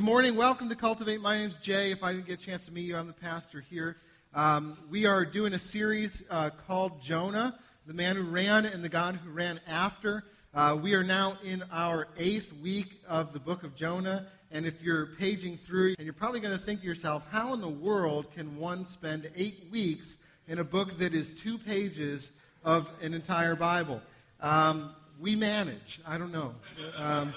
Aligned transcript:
Good 0.00 0.06
morning. 0.06 0.34
Welcome 0.34 0.70
to 0.70 0.76
Cultivate. 0.76 1.20
My 1.20 1.36
name's 1.36 1.56
Jay. 1.56 1.90
If 1.90 2.02
I 2.02 2.14
didn't 2.14 2.26
get 2.26 2.40
a 2.40 2.42
chance 2.42 2.64
to 2.64 2.72
meet 2.72 2.86
you, 2.86 2.96
I'm 2.96 3.06
the 3.06 3.12
pastor 3.12 3.60
here. 3.60 3.98
Um, 4.32 4.78
we 4.88 5.04
are 5.04 5.26
doing 5.26 5.52
a 5.52 5.58
series 5.58 6.22
uh, 6.30 6.48
called 6.66 7.02
Jonah, 7.02 7.58
the 7.86 7.92
man 7.92 8.16
who 8.16 8.22
ran 8.22 8.64
and 8.64 8.82
the 8.82 8.88
God 8.88 9.16
who 9.16 9.28
ran 9.30 9.60
after. 9.66 10.24
Uh, 10.54 10.78
we 10.80 10.94
are 10.94 11.04
now 11.04 11.36
in 11.44 11.62
our 11.70 12.08
eighth 12.16 12.50
week 12.62 13.02
of 13.06 13.34
the 13.34 13.38
book 13.38 13.62
of 13.62 13.76
Jonah. 13.76 14.28
And 14.50 14.64
if 14.64 14.80
you're 14.80 15.08
paging 15.18 15.58
through, 15.58 15.96
and 15.98 16.06
you're 16.06 16.14
probably 16.14 16.40
going 16.40 16.58
to 16.58 16.64
think 16.64 16.80
to 16.80 16.86
yourself, 16.86 17.22
how 17.30 17.52
in 17.52 17.60
the 17.60 17.68
world 17.68 18.32
can 18.34 18.56
one 18.56 18.86
spend 18.86 19.30
eight 19.36 19.66
weeks 19.70 20.16
in 20.48 20.60
a 20.60 20.64
book 20.64 20.96
that 20.96 21.12
is 21.12 21.30
two 21.30 21.58
pages 21.58 22.30
of 22.64 22.88
an 23.02 23.12
entire 23.12 23.54
Bible? 23.54 24.00
Um, 24.40 24.94
we 25.20 25.36
manage. 25.36 26.00
I 26.06 26.16
don't 26.16 26.32
know. 26.32 26.54
Um, 26.96 27.34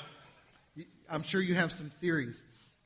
I'm 1.09 1.23
sure 1.23 1.41
you 1.41 1.55
have 1.55 1.73
some 1.73 1.89
theories. 1.89 2.41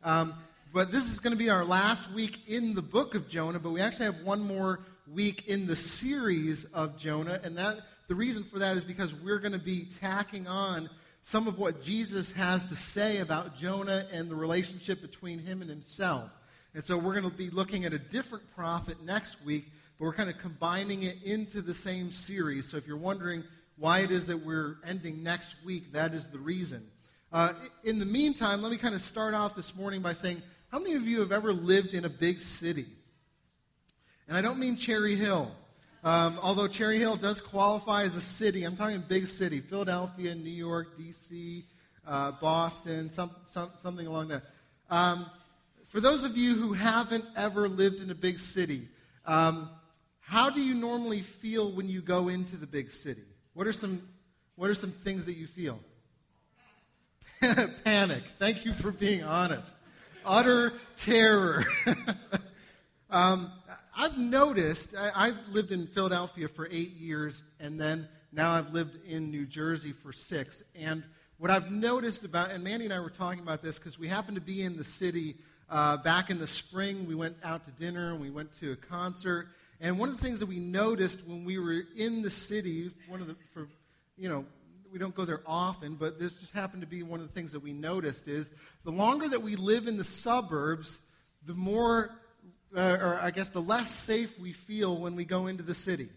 Um, 0.08 0.36
but 0.72 0.90
this 0.90 1.12
is 1.12 1.20
going 1.20 1.32
to 1.32 1.38
be 1.38 1.50
our 1.50 1.66
last 1.66 2.10
week 2.12 2.48
in 2.48 2.74
the 2.74 2.82
book 2.82 3.14
of 3.14 3.28
Jonah, 3.28 3.60
but 3.60 3.72
we 3.72 3.82
actually 3.82 4.06
have 4.06 4.22
one 4.22 4.40
more 4.40 4.80
week 5.14 5.50
in 5.50 5.68
the 5.68 5.76
series 5.76 6.64
of 6.74 6.98
Jonah, 6.98 7.42
and 7.44 7.58
that 7.58 7.80
the 8.08 8.16
reason 8.16 8.46
for 8.46 8.58
that 8.60 8.78
is 8.78 8.86
because 8.86 9.14
we're 9.14 9.40
going 9.40 9.52
to 9.52 9.60
be 9.60 9.86
tacking 10.00 10.48
on 10.48 10.90
some 11.24 11.46
of 11.46 11.58
what 11.58 11.84
Jesus 11.84 12.32
has 12.32 12.66
to 12.68 12.76
say 12.78 13.18
about 13.18 13.58
Jonah 13.58 14.08
and 14.10 14.32
the 14.32 14.36
relationship 14.36 15.02
between 15.02 15.40
him 15.40 15.62
and 15.62 15.70
himself. 15.70 16.32
And 16.74 16.82
so 16.82 16.98
we're 16.98 17.20
going 17.20 17.30
to 17.30 17.38
be 17.38 17.50
looking 17.50 17.84
at 17.84 17.92
a 17.92 18.00
different 18.00 18.46
prophet 18.56 19.04
next 19.04 19.44
week, 19.44 19.66
but 20.00 20.06
we're 20.06 20.14
kind 20.14 20.30
of 20.30 20.38
combining 20.38 21.04
it 21.04 21.22
into 21.24 21.62
the 21.62 21.74
same 21.74 22.14
series. 22.14 22.70
So 22.70 22.78
if 22.78 22.88
you're 22.88 22.96
wondering 22.96 23.44
why 23.76 24.00
it 24.00 24.12
is 24.12 24.28
that 24.28 24.38
we're 24.38 24.78
ending 24.86 25.22
next 25.22 25.58
week, 25.66 25.92
that 25.92 26.14
is 26.14 26.28
the 26.28 26.40
reason. 26.40 26.88
Uh, 27.32 27.54
in 27.84 28.00
the 28.00 28.06
meantime, 28.06 28.62
let 28.62 28.72
me 28.72 28.78
kind 28.78 28.96
of 28.96 29.02
start 29.02 29.34
off 29.34 29.56
this 29.56 29.76
morning 29.76 30.02
by 30.02 30.14
saying, 30.14 30.42
how 30.70 30.80
many 30.80 30.94
of 30.96 31.04
you 31.04 31.20
have 31.20 31.34
ever 31.34 31.52
lived 31.52 31.94
in 31.94 32.06
a 32.06 32.10
big 32.10 32.42
city? 32.42 32.86
And 34.28 34.38
I 34.38 34.42
don't 34.42 34.60
mean 34.60 34.78
Cherry 34.78 35.16
Hill. 35.16 35.52
Um, 36.04 36.40
although 36.42 36.68
Cherry 36.68 37.00
Hill 37.00 37.18
does 37.18 37.42
qualify 37.42 38.04
as 38.04 38.16
a 38.16 38.22
city, 38.22 38.64
I'm 38.64 38.78
talking 38.78 39.04
big 39.08 39.28
city 39.28 39.60
Philadelphia, 39.60 40.36
New 40.36 40.50
York, 40.50 40.98
D.C., 40.98 41.66
uh, 42.08 42.32
Boston, 42.40 43.10
some, 43.10 43.32
some, 43.44 43.72
something 43.76 44.08
along 44.08 44.30
that. 44.30 44.44
Um, 44.90 45.30
for 45.88 46.00
those 46.00 46.24
of 46.24 46.38
you 46.38 46.56
who 46.56 46.72
haven't 46.72 47.26
ever 47.36 47.68
lived 47.68 48.00
in 48.00 48.10
a 48.10 48.16
big 48.16 48.40
city, 48.40 48.88
um, 49.26 49.70
how 50.22 50.50
do 50.50 50.62
you 50.62 50.74
normally 50.74 51.22
feel 51.22 51.72
when 51.74 51.90
you 51.90 52.02
go 52.02 52.30
into 52.30 52.56
the 52.56 52.68
big 52.68 52.90
city? 52.90 53.24
What 53.54 53.68
are 53.68 53.74
some, 53.74 54.02
what 54.56 54.70
are 54.70 54.74
some 54.74 54.92
things 54.92 55.26
that 55.26 55.36
you 55.36 55.48
feel? 55.48 55.80
Panic. 57.84 58.24
Thank 58.40 58.66
you 58.66 58.74
for 58.74 58.92
being 58.92 59.24
honest. 59.24 59.76
Utter 60.26 60.74
terror. 60.96 61.64
um, 63.10 63.52
I've 63.96 64.18
noticed, 64.18 64.96
I, 64.96 65.28
have 65.28 65.38
lived 65.52 65.72
in 65.72 65.88
Philadelphia 65.88 66.48
for 66.48 66.68
eight 66.72 66.96
years, 66.96 67.44
and 67.60 67.80
then 67.80 68.08
now 68.32 68.52
I've 68.52 68.74
lived 68.74 68.98
in 69.06 69.30
New 69.30 69.46
Jersey 69.46 69.92
for 69.92 70.12
six. 70.12 70.64
And 70.76 71.04
what 71.38 71.52
I've 71.52 71.72
noticed 71.72 72.24
about, 72.26 72.52
and 72.52 72.64
Mandy 72.64 72.86
and 72.86 72.94
I 72.94 73.00
were 73.00 73.10
talking 73.10 73.42
about 73.42 73.62
this 73.62 73.78
because 73.78 74.00
we 74.00 74.08
happened 74.08 74.36
to 74.36 74.42
be 74.42 74.64
in 74.64 74.76
the 74.76 74.84
city 74.84 75.36
uh, 75.70 75.98
back 75.98 76.30
in 76.30 76.40
the 76.40 76.48
spring. 76.48 77.06
We 77.08 77.16
went 77.16 77.38
out 77.44 77.66
to 77.66 77.72
dinner 77.72 78.12
and 78.12 78.22
we 78.22 78.32
went 78.32 78.52
to 78.60 78.72
a 78.72 78.76
concert. 78.76 79.50
And 79.80 80.00
one 80.00 80.10
of 80.10 80.18
the 80.18 80.24
things 80.24 80.40
that 80.40 80.48
we 80.48 80.58
noticed 80.58 81.20
when 81.28 81.46
we 81.46 81.60
were 81.60 81.84
in 81.96 82.24
the 82.24 82.32
city, 82.32 82.90
one 83.08 83.22
of 83.22 83.28
the, 83.28 83.36
for, 83.52 83.68
you 84.18 84.28
know, 84.28 84.46
we 84.98 85.00
don't 85.00 85.14
go 85.14 85.26
there 85.26 85.44
often, 85.46 85.94
but 85.94 86.18
this 86.18 86.38
just 86.38 86.52
happened 86.54 86.82
to 86.82 86.88
be 86.88 87.04
one 87.04 87.20
of 87.20 87.28
the 87.28 87.32
things 87.32 87.52
that 87.52 87.60
we 87.60 87.72
noticed 87.72 88.28
is 88.28 88.50
the 88.84 88.90
longer 88.90 89.30
that 89.30 89.44
we 89.44 89.56
live 89.56 89.86
in 89.86 89.96
the 89.96 90.04
suburbs, 90.04 90.98
the 91.46 91.54
more, 91.54 92.16
uh, 92.76 92.98
or 93.00 93.20
I 93.22 93.30
guess 93.30 93.50
the 93.50 93.62
less 93.62 93.92
safe 93.92 94.40
we 94.40 94.54
feel 94.54 95.00
when 95.00 95.16
we 95.16 95.24
go 95.24 95.46
into 95.46 95.62
the 95.62 95.76
city. 95.76 96.10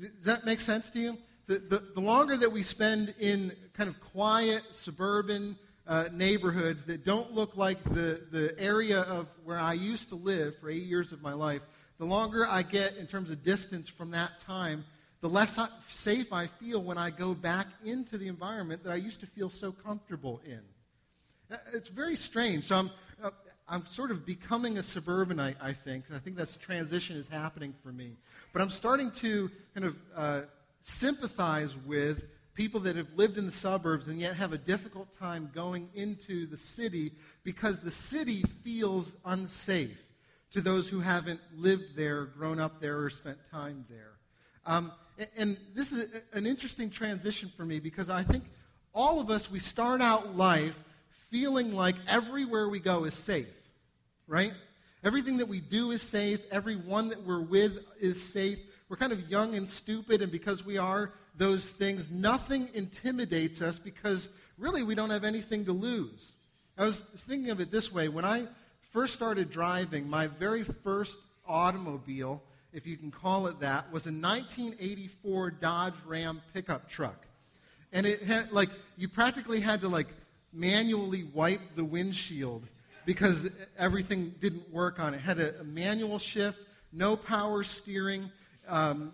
Does 0.00 0.24
that 0.24 0.46
make 0.46 0.60
sense 0.60 0.88
to 0.90 0.98
you? 0.98 1.18
The, 1.46 1.58
the, 1.58 1.82
the 1.94 2.00
longer 2.00 2.38
that 2.38 2.50
we 2.50 2.62
spend 2.62 3.14
in 3.20 3.52
kind 3.74 3.90
of 3.90 4.00
quiet 4.00 4.62
suburban 4.70 5.58
uh, 5.86 6.08
neighborhoods 6.12 6.84
that 6.84 7.04
don't 7.04 7.34
look 7.34 7.54
like 7.54 7.84
the, 7.84 8.22
the 8.30 8.58
area 8.58 9.00
of 9.00 9.26
where 9.44 9.58
I 9.58 9.74
used 9.74 10.08
to 10.08 10.14
live 10.14 10.56
for 10.58 10.70
eight 10.70 10.84
years 10.84 11.12
of 11.12 11.20
my 11.20 11.34
life, 11.34 11.60
the 11.98 12.06
longer 12.06 12.46
I 12.48 12.62
get 12.62 12.96
in 12.96 13.06
terms 13.06 13.28
of 13.28 13.42
distance 13.42 13.90
from 13.90 14.12
that 14.12 14.38
time, 14.38 14.86
the 15.20 15.28
less 15.28 15.58
safe 15.88 16.32
I 16.32 16.46
feel 16.46 16.82
when 16.82 16.96
I 16.96 17.10
go 17.10 17.34
back 17.34 17.66
into 17.84 18.16
the 18.16 18.28
environment 18.28 18.82
that 18.84 18.92
I 18.92 18.96
used 18.96 19.20
to 19.20 19.26
feel 19.26 19.48
so 19.48 19.70
comfortable 19.72 20.40
in. 20.44 20.60
Uh, 21.50 21.58
it's 21.74 21.88
very 21.88 22.16
strange. 22.16 22.64
So 22.64 22.76
I'm, 22.76 22.90
uh, 23.22 23.30
I'm 23.68 23.84
sort 23.86 24.10
of 24.10 24.24
becoming 24.24 24.78
a 24.78 24.82
suburbanite, 24.82 25.56
I 25.60 25.72
think. 25.72 26.04
I 26.14 26.18
think 26.18 26.36
that 26.36 26.56
transition 26.60 27.16
is 27.16 27.28
happening 27.28 27.74
for 27.82 27.92
me. 27.92 28.16
But 28.52 28.62
I'm 28.62 28.70
starting 28.70 29.10
to 29.12 29.50
kind 29.74 29.86
of 29.86 29.96
uh, 30.16 30.40
sympathize 30.80 31.76
with 31.76 32.24
people 32.54 32.80
that 32.80 32.96
have 32.96 33.12
lived 33.14 33.38
in 33.38 33.46
the 33.46 33.52
suburbs 33.52 34.08
and 34.08 34.20
yet 34.20 34.36
have 34.36 34.52
a 34.52 34.58
difficult 34.58 35.12
time 35.16 35.50
going 35.54 35.88
into 35.94 36.46
the 36.46 36.56
city 36.56 37.12
because 37.44 37.78
the 37.78 37.90
city 37.90 38.42
feels 38.62 39.12
unsafe 39.24 39.98
to 40.52 40.60
those 40.60 40.88
who 40.88 41.00
haven't 41.00 41.40
lived 41.54 41.94
there, 41.96 42.24
grown 42.24 42.58
up 42.58 42.80
there, 42.80 43.02
or 43.02 43.10
spent 43.10 43.38
time 43.44 43.84
there. 43.88 44.12
Um, 44.66 44.92
and 45.36 45.56
this 45.74 45.92
is 45.92 46.06
an 46.32 46.46
interesting 46.46 46.90
transition 46.90 47.50
for 47.56 47.64
me 47.64 47.78
because 47.78 48.10
I 48.10 48.22
think 48.22 48.44
all 48.94 49.20
of 49.20 49.30
us, 49.30 49.50
we 49.50 49.58
start 49.58 50.00
out 50.00 50.36
life 50.36 50.74
feeling 51.30 51.72
like 51.72 51.96
everywhere 52.08 52.68
we 52.68 52.80
go 52.80 53.04
is 53.04 53.14
safe, 53.14 53.46
right? 54.26 54.52
Everything 55.04 55.38
that 55.38 55.48
we 55.48 55.60
do 55.60 55.92
is 55.92 56.02
safe. 56.02 56.40
Everyone 56.50 57.08
that 57.08 57.22
we're 57.24 57.40
with 57.40 57.78
is 58.00 58.22
safe. 58.22 58.58
We're 58.88 58.96
kind 58.96 59.12
of 59.12 59.28
young 59.30 59.54
and 59.54 59.68
stupid, 59.68 60.20
and 60.20 60.32
because 60.32 60.64
we 60.64 60.76
are 60.76 61.12
those 61.36 61.70
things, 61.70 62.10
nothing 62.10 62.68
intimidates 62.74 63.62
us 63.62 63.78
because 63.78 64.28
really 64.58 64.82
we 64.82 64.94
don't 64.94 65.10
have 65.10 65.24
anything 65.24 65.64
to 65.66 65.72
lose. 65.72 66.32
I 66.76 66.84
was 66.84 67.00
thinking 67.00 67.50
of 67.50 67.60
it 67.60 67.70
this 67.70 67.92
way. 67.92 68.08
When 68.08 68.24
I 68.24 68.46
first 68.92 69.14
started 69.14 69.50
driving, 69.50 70.08
my 70.08 70.26
very 70.26 70.64
first 70.64 71.18
automobile 71.46 72.42
if 72.72 72.86
you 72.86 72.96
can 72.96 73.10
call 73.10 73.46
it 73.46 73.60
that, 73.60 73.90
was 73.92 74.06
a 74.06 74.12
1984 74.12 75.50
Dodge 75.52 75.94
Ram 76.06 76.40
pickup 76.54 76.88
truck. 76.88 77.26
And 77.92 78.06
it 78.06 78.22
had, 78.22 78.52
like, 78.52 78.70
you 78.96 79.08
practically 79.08 79.60
had 79.60 79.80
to, 79.80 79.88
like, 79.88 80.08
manually 80.52 81.24
wipe 81.24 81.60
the 81.74 81.84
windshield 81.84 82.66
because 83.04 83.48
everything 83.78 84.34
didn't 84.40 84.72
work 84.72 85.00
on 85.00 85.14
it. 85.14 85.18
It 85.18 85.20
had 85.20 85.38
a, 85.40 85.60
a 85.60 85.64
manual 85.64 86.18
shift, 86.18 86.58
no 86.92 87.16
power 87.16 87.64
steering. 87.64 88.30
Um, 88.68 89.12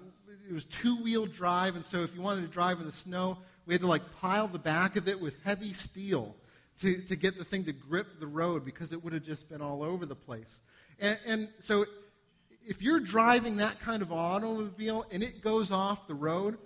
it 0.48 0.52
was 0.52 0.66
two 0.66 1.02
wheel 1.02 1.26
drive, 1.26 1.76
and 1.76 1.84
so 1.84 2.02
if 2.02 2.14
you 2.14 2.20
wanted 2.20 2.42
to 2.42 2.48
drive 2.48 2.78
in 2.80 2.86
the 2.86 2.92
snow, 2.92 3.38
we 3.64 3.74
had 3.74 3.80
to, 3.80 3.86
like, 3.86 4.02
pile 4.20 4.48
the 4.48 4.58
back 4.58 4.96
of 4.96 5.08
it 5.08 5.20
with 5.20 5.34
heavy 5.42 5.72
steel 5.72 6.34
to, 6.80 6.98
to 7.02 7.16
get 7.16 7.38
the 7.38 7.44
thing 7.44 7.64
to 7.64 7.72
grip 7.72 8.20
the 8.20 8.26
road 8.26 8.64
because 8.64 8.92
it 8.92 9.02
would 9.02 9.12
have 9.12 9.24
just 9.24 9.48
been 9.48 9.62
all 9.62 9.82
over 9.82 10.04
the 10.04 10.14
place. 10.14 10.60
And, 11.00 11.18
and 11.26 11.48
so 11.60 11.86
if 12.66 12.82
you're 12.82 13.00
driving 13.00 13.56
that 13.58 13.80
kind 13.80 14.02
of 14.02 14.12
automobile 14.12 15.06
and 15.10 15.22
it 15.22 15.42
goes 15.42 15.70
off 15.70 16.06
the 16.06 16.14
road, 16.14 16.58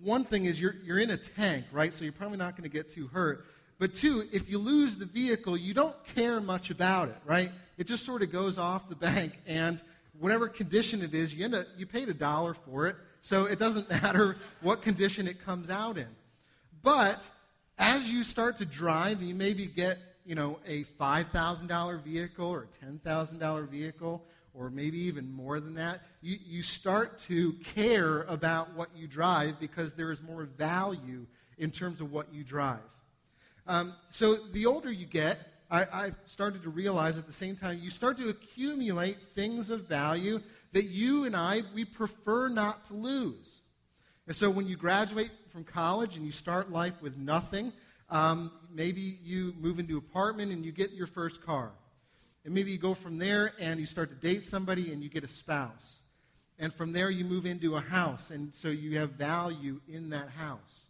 one 0.00 0.24
thing 0.24 0.44
is 0.44 0.60
you're, 0.60 0.76
you're 0.84 0.98
in 0.98 1.10
a 1.10 1.16
tank, 1.16 1.66
right? 1.72 1.92
So 1.92 2.04
you're 2.04 2.12
probably 2.12 2.38
not 2.38 2.56
going 2.56 2.68
to 2.68 2.74
get 2.74 2.90
too 2.90 3.08
hurt. 3.08 3.46
But 3.78 3.94
two, 3.94 4.28
if 4.32 4.48
you 4.48 4.58
lose 4.58 4.96
the 4.96 5.06
vehicle, 5.06 5.56
you 5.56 5.74
don't 5.74 5.96
care 6.14 6.40
much 6.40 6.70
about 6.70 7.08
it, 7.08 7.16
right? 7.24 7.50
It 7.76 7.88
just 7.88 8.06
sort 8.06 8.22
of 8.22 8.30
goes 8.30 8.56
off 8.56 8.88
the 8.88 8.94
bank, 8.94 9.40
and 9.46 9.82
whatever 10.20 10.48
condition 10.48 11.02
it 11.02 11.12
is, 11.12 11.34
you, 11.34 11.44
end 11.44 11.56
up, 11.56 11.66
you 11.76 11.86
paid 11.86 12.08
a 12.08 12.14
dollar 12.14 12.54
for 12.54 12.86
it, 12.86 12.96
so 13.20 13.46
it 13.46 13.58
doesn't 13.58 13.90
matter 14.02 14.36
what 14.60 14.82
condition 14.82 15.26
it 15.26 15.44
comes 15.44 15.70
out 15.70 15.98
in. 15.98 16.08
But 16.82 17.22
as 17.78 18.08
you 18.08 18.22
start 18.22 18.56
to 18.58 18.64
drive, 18.64 19.20
you 19.20 19.34
maybe 19.34 19.66
get 19.66 19.98
you 20.24 20.34
know 20.34 20.58
a 20.66 20.84
$5,000 20.84 22.02
vehicle 22.02 22.46
or 22.46 22.68
a 22.82 22.86
$10,000 22.86 23.68
vehicle 23.68 24.24
or 24.54 24.70
maybe 24.70 24.98
even 24.98 25.30
more 25.30 25.58
than 25.60 25.74
that, 25.74 26.00
you, 26.22 26.38
you 26.46 26.62
start 26.62 27.18
to 27.18 27.52
care 27.74 28.22
about 28.22 28.74
what 28.74 28.88
you 28.94 29.06
drive 29.08 29.58
because 29.58 29.92
there 29.92 30.12
is 30.12 30.22
more 30.22 30.44
value 30.44 31.26
in 31.58 31.70
terms 31.70 32.00
of 32.00 32.12
what 32.12 32.32
you 32.32 32.44
drive. 32.44 32.78
Um, 33.66 33.94
so 34.10 34.36
the 34.36 34.66
older 34.66 34.92
you 34.92 35.06
get, 35.06 35.38
I, 35.70 35.86
I've 35.92 36.16
started 36.26 36.62
to 36.62 36.70
realize 36.70 37.18
at 37.18 37.26
the 37.26 37.32
same 37.32 37.56
time, 37.56 37.80
you 37.82 37.90
start 37.90 38.16
to 38.18 38.28
accumulate 38.28 39.16
things 39.34 39.70
of 39.70 39.88
value 39.88 40.40
that 40.72 40.84
you 40.84 41.24
and 41.24 41.34
I, 41.34 41.62
we 41.74 41.84
prefer 41.84 42.48
not 42.48 42.84
to 42.86 42.94
lose. 42.94 43.62
And 44.26 44.36
so 44.36 44.50
when 44.50 44.66
you 44.66 44.76
graduate 44.76 45.30
from 45.50 45.64
college 45.64 46.16
and 46.16 46.24
you 46.24 46.32
start 46.32 46.70
life 46.70 46.94
with 47.02 47.16
nothing, 47.16 47.72
um, 48.10 48.52
maybe 48.72 49.18
you 49.22 49.54
move 49.58 49.78
into 49.78 49.94
an 49.94 50.04
apartment 50.08 50.52
and 50.52 50.64
you 50.64 50.72
get 50.72 50.92
your 50.92 51.06
first 51.06 51.42
car. 51.42 51.72
And 52.44 52.54
maybe 52.54 52.70
you 52.72 52.78
go 52.78 52.94
from 52.94 53.18
there 53.18 53.52
and 53.58 53.80
you 53.80 53.86
start 53.86 54.10
to 54.10 54.16
date 54.16 54.44
somebody 54.44 54.92
and 54.92 55.02
you 55.02 55.08
get 55.08 55.24
a 55.24 55.28
spouse. 55.28 56.00
And 56.58 56.72
from 56.72 56.92
there 56.92 57.10
you 57.10 57.24
move 57.24 57.46
into 57.46 57.76
a 57.76 57.80
house, 57.80 58.30
and 58.30 58.54
so 58.54 58.68
you 58.68 58.98
have 58.98 59.10
value 59.12 59.80
in 59.88 60.10
that 60.10 60.28
house. 60.28 60.86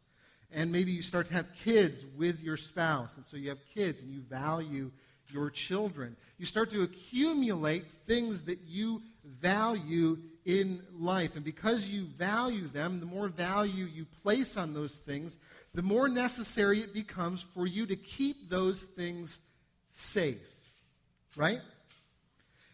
and 0.54 0.70
maybe 0.70 0.92
you 0.92 1.02
start 1.02 1.26
to 1.26 1.32
have 1.34 1.46
kids 1.64 2.04
with 2.16 2.40
your 2.40 2.56
spouse, 2.56 3.10
and 3.16 3.26
so 3.26 3.36
you 3.36 3.48
have 3.48 3.58
kids 3.74 4.02
and 4.02 4.12
you 4.12 4.20
value 4.20 4.90
your 5.32 5.50
children. 5.50 6.16
You 6.38 6.46
start 6.46 6.70
to 6.70 6.82
accumulate 6.82 7.84
things 8.06 8.42
that 8.42 8.60
you 8.64 9.02
value 9.24 10.18
in 10.44 10.82
life. 10.96 11.34
And 11.34 11.44
because 11.44 11.88
you 11.88 12.04
value 12.04 12.68
them, 12.68 13.00
the 13.00 13.06
more 13.06 13.28
value 13.28 13.86
you 13.86 14.06
place 14.22 14.56
on 14.56 14.74
those 14.74 14.96
things, 14.96 15.38
the 15.74 15.82
more 15.82 16.08
necessary 16.08 16.80
it 16.80 16.92
becomes 16.92 17.44
for 17.54 17.66
you 17.66 17.86
to 17.86 17.96
keep 17.96 18.48
those 18.48 18.84
things 18.84 19.40
safe. 19.90 20.36
Right? 21.36 21.60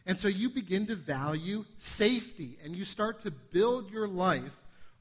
And 0.07 0.19
so 0.19 0.29
you 0.29 0.51
begin 0.51 0.87
to 0.87 0.97
value 0.97 1.65
safety, 1.79 2.59
and 2.65 2.75
you 2.75 2.85
start 2.85 3.21
to 3.21 3.31
build 3.31 3.91
your 3.91 4.09
life 4.09 4.53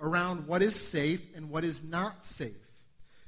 around 0.01 0.47
what 0.47 0.61
is 0.61 0.75
safe 0.75 1.21
and 1.35 1.49
what 1.49 1.63
is 1.63 1.83
not 1.83 2.25
safe. 2.25 2.53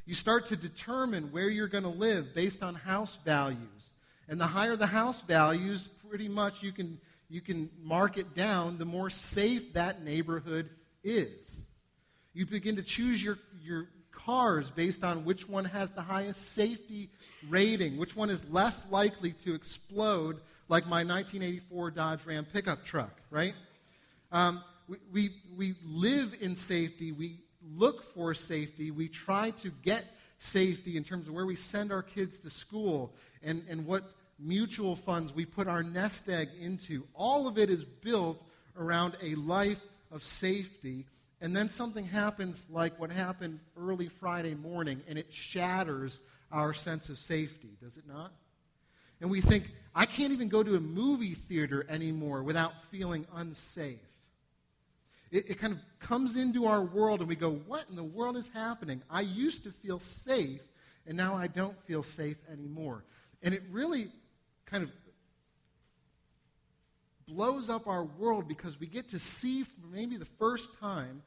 You 0.06 0.16
start 0.16 0.48
to 0.48 0.56
determine 0.56 1.32
where 1.32 1.50
you're 1.50 1.68
going 1.68 1.84
to 1.84 1.90
live 1.90 2.34
based 2.34 2.64
on 2.64 2.76
house 2.76 3.18
values. 3.24 3.94
And 4.28 4.40
the 4.40 4.48
higher 4.48 4.76
the 4.76 4.88
house 4.88 5.22
values, 5.22 5.90
pretty 6.10 6.28
much 6.28 6.64
you 6.64 6.72
can, 6.72 7.00
you 7.30 7.42
can 7.42 7.70
mark 7.82 8.18
it 8.18 8.36
down, 8.36 8.78
the 8.78 8.86
more 8.86 9.10
safe 9.10 9.74
that 9.74 10.04
neighborhood 10.04 10.70
is. 11.04 11.62
You 12.34 12.46
begin 12.46 12.78
to 12.78 12.84
choose 12.84 13.22
your, 13.24 13.38
your 13.62 13.88
cars 14.26 14.70
based 14.70 15.04
on 15.04 15.26
which 15.26 15.48
one 15.48 15.66
has 15.66 15.92
the 15.92 16.02
highest 16.02 16.54
safety 16.54 17.10
rating, 17.50 17.98
which 17.98 18.16
one 18.16 18.30
is 18.30 18.44
less 18.50 18.84
likely 18.90 19.32
to 19.34 19.54
explode, 19.54 20.42
like 20.70 20.86
my 20.86 21.04
1984 21.04 21.92
Dodge 21.92 22.26
Ram 22.26 22.46
pickup 22.46 22.84
truck, 22.84 23.12
right? 23.30 23.54
Um, 24.32 24.64
we, 24.88 24.98
we, 25.12 25.32
we 25.56 25.76
live 25.86 26.36
in 26.40 26.56
safety. 26.56 27.12
We 27.12 27.40
look 27.76 28.14
for 28.14 28.34
safety. 28.34 28.92
We 28.92 29.08
try 29.08 29.52
to 29.52 29.72
get 29.84 30.06
safety 30.40 30.98
in 30.98 31.04
terms 31.04 31.28
of 31.28 31.34
where 31.34 31.46
we 31.46 31.56
send 31.56 31.92
our 31.92 32.02
kids 32.02 32.40
to 32.40 32.50
school 32.50 33.14
and, 33.44 33.64
and 33.70 33.86
what 33.86 34.04
mutual 34.40 34.96
funds 34.96 35.34
we 35.34 35.46
put 35.46 35.68
our 35.68 35.84
nest 35.84 36.28
egg 36.30 36.50
into. 36.60 37.04
All 37.14 37.48
of 37.48 37.58
it 37.58 37.70
is 37.70 37.84
built 37.84 38.44
around 38.78 39.16
a 39.22 39.36
life 39.36 39.82
of 40.12 40.24
safety. 40.24 41.06
And 41.42 41.56
then 41.56 41.70
something 41.70 42.06
happens 42.06 42.64
like 42.70 43.00
what 43.00 43.12
happened 43.12 43.60
early 43.76 44.08
Friday 44.08 44.54
morning, 44.54 45.02
and 45.08 45.18
it 45.18 45.34
shatters 45.34 46.20
our 46.52 46.74
sense 46.74 47.10
of 47.10 47.18
safety, 47.18 47.70
does 47.82 47.98
it 47.98 48.04
not? 48.08 48.32
And 49.20 49.30
we 49.30 49.42
think, 49.42 49.72
I 49.96 50.06
can't 50.06 50.34
even 50.34 50.50
go 50.50 50.62
to 50.62 50.76
a 50.76 50.80
movie 50.80 51.34
theater 51.34 51.86
anymore 51.90 52.44
without 52.44 52.86
feeling 52.92 53.26
unsafe. 53.36 54.00
It, 55.32 55.52
it, 55.52 55.60
kind 55.60 55.74
of 55.74 55.80
comes 56.00 56.36
into 56.36 56.66
our 56.66 56.82
world, 56.84 57.22
and 57.22 57.30
we 57.30 57.36
go, 57.36 57.52
What 57.52 57.86
in 57.90 57.96
the 57.96 58.04
world 58.04 58.38
is 58.38 58.50
happening? 58.54 59.02
I 59.10 59.22
used 59.22 59.64
to 59.64 59.72
feel 59.72 60.00
safe, 60.00 60.62
and 61.08 61.16
now 61.16 61.36
I 61.36 61.48
don't 61.48 61.82
feel 61.86 62.04
safe 62.04 62.38
anymore. 62.52 63.04
And 63.42 63.54
it 63.54 63.64
really 63.72 64.10
kind 64.66 64.84
of 64.84 64.92
blows 67.28 67.70
up 67.70 67.88
our 67.88 68.04
world 68.04 68.48
because 68.48 68.80
we 68.80 68.88
get 68.88 69.10
to 69.10 69.20
see 69.20 69.64
for 69.64 69.88
maybe 69.92 70.18
the 70.18 70.26
first 70.38 70.78
time 70.80 71.22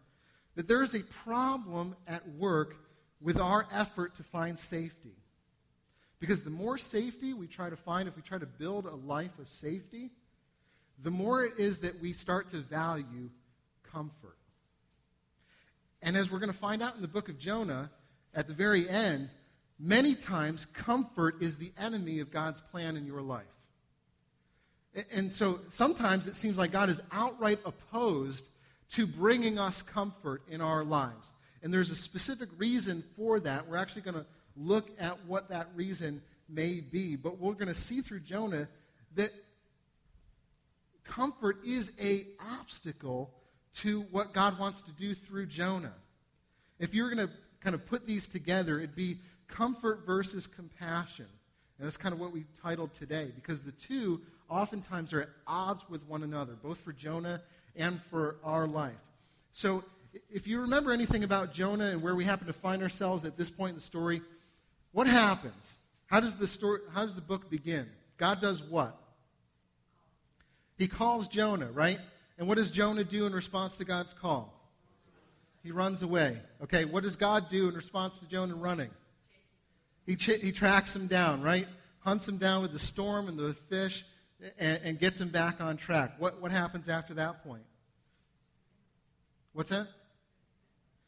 that 0.55 0.69
there 0.69 0.83
is 0.83 0.95
a 0.95 1.03
problem 1.03 1.97
at 2.06 2.29
work 2.37 2.77
with 3.21 3.39
our 3.39 3.67
effort 3.73 4.15
to 4.17 4.23
find 4.23 4.59
safety. 4.59 5.17
Because 6.21 6.43
the 6.43 6.51
more 6.51 6.79
safety 6.79 7.35
we 7.35 7.47
try 7.47 7.69
to 7.69 7.77
find, 7.77 8.09
if 8.09 8.17
we 8.17 8.23
try 8.23 8.39
to 8.39 8.47
build 8.47 8.87
a 8.87 8.95
life 8.95 9.39
of 9.39 9.49
safety, 9.49 10.11
the 11.03 11.11
more 11.11 11.45
it 11.45 11.55
is 11.59 11.79
that 11.79 12.01
we 12.01 12.12
start 12.12 12.49
to 12.51 12.59
value 12.59 13.29
comfort. 13.83 14.37
And 16.03 16.17
as 16.17 16.31
we're 16.31 16.39
going 16.39 16.53
to 16.53 16.59
find 16.59 16.83
out 16.83 16.95
in 16.97 17.03
the 17.03 17.09
book 17.09 17.29
of 17.29 17.39
Jonah, 17.39 17.91
at 18.35 18.47
the 18.47 18.55
very 18.55 18.89
end, 18.89 19.31
many 19.79 20.15
times 20.15 20.67
comfort 20.73 21.43
is 21.43 21.57
the 21.57 21.73
enemy 21.79 22.21
of 22.21 22.31
God's 22.31 22.61
plan 22.61 22.97
in 22.97 23.07
your 23.07 23.23
life. 23.23 23.45
And 25.12 25.33
so 25.33 25.61
sometimes 25.71 26.27
it 26.27 26.37
seems 26.37 26.57
like 26.57 26.71
God 26.71 26.89
is 26.89 27.00
outright 27.11 27.59
opposed 27.65 28.49
to 28.91 29.07
bringing 29.07 29.59
us 29.59 29.83
comfort 29.83 30.43
in 30.49 30.61
our 30.61 30.85
lives. 30.85 31.33
And 31.63 31.73
there's 31.73 31.91
a 31.91 31.97
specific 31.97 32.49
reason 32.59 33.03
for 33.17 33.41
that. 33.41 33.69
We're 33.69 33.77
actually 33.77 34.03
going 34.03 34.17
to 34.17 34.27
look 34.57 34.91
at 34.99 35.25
what 35.27 35.49
that 35.49 35.69
reason 35.75 36.23
may 36.49 36.81
be. 36.81 37.17
But 37.17 37.41
we're 37.41 37.55
going 37.55 37.69
to 37.69 37.75
see 37.75 38.03
through 38.03 38.21
Jonah 38.21 38.69
that 39.15 39.33
comfort 41.05 41.59
is 41.65 41.91
a 42.01 42.27
obstacle 42.59 43.33
to 43.77 44.03
what 44.11 44.33
God 44.33 44.59
wants 44.59 44.83
to 44.83 44.93
do 44.93 45.15
through 45.15 45.47
Jonah. 45.47 45.95
If 46.79 46.95
you 46.95 47.03
were 47.03 47.15
going 47.15 47.27
to 47.27 47.33
kind 47.61 47.75
of 47.75 47.87
put 47.87 48.07
these 48.07 48.27
together, 48.27 48.79
it'd 48.79 48.95
be 48.95 49.19
comfort 49.49 50.05
versus 50.07 50.47
compassion. 50.47 51.27
And 51.79 51.87
that's 51.87 51.97
kind 51.97 52.13
of 52.13 52.21
what 52.21 52.33
we 52.33 52.45
titled 52.63 52.95
today, 52.95 53.33
because 53.35 53.63
the 53.63 53.73
two 53.73 54.21
oftentimes 54.49 55.13
are 55.13 55.23
at 55.23 55.29
odds 55.47 55.83
with 55.89 56.07
one 56.07 56.23
another, 56.23 56.53
both 56.63 56.81
for 56.81 56.93
Jonah 56.93 57.41
and 57.76 58.00
for 58.11 58.37
our 58.44 58.67
life. 58.67 58.93
So, 59.53 59.85
if 60.31 60.47
you 60.47 60.61
remember 60.61 60.93
anything 60.93 61.25
about 61.25 61.53
Jonah 61.53 61.87
and 61.87 62.03
where 62.03 62.15
we 62.15 62.25
happen 62.25 62.47
to 62.47 62.53
find 62.53 62.82
ourselves 62.82 63.25
at 63.25 63.37
this 63.37 63.50
point 63.50 63.71
in 63.71 63.76
the 63.76 63.82
story, 63.82 64.23
what 64.93 65.06
happens? 65.06 65.79
How 66.06 66.21
does 66.21 66.35
the 66.35 66.47
story 66.47 66.81
how 66.93 67.03
does 67.03 67.15
the 67.15 67.21
book 67.21 67.50
begin? 67.50 67.88
God 68.17 68.41
does 68.41 68.62
what? 68.62 68.97
He 70.76 70.87
calls 70.87 71.29
Jonah, 71.29 71.71
right? 71.73 71.99
And 72.38 72.49
what 72.49 72.56
does 72.56 72.71
Jonah 72.71 73.05
do 73.05 73.26
in 73.26 73.32
response 73.32 73.76
to 73.79 73.85
God's 73.85 74.12
call? 74.12 74.53
He 75.62 75.71
runs 75.71 76.02
away. 76.02 76.38
Okay, 76.62 76.85
what 76.85 77.02
does 77.02 77.16
God 77.16 77.49
do 77.49 77.69
in 77.69 77.75
response 77.75 78.19
to 78.19 78.26
Jonah 78.26 78.54
running? 78.54 78.90
He, 80.04 80.16
ch- 80.16 80.40
he 80.43 80.52
tracks 80.52 80.95
him 80.95 81.07
down, 81.07 81.43
right? 81.43 81.66
Hunts 82.00 82.28
him 82.28 82.37
down 82.37 82.61
with 82.62 82.73
the 82.73 82.78
storm 82.78 83.28
and 83.28 83.38
the 83.38 83.54
fish 83.69 84.04
and, 84.59 84.81
and 84.83 84.99
gets 84.99 85.21
him 85.21 85.29
back 85.29 85.61
on 85.61 85.77
track. 85.77 86.15
What, 86.19 86.41
what 86.41 86.51
happens 86.51 86.89
after 86.89 87.15
that 87.15 87.45
point? 87.45 87.65
What's 89.53 89.71
that? 89.71 89.89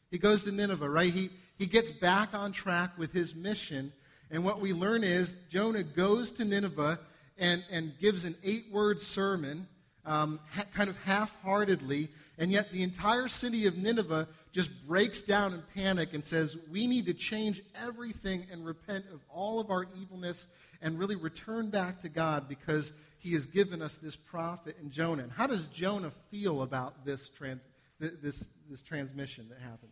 He 0.09 0.17
goes 0.17 0.43
to 0.43 0.51
Nineveh, 0.51 0.89
right? 0.89 1.11
He, 1.11 1.29
he 1.57 1.65
gets 1.65 1.91
back 1.91 2.33
on 2.33 2.51
track 2.51 2.97
with 2.97 3.11
his 3.11 3.35
mission. 3.35 3.91
And 4.31 4.43
what 4.43 4.61
we 4.61 4.73
learn 4.73 5.03
is 5.03 5.35
Jonah 5.49 5.83
goes 5.83 6.31
to 6.33 6.45
Nineveh 6.45 6.99
and, 7.37 7.63
and 7.69 7.93
gives 7.99 8.25
an 8.25 8.35
eight 8.43 8.65
word 8.71 8.99
sermon 8.99 9.67
um, 10.07 10.39
ha- 10.53 10.63
kind 10.73 10.89
of 10.89 10.97
half 10.97 11.31
heartedly, 11.43 12.09
and 12.37 12.49
yet 12.49 12.71
the 12.71 12.81
entire 12.81 13.27
city 13.27 13.67
of 13.67 13.77
Nineveh 13.77 14.27
just 14.53 14.71
breaks 14.87 15.21
down 15.21 15.53
in 15.53 15.61
panic 15.75 16.13
and 16.13 16.25
says, 16.25 16.55
We 16.71 16.87
need 16.87 17.05
to 17.07 17.13
change 17.13 17.61
everything 17.75 18.45
and 18.49 18.65
repent 18.65 19.05
of 19.13 19.19
all 19.29 19.59
of 19.59 19.69
our 19.69 19.85
evilness 19.99 20.47
and 20.81 20.97
really 20.97 21.15
return 21.15 21.69
back 21.69 21.99
to 22.01 22.09
God 22.09 22.47
because 22.47 22.93
he 23.27 23.33
has 23.33 23.45
given 23.45 23.81
us 23.81 23.97
this 23.97 24.15
prophet 24.15 24.77
in 24.81 24.89
Jonah. 24.89 25.23
And 25.23 25.31
how 25.31 25.47
does 25.47 25.65
Jonah 25.65 26.11
feel 26.31 26.61
about 26.61 27.05
this, 27.05 27.27
trans- 27.27 27.67
this, 27.99 28.47
this 28.69 28.81
transmission 28.81 29.47
that 29.49 29.59
happened? 29.59 29.91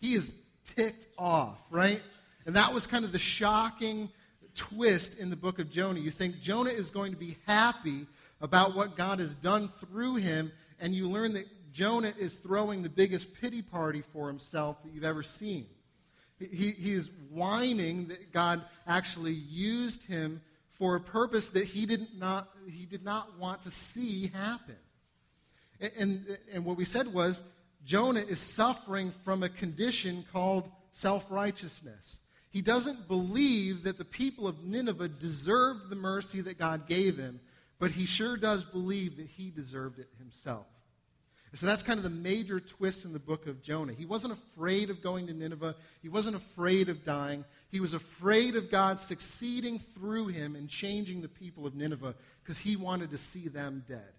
He 0.00 0.14
is 0.14 0.30
ticked 0.64 1.08
off, 1.18 1.58
right? 1.70 2.00
And 2.46 2.56
that 2.56 2.72
was 2.72 2.86
kind 2.86 3.04
of 3.04 3.12
the 3.12 3.18
shocking 3.18 4.08
twist 4.54 5.16
in 5.16 5.28
the 5.28 5.36
book 5.36 5.58
of 5.58 5.68
Jonah. 5.68 6.00
You 6.00 6.10
think 6.10 6.40
Jonah 6.40 6.70
is 6.70 6.88
going 6.88 7.12
to 7.12 7.18
be 7.18 7.36
happy 7.46 8.06
about 8.40 8.74
what 8.74 8.96
God 8.96 9.20
has 9.20 9.34
done 9.34 9.68
through 9.68 10.14
him, 10.16 10.50
and 10.80 10.94
you 10.94 11.06
learn 11.10 11.34
that 11.34 11.46
Jonah 11.72 12.14
is 12.18 12.32
throwing 12.34 12.82
the 12.82 12.88
biggest 12.88 13.34
pity 13.34 13.60
party 13.60 14.02
for 14.14 14.26
himself 14.26 14.82
that 14.84 14.94
you've 14.94 15.04
ever 15.04 15.22
seen. 15.22 15.66
He, 16.38 16.70
he 16.70 16.92
is 16.92 17.10
whining 17.30 18.08
that 18.08 18.32
God 18.32 18.62
actually 18.86 19.34
used 19.34 20.02
him 20.04 20.40
for 20.78 20.96
a 20.96 21.00
purpose 21.00 21.48
that 21.48 21.64
he 21.64 21.86
did 21.86 22.06
not, 22.16 22.48
he 22.70 22.86
did 22.86 23.04
not 23.04 23.38
want 23.38 23.62
to 23.62 23.70
see 23.70 24.28
happen. 24.28 24.76
And, 25.80 25.92
and, 25.98 26.38
and 26.52 26.64
what 26.64 26.76
we 26.76 26.84
said 26.84 27.12
was 27.12 27.42
Jonah 27.84 28.20
is 28.20 28.38
suffering 28.38 29.12
from 29.24 29.42
a 29.42 29.48
condition 29.48 30.24
called 30.32 30.70
self 30.92 31.26
righteousness. 31.30 32.20
He 32.50 32.62
doesn't 32.62 33.08
believe 33.08 33.82
that 33.84 33.98
the 33.98 34.04
people 34.04 34.48
of 34.48 34.64
Nineveh 34.64 35.08
deserved 35.08 35.90
the 35.90 35.96
mercy 35.96 36.40
that 36.42 36.58
God 36.58 36.86
gave 36.86 37.18
him, 37.18 37.40
but 37.78 37.90
he 37.90 38.06
sure 38.06 38.36
does 38.36 38.64
believe 38.64 39.16
that 39.18 39.26
he 39.26 39.50
deserved 39.50 39.98
it 39.98 40.08
himself. 40.18 40.66
So 41.54 41.66
that's 41.66 41.82
kind 41.82 41.98
of 41.98 42.04
the 42.04 42.10
major 42.10 42.60
twist 42.60 43.04
in 43.04 43.12
the 43.12 43.18
book 43.18 43.46
of 43.46 43.62
Jonah. 43.62 43.94
He 43.94 44.04
wasn't 44.04 44.34
afraid 44.34 44.90
of 44.90 45.00
going 45.02 45.26
to 45.28 45.32
Nineveh. 45.32 45.76
He 46.02 46.08
wasn't 46.08 46.36
afraid 46.36 46.88
of 46.88 47.04
dying. 47.04 47.44
He 47.70 47.80
was 47.80 47.94
afraid 47.94 48.54
of 48.54 48.70
God 48.70 49.00
succeeding 49.00 49.78
through 49.94 50.28
him 50.28 50.56
and 50.56 50.68
changing 50.68 51.22
the 51.22 51.28
people 51.28 51.66
of 51.66 51.74
Nineveh 51.74 52.14
because 52.42 52.58
he 52.58 52.76
wanted 52.76 53.10
to 53.12 53.18
see 53.18 53.48
them 53.48 53.82
dead. 53.88 54.12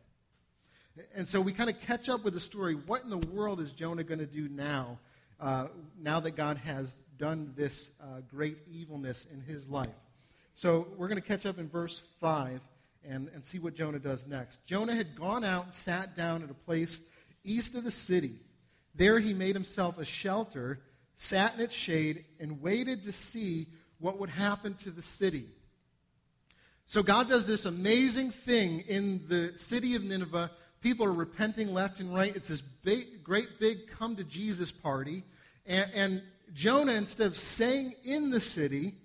And 1.15 1.27
so 1.27 1.39
we 1.39 1.53
kind 1.53 1.69
of 1.69 1.79
catch 1.81 2.09
up 2.09 2.23
with 2.23 2.33
the 2.33 2.39
story. 2.39 2.73
What 2.73 3.03
in 3.03 3.09
the 3.09 3.17
world 3.17 3.59
is 3.59 3.71
Jonah 3.71 4.03
going 4.03 4.19
to 4.19 4.25
do 4.25 4.49
now, 4.49 4.97
uh, 5.39 5.67
now 6.01 6.19
that 6.19 6.31
God 6.31 6.57
has 6.57 6.95
done 7.17 7.53
this 7.55 7.91
uh, 8.01 8.21
great 8.29 8.57
evilness 8.71 9.25
in 9.31 9.41
his 9.41 9.67
life? 9.67 9.87
So 10.55 10.87
we're 10.97 11.07
going 11.07 11.21
to 11.21 11.27
catch 11.27 11.45
up 11.45 11.59
in 11.59 11.69
verse 11.69 12.01
5 12.19 12.59
and, 13.07 13.29
and 13.33 13.45
see 13.45 13.59
what 13.59 13.75
Jonah 13.75 13.99
does 13.99 14.27
next. 14.27 14.65
Jonah 14.65 14.95
had 14.95 15.15
gone 15.15 15.43
out 15.43 15.65
and 15.65 15.73
sat 15.73 16.15
down 16.17 16.43
at 16.43 16.49
a 16.49 16.53
place 16.53 16.99
east 17.51 17.75
of 17.75 17.83
the 17.83 17.91
city. 17.91 18.35
There 18.95 19.19
he 19.19 19.33
made 19.33 19.55
himself 19.55 19.97
a 19.97 20.05
shelter, 20.05 20.79
sat 21.15 21.55
in 21.55 21.61
its 21.61 21.73
shade, 21.73 22.25
and 22.39 22.61
waited 22.61 23.03
to 23.03 23.11
see 23.11 23.67
what 23.99 24.19
would 24.19 24.29
happen 24.29 24.73
to 24.75 24.91
the 24.91 25.01
city. 25.01 25.45
So 26.85 27.03
God 27.03 27.29
does 27.29 27.45
this 27.45 27.65
amazing 27.65 28.31
thing 28.31 28.81
in 28.87 29.21
the 29.27 29.53
city 29.57 29.95
of 29.95 30.03
Nineveh. 30.03 30.49
People 30.81 31.05
are 31.05 31.13
repenting 31.13 31.73
left 31.73 31.99
and 31.99 32.13
right. 32.13 32.35
It's 32.35 32.47
this 32.47 32.61
big, 32.61 33.23
great 33.23 33.59
big 33.59 33.87
come 33.89 34.15
to 34.15 34.23
Jesus 34.23 34.71
party. 34.71 35.23
And, 35.65 35.91
and 35.93 36.23
Jonah, 36.53 36.93
instead 36.93 37.27
of 37.27 37.37
staying 37.37 37.93
in 38.03 38.31
the 38.31 38.41
city 38.41 38.95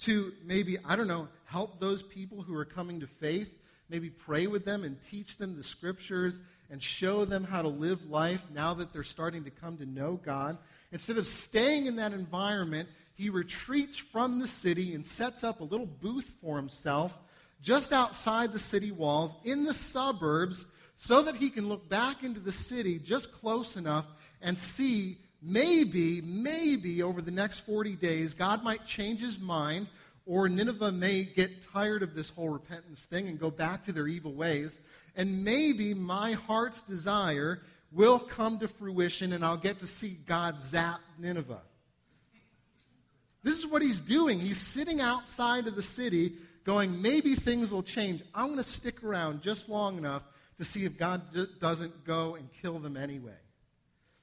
to 0.00 0.34
maybe, 0.44 0.76
I 0.84 0.94
don't 0.94 1.08
know, 1.08 1.28
help 1.46 1.80
those 1.80 2.02
people 2.02 2.42
who 2.42 2.54
are 2.54 2.64
coming 2.64 3.00
to 3.00 3.06
faith, 3.06 3.58
maybe 3.88 4.08
pray 4.08 4.46
with 4.46 4.64
them 4.64 4.84
and 4.84 4.96
teach 5.10 5.36
them 5.36 5.56
the 5.56 5.62
scriptures 5.62 6.40
and 6.70 6.82
show 6.82 7.24
them 7.24 7.44
how 7.44 7.62
to 7.62 7.68
live 7.68 8.08
life 8.10 8.42
now 8.52 8.74
that 8.74 8.92
they're 8.92 9.02
starting 9.04 9.44
to 9.44 9.50
come 9.50 9.76
to 9.78 9.86
know 9.86 10.20
God. 10.24 10.58
Instead 10.92 11.18
of 11.18 11.26
staying 11.26 11.86
in 11.86 11.96
that 11.96 12.12
environment, 12.12 12.88
he 13.14 13.30
retreats 13.30 13.96
from 13.96 14.38
the 14.38 14.48
city 14.48 14.94
and 14.94 15.06
sets 15.06 15.44
up 15.44 15.60
a 15.60 15.64
little 15.64 15.86
booth 15.86 16.32
for 16.40 16.56
himself 16.56 17.18
just 17.62 17.92
outside 17.92 18.52
the 18.52 18.58
city 18.58 18.92
walls 18.92 19.34
in 19.44 19.64
the 19.64 19.74
suburbs 19.74 20.66
so 20.96 21.22
that 21.22 21.36
he 21.36 21.50
can 21.50 21.68
look 21.68 21.88
back 21.88 22.22
into 22.22 22.40
the 22.40 22.52
city 22.52 22.98
just 22.98 23.32
close 23.32 23.76
enough 23.76 24.06
and 24.42 24.58
see 24.58 25.18
maybe, 25.42 26.20
maybe 26.22 27.02
over 27.02 27.22
the 27.22 27.30
next 27.30 27.60
40 27.60 27.96
days, 27.96 28.34
God 28.34 28.62
might 28.62 28.84
change 28.84 29.20
his 29.20 29.38
mind 29.38 29.86
or 30.26 30.48
Nineveh 30.48 30.92
may 30.92 31.24
get 31.24 31.62
tired 31.62 32.02
of 32.02 32.14
this 32.14 32.28
whole 32.28 32.48
repentance 32.48 33.04
thing 33.04 33.28
and 33.28 33.38
go 33.38 33.50
back 33.50 33.84
to 33.86 33.92
their 33.92 34.08
evil 34.08 34.34
ways. 34.34 34.80
And 35.14 35.44
maybe 35.44 35.94
my 35.94 36.32
heart's 36.32 36.82
desire 36.82 37.62
will 37.92 38.18
come 38.18 38.58
to 38.58 38.68
fruition 38.68 39.32
and 39.32 39.44
I'll 39.44 39.56
get 39.56 39.78
to 39.78 39.86
see 39.86 40.18
God 40.26 40.60
zap 40.60 41.00
Nineveh. 41.18 41.62
This 43.44 43.56
is 43.56 43.66
what 43.66 43.80
he's 43.80 44.00
doing. 44.00 44.40
He's 44.40 44.60
sitting 44.60 45.00
outside 45.00 45.68
of 45.68 45.76
the 45.76 45.82
city 45.82 46.34
going, 46.64 47.00
maybe 47.00 47.36
things 47.36 47.70
will 47.70 47.84
change. 47.84 48.22
I'm 48.34 48.46
going 48.46 48.56
to 48.56 48.64
stick 48.64 49.04
around 49.04 49.40
just 49.40 49.68
long 49.68 49.96
enough 49.96 50.22
to 50.56 50.64
see 50.64 50.84
if 50.84 50.98
God 50.98 51.32
d- 51.32 51.46
doesn't 51.60 52.04
go 52.04 52.34
and 52.34 52.52
kill 52.60 52.80
them 52.80 52.96
anyway. 52.96 53.30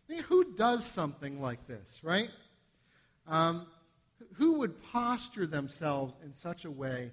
I 0.09 0.13
mean, 0.13 0.23
who 0.23 0.53
does 0.55 0.85
something 0.85 1.41
like 1.41 1.65
this, 1.67 1.99
right? 2.03 2.29
Um, 3.27 3.67
who 4.33 4.59
would 4.59 4.81
posture 4.91 5.45
themselves 5.45 6.15
in 6.23 6.33
such 6.33 6.65
a 6.65 6.71
way 6.71 7.11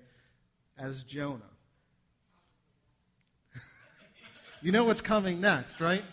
as 0.79 1.03
Jonah? 1.03 1.43
you 4.63 4.73
know 4.73 4.85
what's 4.85 5.01
coming 5.01 5.41
next, 5.41 5.81
right? 5.81 6.05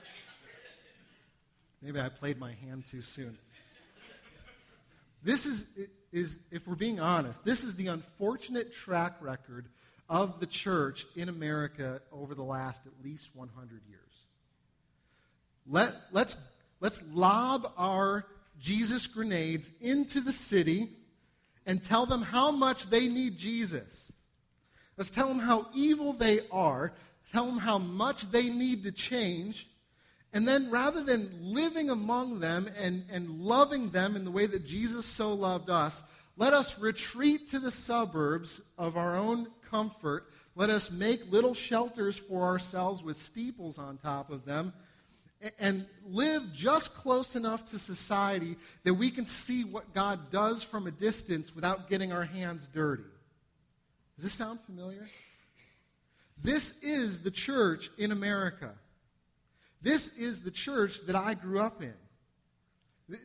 Maybe 1.81 1.99
I 1.99 2.09
played 2.09 2.39
my 2.39 2.53
hand 2.53 2.85
too 2.89 3.01
soon. 3.01 3.37
This 5.23 5.45
is, 5.45 5.65
is, 6.11 6.39
if 6.51 6.67
we're 6.67 6.75
being 6.75 6.99
honest, 6.99 7.43
this 7.43 7.63
is 7.63 7.75
the 7.75 7.87
unfortunate 7.87 8.73
track 8.73 9.15
record 9.21 9.67
of 10.09 10.39
the 10.39 10.45
church 10.45 11.05
in 11.15 11.29
America 11.29 12.01
over 12.11 12.33
the 12.33 12.43
last 12.43 12.85
at 12.85 12.93
least 13.03 13.35
100 13.35 13.81
years. 13.89 14.01
Let, 15.69 15.95
let's, 16.11 16.35
let's 16.79 17.01
lob 17.11 17.73
our 17.77 18.25
Jesus 18.59 19.07
grenades 19.07 19.71
into 19.81 20.21
the 20.21 20.31
city 20.31 20.89
and 21.65 21.83
tell 21.83 22.05
them 22.05 22.21
how 22.21 22.51
much 22.51 22.89
they 22.89 23.07
need 23.07 23.37
Jesus. 23.37 24.11
Let's 24.97 25.09
tell 25.09 25.27
them 25.27 25.39
how 25.39 25.67
evil 25.73 26.13
they 26.13 26.41
are, 26.51 26.93
tell 27.31 27.45
them 27.45 27.59
how 27.59 27.77
much 27.77 28.31
they 28.31 28.49
need 28.49 28.83
to 28.83 28.91
change. 28.91 29.69
And 30.33 30.47
then 30.47 30.71
rather 30.71 31.03
than 31.03 31.29
living 31.41 31.89
among 31.89 32.39
them 32.39 32.69
and, 32.79 33.03
and 33.11 33.39
loving 33.39 33.89
them 33.91 34.15
in 34.15 34.25
the 34.25 34.31
way 34.31 34.45
that 34.47 34.65
Jesus 34.65 35.05
so 35.05 35.33
loved 35.33 35.69
us, 35.69 36.03
let 36.35 36.53
us 36.53 36.79
retreat 36.79 37.47
to 37.49 37.59
the 37.59 37.71
suburbs 37.71 38.61
of 38.77 38.97
our 38.97 39.15
own 39.15 39.47
comfort. 39.69 40.27
Let 40.55 40.69
us 40.69 40.91
make 40.91 41.31
little 41.31 41.53
shelters 41.53 42.17
for 42.17 42.43
ourselves 42.43 43.03
with 43.03 43.17
steeples 43.17 43.77
on 43.77 43.97
top 43.97 44.31
of 44.31 44.45
them 44.45 44.73
and 45.59 45.85
live 46.05 46.51
just 46.53 46.93
close 46.93 47.35
enough 47.35 47.69
to 47.71 47.79
society 47.79 48.55
that 48.83 48.93
we 48.93 49.11
can 49.11 49.25
see 49.25 49.63
what 49.63 49.93
God 49.93 50.31
does 50.31 50.63
from 50.63 50.87
a 50.87 50.91
distance 50.91 51.53
without 51.55 51.89
getting 51.89 52.11
our 52.11 52.23
hands 52.23 52.67
dirty. 52.73 53.03
Does 54.15 54.23
this 54.23 54.33
sound 54.33 54.59
familiar? 54.65 55.07
This 56.43 56.73
is 56.81 57.19
the 57.19 57.31
church 57.31 57.89
in 57.97 58.11
America. 58.11 58.73
This 59.81 60.09
is 60.17 60.41
the 60.41 60.51
church 60.51 61.01
that 61.05 61.15
I 61.15 61.33
grew 61.33 61.59
up 61.59 61.81
in. 61.81 61.93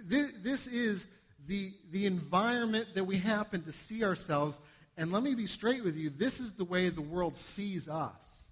This 0.06 0.66
is 0.66 1.06
the, 1.46 1.72
the 1.90 2.06
environment 2.06 2.88
that 2.94 3.04
we 3.04 3.16
happen 3.16 3.62
to 3.62 3.72
see 3.72 4.04
ourselves. 4.04 4.60
And 4.96 5.10
let 5.12 5.22
me 5.22 5.34
be 5.34 5.46
straight 5.46 5.82
with 5.82 5.96
you 5.96 6.10
this 6.10 6.40
is 6.40 6.52
the 6.52 6.64
way 6.64 6.88
the 6.88 7.00
world 7.00 7.36
sees 7.36 7.88
us. 7.88 8.42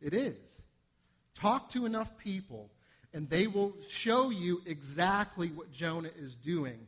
It 0.00 0.12
is. 0.12 0.53
Talk 1.34 1.70
to 1.70 1.86
enough 1.86 2.16
people, 2.18 2.70
and 3.12 3.28
they 3.28 3.46
will 3.46 3.74
show 3.88 4.30
you 4.30 4.62
exactly 4.66 5.48
what 5.48 5.72
Jonah 5.72 6.10
is 6.18 6.34
doing, 6.36 6.78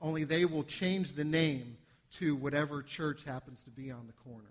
only 0.00 0.24
they 0.24 0.44
will 0.44 0.64
change 0.64 1.12
the 1.12 1.24
name 1.24 1.76
to 2.18 2.36
whatever 2.36 2.82
church 2.82 3.24
happens 3.24 3.62
to 3.64 3.70
be 3.70 3.90
on 3.90 4.06
the 4.06 4.12
corner. 4.28 4.50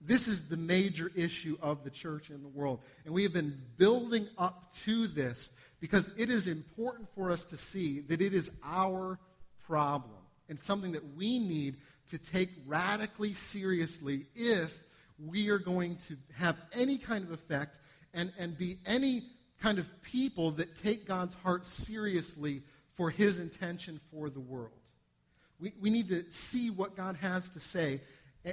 This 0.00 0.28
is 0.28 0.42
the 0.42 0.56
major 0.56 1.10
issue 1.14 1.56
of 1.60 1.82
the 1.82 1.90
church 1.90 2.30
in 2.30 2.42
the 2.42 2.48
world. 2.48 2.80
And 3.04 3.14
we 3.14 3.22
have 3.22 3.32
been 3.32 3.58
building 3.76 4.28
up 4.38 4.72
to 4.84 5.06
this 5.08 5.50
because 5.80 6.10
it 6.16 6.30
is 6.30 6.46
important 6.46 7.08
for 7.14 7.30
us 7.32 7.44
to 7.46 7.56
see 7.56 8.00
that 8.00 8.20
it 8.20 8.34
is 8.34 8.50
our 8.62 9.18
problem 9.66 10.20
and 10.48 10.58
something 10.58 10.92
that 10.92 11.16
we 11.16 11.38
need 11.38 11.76
to 12.10 12.18
take 12.18 12.50
radically 12.66 13.34
seriously 13.34 14.26
if 14.34 14.82
we 15.18 15.48
are 15.48 15.58
going 15.58 15.96
to 16.08 16.16
have 16.34 16.56
any 16.72 16.98
kind 16.98 17.24
of 17.24 17.32
effect 17.32 17.78
and, 18.14 18.32
and 18.38 18.56
be 18.56 18.78
any 18.86 19.24
kind 19.60 19.78
of 19.78 19.88
people 20.02 20.50
that 20.52 20.76
take 20.76 21.06
God's 21.06 21.34
heart 21.34 21.66
seriously 21.66 22.62
for 22.94 23.10
his 23.10 23.38
intention 23.38 24.00
for 24.10 24.30
the 24.30 24.40
world. 24.40 24.70
We, 25.58 25.72
we 25.80 25.90
need 25.90 26.08
to 26.08 26.24
see 26.30 26.70
what 26.70 26.96
God 26.96 27.16
has 27.16 27.48
to 27.50 27.60
say. 27.60 28.00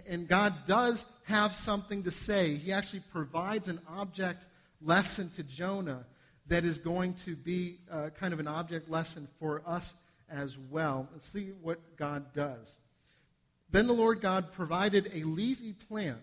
And 0.08 0.28
God 0.28 0.54
does 0.66 1.06
have 1.24 1.54
something 1.54 2.04
to 2.04 2.12
say. 2.12 2.56
He 2.56 2.72
actually 2.72 3.04
provides 3.12 3.68
an 3.68 3.80
object 3.88 4.46
lesson 4.82 5.30
to 5.32 5.44
Jonah 5.44 6.06
that 6.48 6.66
is 6.66 6.78
going 6.78 7.14
to 7.26 7.36
be 7.36 7.80
uh, 7.92 8.10
kind 8.10 8.34
of 8.34 8.40
an 8.40 8.48
object 8.48 8.90
lesson 8.90 9.28
for 9.40 9.62
us 9.66 9.94
as 10.30 10.58
well. 10.58 11.08
Let's 11.12 11.28
see 11.28 11.52
what 11.62 11.80
God 11.96 12.34
does. 12.34 12.76
Then 13.72 13.88
the 13.88 13.94
Lord 13.94 14.22
God 14.22 14.52
provided 14.52 15.12
a 15.14 15.24
leafy 15.24 15.74
plant 15.74 16.20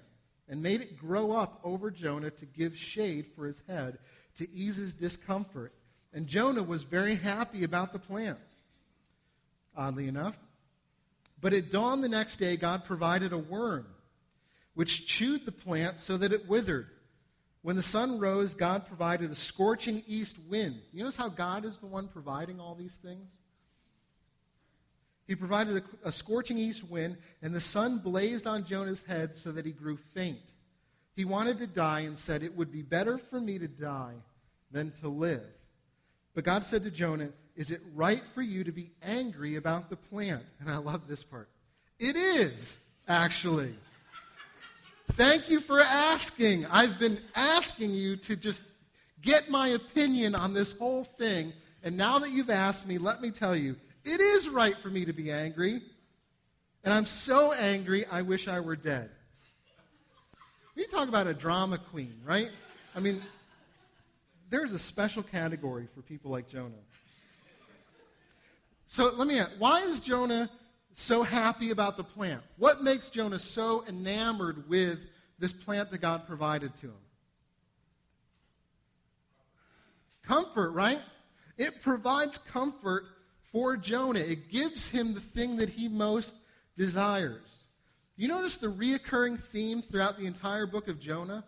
and 0.50 0.60
made 0.60 0.82
it 0.82 0.98
grow 0.98 1.32
up 1.32 1.60
over 1.62 1.90
Jonah 1.90 2.32
to 2.32 2.44
give 2.44 2.76
shade 2.76 3.26
for 3.34 3.46
his 3.46 3.62
head 3.68 3.98
to 4.36 4.50
ease 4.50 4.76
his 4.76 4.92
discomfort. 4.92 5.72
And 6.12 6.26
Jonah 6.26 6.62
was 6.62 6.82
very 6.82 7.14
happy 7.14 7.62
about 7.62 7.92
the 7.92 8.00
plant, 8.00 8.38
oddly 9.76 10.08
enough. 10.08 10.36
But 11.40 11.54
at 11.54 11.70
dawn 11.70 12.00
the 12.00 12.08
next 12.08 12.36
day, 12.36 12.56
God 12.56 12.84
provided 12.84 13.32
a 13.32 13.38
worm 13.38 13.86
which 14.74 15.06
chewed 15.06 15.46
the 15.46 15.52
plant 15.52 16.00
so 16.00 16.16
that 16.16 16.32
it 16.32 16.48
withered. 16.48 16.88
When 17.62 17.76
the 17.76 17.82
sun 17.82 18.18
rose, 18.18 18.52
God 18.54 18.86
provided 18.86 19.30
a 19.30 19.34
scorching 19.34 20.02
east 20.06 20.36
wind. 20.48 20.80
You 20.92 21.04
notice 21.04 21.16
how 21.16 21.28
God 21.28 21.64
is 21.64 21.78
the 21.78 21.86
one 21.86 22.08
providing 22.08 22.58
all 22.58 22.74
these 22.74 22.96
things? 22.96 23.30
He 25.30 25.36
provided 25.36 25.76
a, 25.76 26.08
a, 26.08 26.10
scorching 26.10 26.58
east 26.58 26.82
wind, 26.90 27.16
and 27.40 27.54
the 27.54 27.60
sun 27.60 27.98
blazed 27.98 28.48
on 28.48 28.64
Jonah's 28.64 29.00
head 29.06 29.36
so 29.36 29.52
that 29.52 29.64
he 29.64 29.70
grew 29.70 29.96
faint. 29.96 30.54
He 31.14 31.24
wanted 31.24 31.58
to 31.58 31.68
die 31.68 32.00
and 32.00 32.18
said, 32.18 32.42
It 32.42 32.56
would 32.56 32.72
be 32.72 32.82
better 32.82 33.16
for 33.16 33.40
me 33.40 33.56
to 33.60 33.68
die 33.68 34.16
than 34.72 34.90
to 35.02 35.08
live. 35.08 35.46
But 36.34 36.42
God 36.42 36.66
said 36.66 36.82
to 36.82 36.90
Jonah, 36.90 37.28
Is 37.54 37.70
it 37.70 37.80
right 37.94 38.26
for 38.34 38.42
you 38.42 38.64
to 38.64 38.72
be 38.72 38.90
angry 39.04 39.54
about 39.54 39.88
the 39.88 39.94
plant? 39.94 40.42
And 40.58 40.68
I 40.68 40.78
love 40.78 41.06
this 41.06 41.22
part. 41.22 41.48
It 42.00 42.16
is, 42.16 42.76
actually. 43.06 43.76
Thank 45.12 45.48
you 45.48 45.60
for 45.60 45.80
asking. 45.80 46.66
I've 46.66 46.98
been 46.98 47.20
asking 47.36 47.90
you 47.90 48.16
to 48.16 48.34
just 48.34 48.64
get 49.22 49.48
my 49.48 49.68
opinion 49.68 50.34
on 50.34 50.54
this 50.54 50.72
whole 50.72 51.04
thing. 51.04 51.52
And 51.84 51.96
now 51.96 52.18
that 52.18 52.32
you've 52.32 52.50
asked 52.50 52.84
me, 52.84 52.98
let 52.98 53.20
me 53.20 53.30
tell 53.30 53.54
you, 53.54 53.76
it 54.04 54.20
is 54.20 54.48
right 54.48 54.76
for 54.78 54.88
me 54.88 55.04
to 55.04 55.12
be 55.12 55.30
angry. 55.30 55.82
And 56.84 56.94
I'm 56.94 57.06
so 57.06 57.52
angry, 57.52 58.06
I 58.06 58.22
wish 58.22 58.48
I 58.48 58.60
were 58.60 58.76
dead. 58.76 59.10
We 60.74 60.86
talk 60.86 61.08
about 61.08 61.26
a 61.26 61.34
drama 61.34 61.78
queen, 61.78 62.20
right? 62.24 62.50
I 62.94 63.00
mean, 63.00 63.22
there's 64.48 64.72
a 64.72 64.78
special 64.78 65.22
category 65.22 65.88
for 65.94 66.00
people 66.02 66.30
like 66.30 66.48
Jonah. 66.48 66.70
So 68.86 69.12
let 69.14 69.28
me 69.28 69.38
ask 69.38 69.50
why 69.58 69.82
is 69.82 70.00
Jonah 70.00 70.50
so 70.92 71.22
happy 71.22 71.70
about 71.70 71.96
the 71.96 72.04
plant? 72.04 72.42
What 72.56 72.82
makes 72.82 73.08
Jonah 73.08 73.38
so 73.38 73.84
enamored 73.86 74.68
with 74.68 74.98
this 75.38 75.52
plant 75.52 75.90
that 75.90 75.98
God 75.98 76.26
provided 76.26 76.74
to 76.76 76.86
him? 76.86 76.94
Comfort, 80.22 80.70
right? 80.70 81.00
It 81.56 81.82
provides 81.82 82.38
comfort 82.38 83.04
for 83.52 83.76
Jonah. 83.76 84.20
It 84.20 84.48
gives 84.48 84.86
him 84.86 85.14
the 85.14 85.20
thing 85.20 85.56
that 85.56 85.68
he 85.68 85.88
most 85.88 86.36
desires. 86.76 87.64
You 88.16 88.28
notice 88.28 88.56
the 88.56 88.68
reoccurring 88.68 89.42
theme 89.44 89.82
throughout 89.82 90.18
the 90.18 90.26
entire 90.26 90.66
book 90.66 90.88
of 90.88 91.00
Jonah? 91.00 91.44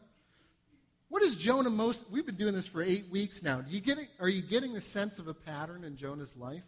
What 1.08 1.22
is 1.22 1.36
Jonah 1.36 1.70
most? 1.70 2.04
We've 2.10 2.24
been 2.24 2.36
doing 2.36 2.54
this 2.54 2.66
for 2.66 2.82
eight 2.82 3.10
weeks 3.10 3.42
now. 3.42 3.60
Do 3.60 3.70
you 3.70 3.80
get 3.80 3.98
it, 3.98 4.08
are 4.18 4.28
you 4.28 4.40
getting 4.40 4.72
the 4.72 4.80
sense 4.80 5.18
of 5.18 5.28
a 5.28 5.34
pattern 5.34 5.84
in 5.84 5.96
Jonah's 5.96 6.34
life? 6.36 6.64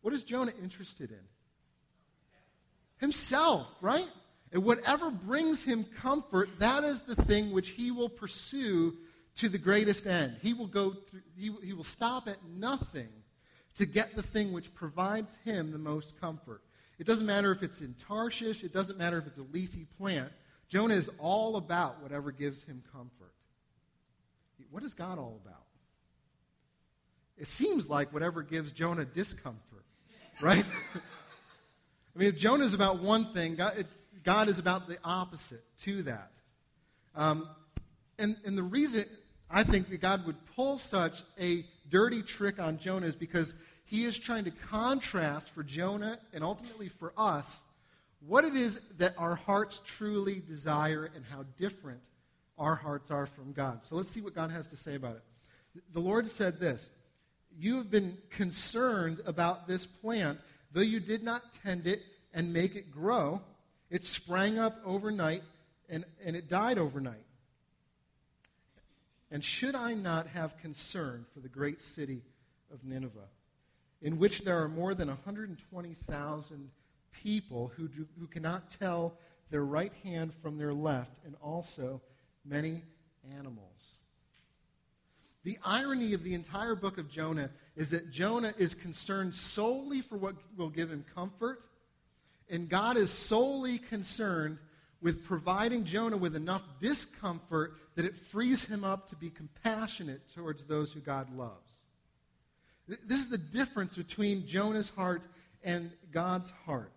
What 0.00 0.14
is 0.14 0.22
Jonah 0.22 0.52
interested 0.62 1.10
in? 1.10 1.20
Himself, 2.96 3.74
right? 3.80 4.08
And 4.52 4.64
whatever 4.64 5.10
brings 5.10 5.62
him 5.62 5.84
comfort, 5.84 6.48
that 6.58 6.84
is 6.84 7.02
the 7.02 7.16
thing 7.16 7.52
which 7.52 7.70
he 7.70 7.90
will 7.90 8.08
pursue 8.08 8.96
to 9.36 9.48
the 9.48 9.58
greatest 9.58 10.06
end. 10.06 10.36
He 10.40 10.54
will 10.54 10.66
go 10.66 10.92
through, 10.92 11.20
he, 11.36 11.50
he 11.62 11.72
will 11.72 11.84
stop 11.84 12.28
at 12.28 12.38
nothing 12.48 13.08
to 13.76 13.86
get 13.86 14.14
the 14.14 14.22
thing 14.22 14.52
which 14.52 14.74
provides 14.74 15.36
him 15.44 15.72
the 15.72 15.78
most 15.78 16.20
comfort. 16.20 16.62
It 16.98 17.06
doesn't 17.06 17.26
matter 17.26 17.50
if 17.52 17.62
it's 17.62 17.80
in 17.80 17.94
Tarshish, 17.94 18.62
it 18.62 18.72
doesn't 18.72 18.98
matter 18.98 19.18
if 19.18 19.26
it's 19.26 19.38
a 19.38 19.46
leafy 19.52 19.86
plant. 19.98 20.30
Jonah 20.68 20.94
is 20.94 21.10
all 21.18 21.56
about 21.56 22.02
whatever 22.02 22.32
gives 22.32 22.62
him 22.64 22.82
comfort. 22.92 23.32
What 24.70 24.82
is 24.84 24.94
God 24.94 25.18
all 25.18 25.40
about? 25.44 25.64
It 27.36 27.46
seems 27.46 27.88
like 27.88 28.12
whatever 28.12 28.42
gives 28.42 28.72
Jonah 28.72 29.04
discomfort, 29.04 29.84
right? 30.40 30.64
I 32.14 32.18
mean, 32.18 32.28
if 32.28 32.36
Jonah 32.36 32.64
is 32.64 32.72
about 32.72 33.02
one 33.02 33.32
thing, 33.32 33.56
God, 33.56 33.86
God, 34.22 34.48
is 34.48 34.58
about 34.58 34.86
the 34.86 34.98
opposite 35.02 35.64
to 35.80 36.02
that. 36.04 36.30
Um, 37.14 37.48
and, 38.18 38.36
and 38.44 38.56
the 38.56 38.62
reason 38.62 39.06
I 39.52 39.62
think 39.62 39.90
that 39.90 40.00
God 40.00 40.24
would 40.24 40.36
pull 40.56 40.78
such 40.78 41.22
a 41.38 41.66
dirty 41.90 42.22
trick 42.22 42.58
on 42.58 42.78
Jonah 42.78 43.06
is 43.06 43.14
because 43.14 43.54
he 43.84 44.04
is 44.04 44.18
trying 44.18 44.44
to 44.44 44.50
contrast 44.50 45.50
for 45.50 45.62
Jonah 45.62 46.18
and 46.32 46.42
ultimately 46.42 46.88
for 46.88 47.12
us 47.18 47.62
what 48.26 48.46
it 48.46 48.54
is 48.54 48.80
that 48.96 49.14
our 49.18 49.34
hearts 49.34 49.82
truly 49.84 50.40
desire 50.48 51.10
and 51.14 51.24
how 51.24 51.44
different 51.58 52.00
our 52.56 52.74
hearts 52.74 53.10
are 53.10 53.26
from 53.26 53.52
God. 53.52 53.84
So 53.84 53.96
let's 53.96 54.08
see 54.08 54.22
what 54.22 54.34
God 54.34 54.50
has 54.50 54.68
to 54.68 54.76
say 54.76 54.94
about 54.94 55.16
it. 55.16 55.82
The 55.92 56.00
Lord 56.00 56.26
said 56.26 56.58
this 56.58 56.88
You 57.58 57.76
have 57.76 57.90
been 57.90 58.16
concerned 58.30 59.20
about 59.26 59.68
this 59.68 59.84
plant, 59.84 60.38
though 60.72 60.80
you 60.80 61.00
did 61.00 61.22
not 61.22 61.52
tend 61.62 61.86
it 61.86 62.02
and 62.32 62.52
make 62.52 62.74
it 62.74 62.90
grow. 62.90 63.42
It 63.90 64.02
sprang 64.02 64.58
up 64.58 64.80
overnight 64.86 65.42
and, 65.90 66.06
and 66.24 66.34
it 66.34 66.48
died 66.48 66.78
overnight. 66.78 67.24
And 69.32 69.42
should 69.42 69.74
I 69.74 69.94
not 69.94 70.26
have 70.26 70.58
concern 70.58 71.24
for 71.32 71.40
the 71.40 71.48
great 71.48 71.80
city 71.80 72.22
of 72.70 72.84
Nineveh, 72.84 73.30
in 74.02 74.18
which 74.18 74.42
there 74.42 74.62
are 74.62 74.68
more 74.68 74.94
than 74.94 75.08
120,000 75.08 76.70
people 77.12 77.72
who, 77.74 77.88
do, 77.88 78.06
who 78.20 78.26
cannot 78.26 78.68
tell 78.68 79.14
their 79.50 79.64
right 79.64 79.92
hand 80.04 80.34
from 80.42 80.58
their 80.58 80.74
left, 80.74 81.24
and 81.24 81.34
also 81.42 82.02
many 82.44 82.84
animals? 83.34 83.96
The 85.44 85.58
irony 85.64 86.12
of 86.12 86.22
the 86.24 86.34
entire 86.34 86.74
book 86.74 86.98
of 86.98 87.08
Jonah 87.08 87.48
is 87.74 87.88
that 87.88 88.10
Jonah 88.10 88.52
is 88.58 88.74
concerned 88.74 89.34
solely 89.34 90.02
for 90.02 90.18
what 90.18 90.36
will 90.58 90.68
give 90.68 90.90
him 90.90 91.06
comfort, 91.14 91.64
and 92.50 92.68
God 92.68 92.98
is 92.98 93.10
solely 93.10 93.78
concerned 93.78 94.58
with 95.00 95.24
providing 95.24 95.84
Jonah 95.84 96.18
with 96.18 96.36
enough 96.36 96.62
discomfort 96.80 97.78
that 97.94 98.04
it 98.04 98.16
frees 98.16 98.64
him 98.64 98.84
up 98.84 99.08
to 99.08 99.16
be 99.16 99.30
compassionate 99.30 100.32
towards 100.34 100.64
those 100.64 100.92
who 100.92 101.00
God 101.00 101.34
loves. 101.36 101.72
This 102.88 103.20
is 103.20 103.28
the 103.28 103.38
difference 103.38 103.96
between 103.96 104.46
Jonah's 104.46 104.90
heart 104.90 105.26
and 105.62 105.90
God's 106.10 106.50
heart. 106.66 106.92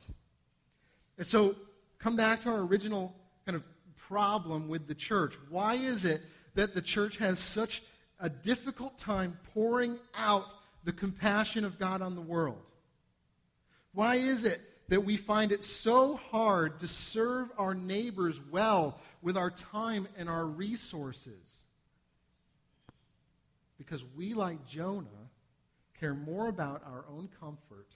And 1.17 1.27
so, 1.27 1.55
come 1.99 2.15
back 2.15 2.41
to 2.41 2.49
our 2.49 2.61
original 2.61 3.15
kind 3.45 3.55
of 3.55 3.63
problem 3.95 4.67
with 4.67 4.87
the 4.87 4.95
church. 4.95 5.35
Why 5.49 5.75
is 5.75 6.05
it 6.05 6.21
that 6.55 6.73
the 6.73 6.81
church 6.81 7.17
has 7.17 7.39
such 7.39 7.83
a 8.19 8.29
difficult 8.29 8.97
time 8.97 9.37
pouring 9.53 9.97
out 10.15 10.45
the 10.83 10.93
compassion 10.93 11.65
of 11.65 11.79
God 11.79 12.01
on 12.01 12.15
the 12.15 12.21
world? 12.21 12.61
Why 13.93 14.15
is 14.15 14.43
it 14.43 14.61
that 14.87 15.03
we 15.03 15.17
find 15.17 15.51
it 15.51 15.63
so 15.63 16.15
hard 16.31 16.79
to 16.79 16.87
serve 16.87 17.49
our 17.57 17.73
neighbors 17.73 18.39
well 18.51 18.99
with 19.21 19.35
our 19.35 19.49
time 19.49 20.07
and 20.17 20.29
our 20.29 20.45
resources. 20.45 21.65
Because 23.77 24.03
we, 24.15 24.33
like 24.33 24.65
Jonah, 24.67 25.07
care 25.99 26.13
more 26.13 26.47
about 26.47 26.83
our 26.85 27.05
own 27.09 27.29
comfort 27.39 27.87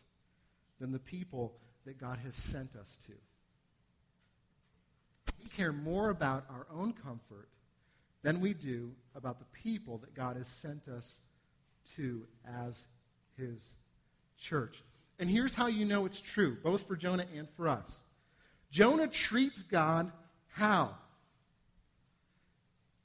than 0.79 0.91
the 0.91 0.99
people 0.99 1.53
that 1.85 1.99
God 1.99 2.17
has 2.25 2.35
sent 2.35 2.75
us 2.75 2.97
to. 3.05 3.13
We 5.41 5.49
care 5.49 5.71
more 5.71 6.09
about 6.09 6.45
our 6.49 6.67
own 6.73 6.93
comfort 6.93 7.49
than 8.23 8.41
we 8.41 8.53
do 8.53 8.91
about 9.15 9.39
the 9.39 9.45
people 9.45 9.97
that 9.99 10.13
God 10.13 10.35
has 10.35 10.47
sent 10.47 10.87
us 10.87 11.21
to 11.95 12.25
as 12.45 12.85
his 13.37 13.71
church. 14.37 14.83
And 15.19 15.29
here's 15.29 15.53
how 15.53 15.67
you 15.67 15.85
know 15.85 16.05
it's 16.05 16.21
true, 16.21 16.57
both 16.63 16.87
for 16.87 16.95
Jonah 16.95 17.25
and 17.35 17.47
for 17.55 17.67
us. 17.67 18.01
Jonah 18.71 19.07
treats 19.07 19.63
God 19.63 20.11
how? 20.47 20.95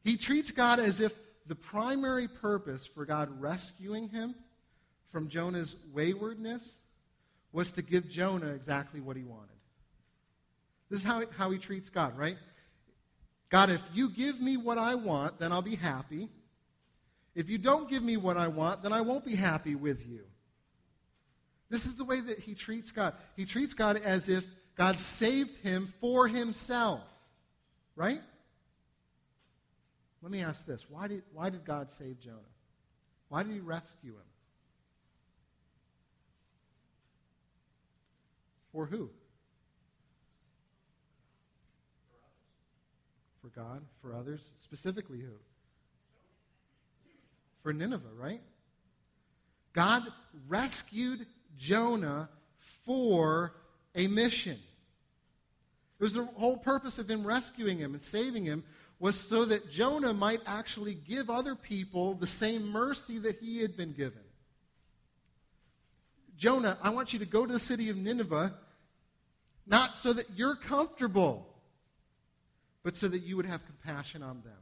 He 0.03 0.17
treats 0.17 0.51
God 0.51 0.81
as 0.81 1.01
if 1.01 1.15
the 1.47 1.55
primary 1.55 2.29
purpose 2.29 2.87
for 2.87 3.05
God 3.05 3.41
rescuing 3.41 4.09
him 4.09 4.35
from 5.11 5.29
Jonah's 5.29 5.77
waywardness 5.93 6.79
was 7.53 7.71
to 7.73 7.83
give 7.83 8.09
Jonah 8.09 8.49
exactly 8.49 9.01
what 9.01 9.17
he 9.17 9.25
wanted. 9.25 9.49
This 10.91 11.01
is 11.01 11.07
how, 11.07 11.23
how 11.37 11.51
he 11.51 11.59
treats 11.59 11.89
God, 11.89 12.17
right? 12.17 12.37
God, 13.49 13.71
if 13.71 13.81
you 13.93 14.11
give 14.11 14.41
me 14.41 14.57
what 14.57 14.79
I 14.79 14.95
want, 14.95 15.39
then 15.39 15.53
I'll 15.53 15.63
be 15.63 15.77
happy. 15.77 16.29
If 17.35 17.49
you 17.49 17.59
don't 17.59 17.89
give 17.89 18.03
me 18.03 18.17
what 18.17 18.37
I 18.37 18.49
want, 18.49 18.83
then 18.83 18.93
I 18.93 19.01
won't 19.01 19.25
be 19.25 19.37
happy 19.37 19.75
with 19.75 20.07
you. 20.07 20.25
This 21.71 21.87
is 21.87 21.97
the 21.97 22.05
way 22.05 22.21
that 22.21 22.39
he 22.39 22.55
treats 22.55 22.91
God. 22.91 23.15
He 23.37 23.45
treats 23.45 23.75
God 23.75 23.97
as 23.97 24.29
if 24.29 24.45
God 24.77 24.99
saved 24.99 25.57
him 25.59 25.89
for 26.01 26.29
himself. 26.29 27.03
Right? 27.97 28.21
Let 30.23 30.33
me 30.33 30.43
ask 30.43 30.65
this 30.67 30.87
why 30.89 31.09
did, 31.09 31.23
why 31.33 31.51
did 31.51 31.65
God 31.65 31.91
save 31.91 32.19
Jonah? 32.21 32.39
Why 33.29 33.43
did 33.43 33.53
he 33.53 33.61
rescue 33.61 34.13
him? 34.13 34.31
For 38.73 38.87
who? 38.87 39.11
For 43.41 43.49
God, 43.49 43.83
for 44.01 44.15
others, 44.15 44.53
specifically 44.63 45.21
who? 45.21 45.35
For 47.63 47.73
Nineveh, 47.73 48.09
right? 48.17 48.41
God 49.75 50.05
rescued 50.49 51.27
Jonah 51.57 52.29
for 52.85 53.55
a 53.95 54.07
mission. 54.07 54.59
It 55.99 56.03
was 56.03 56.15
the 56.15 56.25
whole 56.25 56.57
purpose 56.57 56.99
of 56.99 57.11
him 57.11 57.27
rescuing 57.27 57.79
him 57.79 57.95
and 57.95 58.03
saving 58.03 58.45
him 58.45 58.65
was 58.99 59.19
so 59.19 59.45
that 59.45 59.71
Jonah 59.71 60.15
might 60.15 60.41
actually 60.47 60.95
give 60.95 61.31
other 61.31 61.55
people 61.55 62.15
the 62.15 62.27
same 62.27 62.67
mercy 62.67 63.19
that 63.19 63.39
he 63.39 63.61
had 63.61 63.77
been 63.77 63.93
given. 63.93 64.23
Jonah, 66.37 66.79
I 66.83 66.91
want 66.91 67.13
you 67.13 67.19
to 67.21 67.27
go 67.27 67.47
to 67.47 67.53
the 67.53 67.59
city 67.59 67.91
of 67.91 67.97
Nineveh, 67.97 68.55
not 69.67 69.97
so 69.97 70.13
that 70.13 70.27
you're 70.35 70.57
comfortable, 70.57 71.47
but 72.83 72.95
so 72.97 73.09
that 73.09 73.23
you 73.23 73.37
would 73.37 73.47
have 73.47 73.65
compassion 73.65 74.23
on 74.23 74.43
them. 74.43 74.53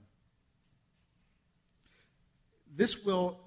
This 2.75 3.05
will, 3.05 3.39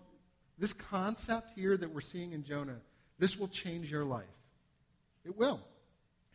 this 0.57 0.73
concept 0.73 1.51
here 1.55 1.77
that 1.77 1.93
we're 1.93 2.01
seeing 2.01 2.33
in 2.33 2.43
Jonah 2.43 2.79
this 3.19 3.37
will 3.37 3.47
change 3.47 3.89
your 3.89 4.05
life. 4.05 4.23
It 5.23 5.37
will. 5.37 5.61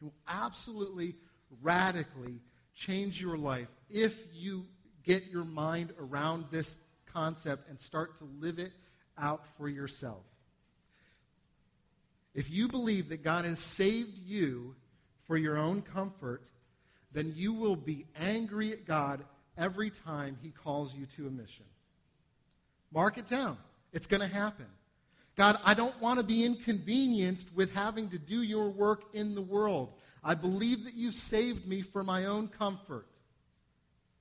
It 0.01 0.05
will 0.05 0.15
absolutely, 0.27 1.15
radically 1.63 2.41
change 2.75 3.21
your 3.21 3.37
life 3.37 3.69
if 3.89 4.19
you 4.33 4.65
get 5.05 5.27
your 5.27 5.45
mind 5.45 5.93
around 6.01 6.47
this 6.51 6.77
concept 7.07 7.69
and 7.69 7.81
start 7.81 8.19
to 8.19 8.25
live 8.39 8.59
it 8.59 8.73
out 9.19 9.45
for 9.57 9.69
yourself. 9.69 10.23
If 12.35 12.51
you 12.51 12.69
believe 12.69 13.09
that 13.09 13.25
God 13.25 13.45
has 13.45 13.59
saved 13.59 14.17
you 14.19 14.75
for 15.27 15.37
your 15.37 15.59
own 15.59 15.83
comfort, 15.83 16.45
then 17.13 17.33
you 17.37 17.53
will 17.53 17.77
be 17.77 18.07
angry 18.19 18.73
at 18.73 18.87
God 18.87 19.25
every 19.59 19.91
time 19.91 20.39
he 20.41 20.51
calls 20.51 20.95
you 20.95 21.07
to 21.17 21.27
a 21.27 21.31
mission. 21.31 21.65
Mark 22.93 23.19
it 23.19 23.29
down. 23.29 23.59
It's 23.93 24.07
going 24.07 24.21
to 24.21 24.33
happen. 24.33 24.67
God, 25.41 25.59
I 25.65 25.73
don't 25.73 25.99
want 26.03 26.19
to 26.19 26.23
be 26.23 26.45
inconvenienced 26.45 27.49
with 27.55 27.73
having 27.73 28.11
to 28.11 28.19
do 28.19 28.43
your 28.43 28.69
work 28.69 29.05
in 29.15 29.35
the 29.35 29.41
world. 29.41 29.95
I 30.23 30.35
believe 30.35 30.85
that 30.85 30.93
you 30.93 31.11
saved 31.11 31.67
me 31.67 31.81
for 31.81 32.05
my 32.05 32.27
own 32.27 32.47
comfort. 32.47 33.07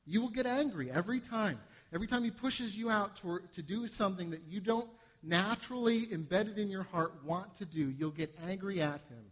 You 0.05 0.21
will 0.21 0.29
get 0.29 0.45
angry 0.45 0.89
every 0.89 1.19
time. 1.19 1.59
Every 1.93 2.07
time 2.07 2.23
he 2.23 2.31
pushes 2.31 2.73
you 2.73 2.89
out 2.89 3.17
to, 3.17 3.41
to 3.51 3.61
do 3.61 3.85
something 3.85 4.29
that 4.29 4.43
you 4.47 4.61
don't 4.61 4.87
naturally 5.21 6.09
embedded 6.13 6.57
in 6.57 6.69
your 6.69 6.83
heart 6.83 7.11
want 7.25 7.53
to 7.55 7.65
do, 7.65 7.93
you'll 7.97 8.11
get 8.11 8.33
angry 8.47 8.81
at 8.81 9.01
him 9.09 9.25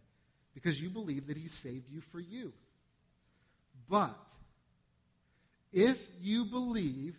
because 0.56 0.82
you 0.82 0.89
believe 0.89 1.26
that 1.28 1.38
he 1.38 1.47
saved 1.47 1.89
you 1.89 2.02
for 2.02 2.19
you. 2.19 2.52
But 3.88 4.28
if 5.71 6.02
you 6.19 6.43
believe 6.43 7.15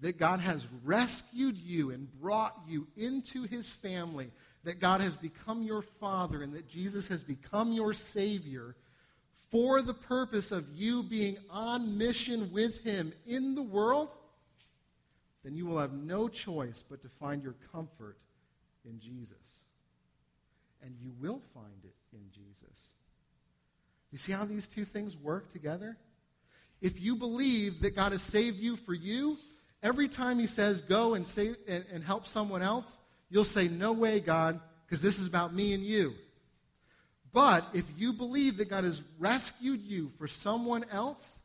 that 0.00 0.18
God 0.18 0.40
has 0.40 0.66
rescued 0.84 1.56
you 1.56 1.90
and 1.90 2.08
brought 2.20 2.58
you 2.66 2.86
into 2.96 3.42
his 3.44 3.72
family, 3.72 4.30
that 4.64 4.80
God 4.80 5.00
has 5.00 5.14
become 5.14 5.62
your 5.62 5.82
father, 5.82 6.42
and 6.42 6.52
that 6.54 6.68
Jesus 6.68 7.08
has 7.08 7.22
become 7.22 7.72
your 7.72 7.92
Savior 7.92 8.74
for 9.50 9.82
the 9.82 9.94
purpose 9.94 10.52
of 10.52 10.64
you 10.74 11.02
being 11.02 11.36
on 11.50 11.98
mission 11.98 12.52
with 12.52 12.82
him 12.84 13.12
in 13.26 13.54
the 13.54 13.62
world, 13.62 14.14
then 15.44 15.56
you 15.56 15.66
will 15.66 15.78
have 15.78 15.92
no 15.92 16.28
choice 16.28 16.84
but 16.88 17.02
to 17.02 17.08
find 17.08 17.42
your 17.42 17.56
comfort 17.72 18.16
in 18.84 19.00
Jesus. 19.00 19.36
And 20.82 20.94
you 21.02 21.12
will 21.20 21.40
find 21.52 21.84
it 21.84 21.94
in 22.12 22.22
Jesus. 22.32 22.76
You 24.12 24.18
see 24.18 24.32
how 24.32 24.44
these 24.44 24.68
two 24.68 24.84
things 24.84 25.16
work 25.16 25.52
together? 25.52 25.96
If 26.80 27.00
you 27.00 27.16
believe 27.16 27.82
that 27.82 27.94
God 27.94 28.12
has 28.12 28.22
saved 28.22 28.58
you 28.58 28.76
for 28.76 28.94
you, 28.94 29.36
every 29.82 30.08
time 30.08 30.38
he 30.38 30.46
says 30.46 30.80
go 30.82 31.14
and, 31.14 31.26
save, 31.26 31.56
and, 31.66 31.84
and 31.92 32.04
help 32.04 32.26
someone 32.26 32.62
else, 32.62 32.98
you'll 33.28 33.44
say, 33.44 33.68
No 33.68 33.92
way, 33.92 34.20
God, 34.20 34.60
because 34.86 35.02
this 35.02 35.18
is 35.18 35.26
about 35.26 35.54
me 35.54 35.72
and 35.74 35.84
you. 35.84 36.14
But 37.32 37.68
if 37.72 37.84
you 37.96 38.12
believe 38.12 38.56
that 38.56 38.68
God 38.68 38.84
has 38.84 39.02
rescued 39.18 39.82
you 39.82 40.10
for 40.18 40.26
someone 40.26 40.84
else, 40.90 41.38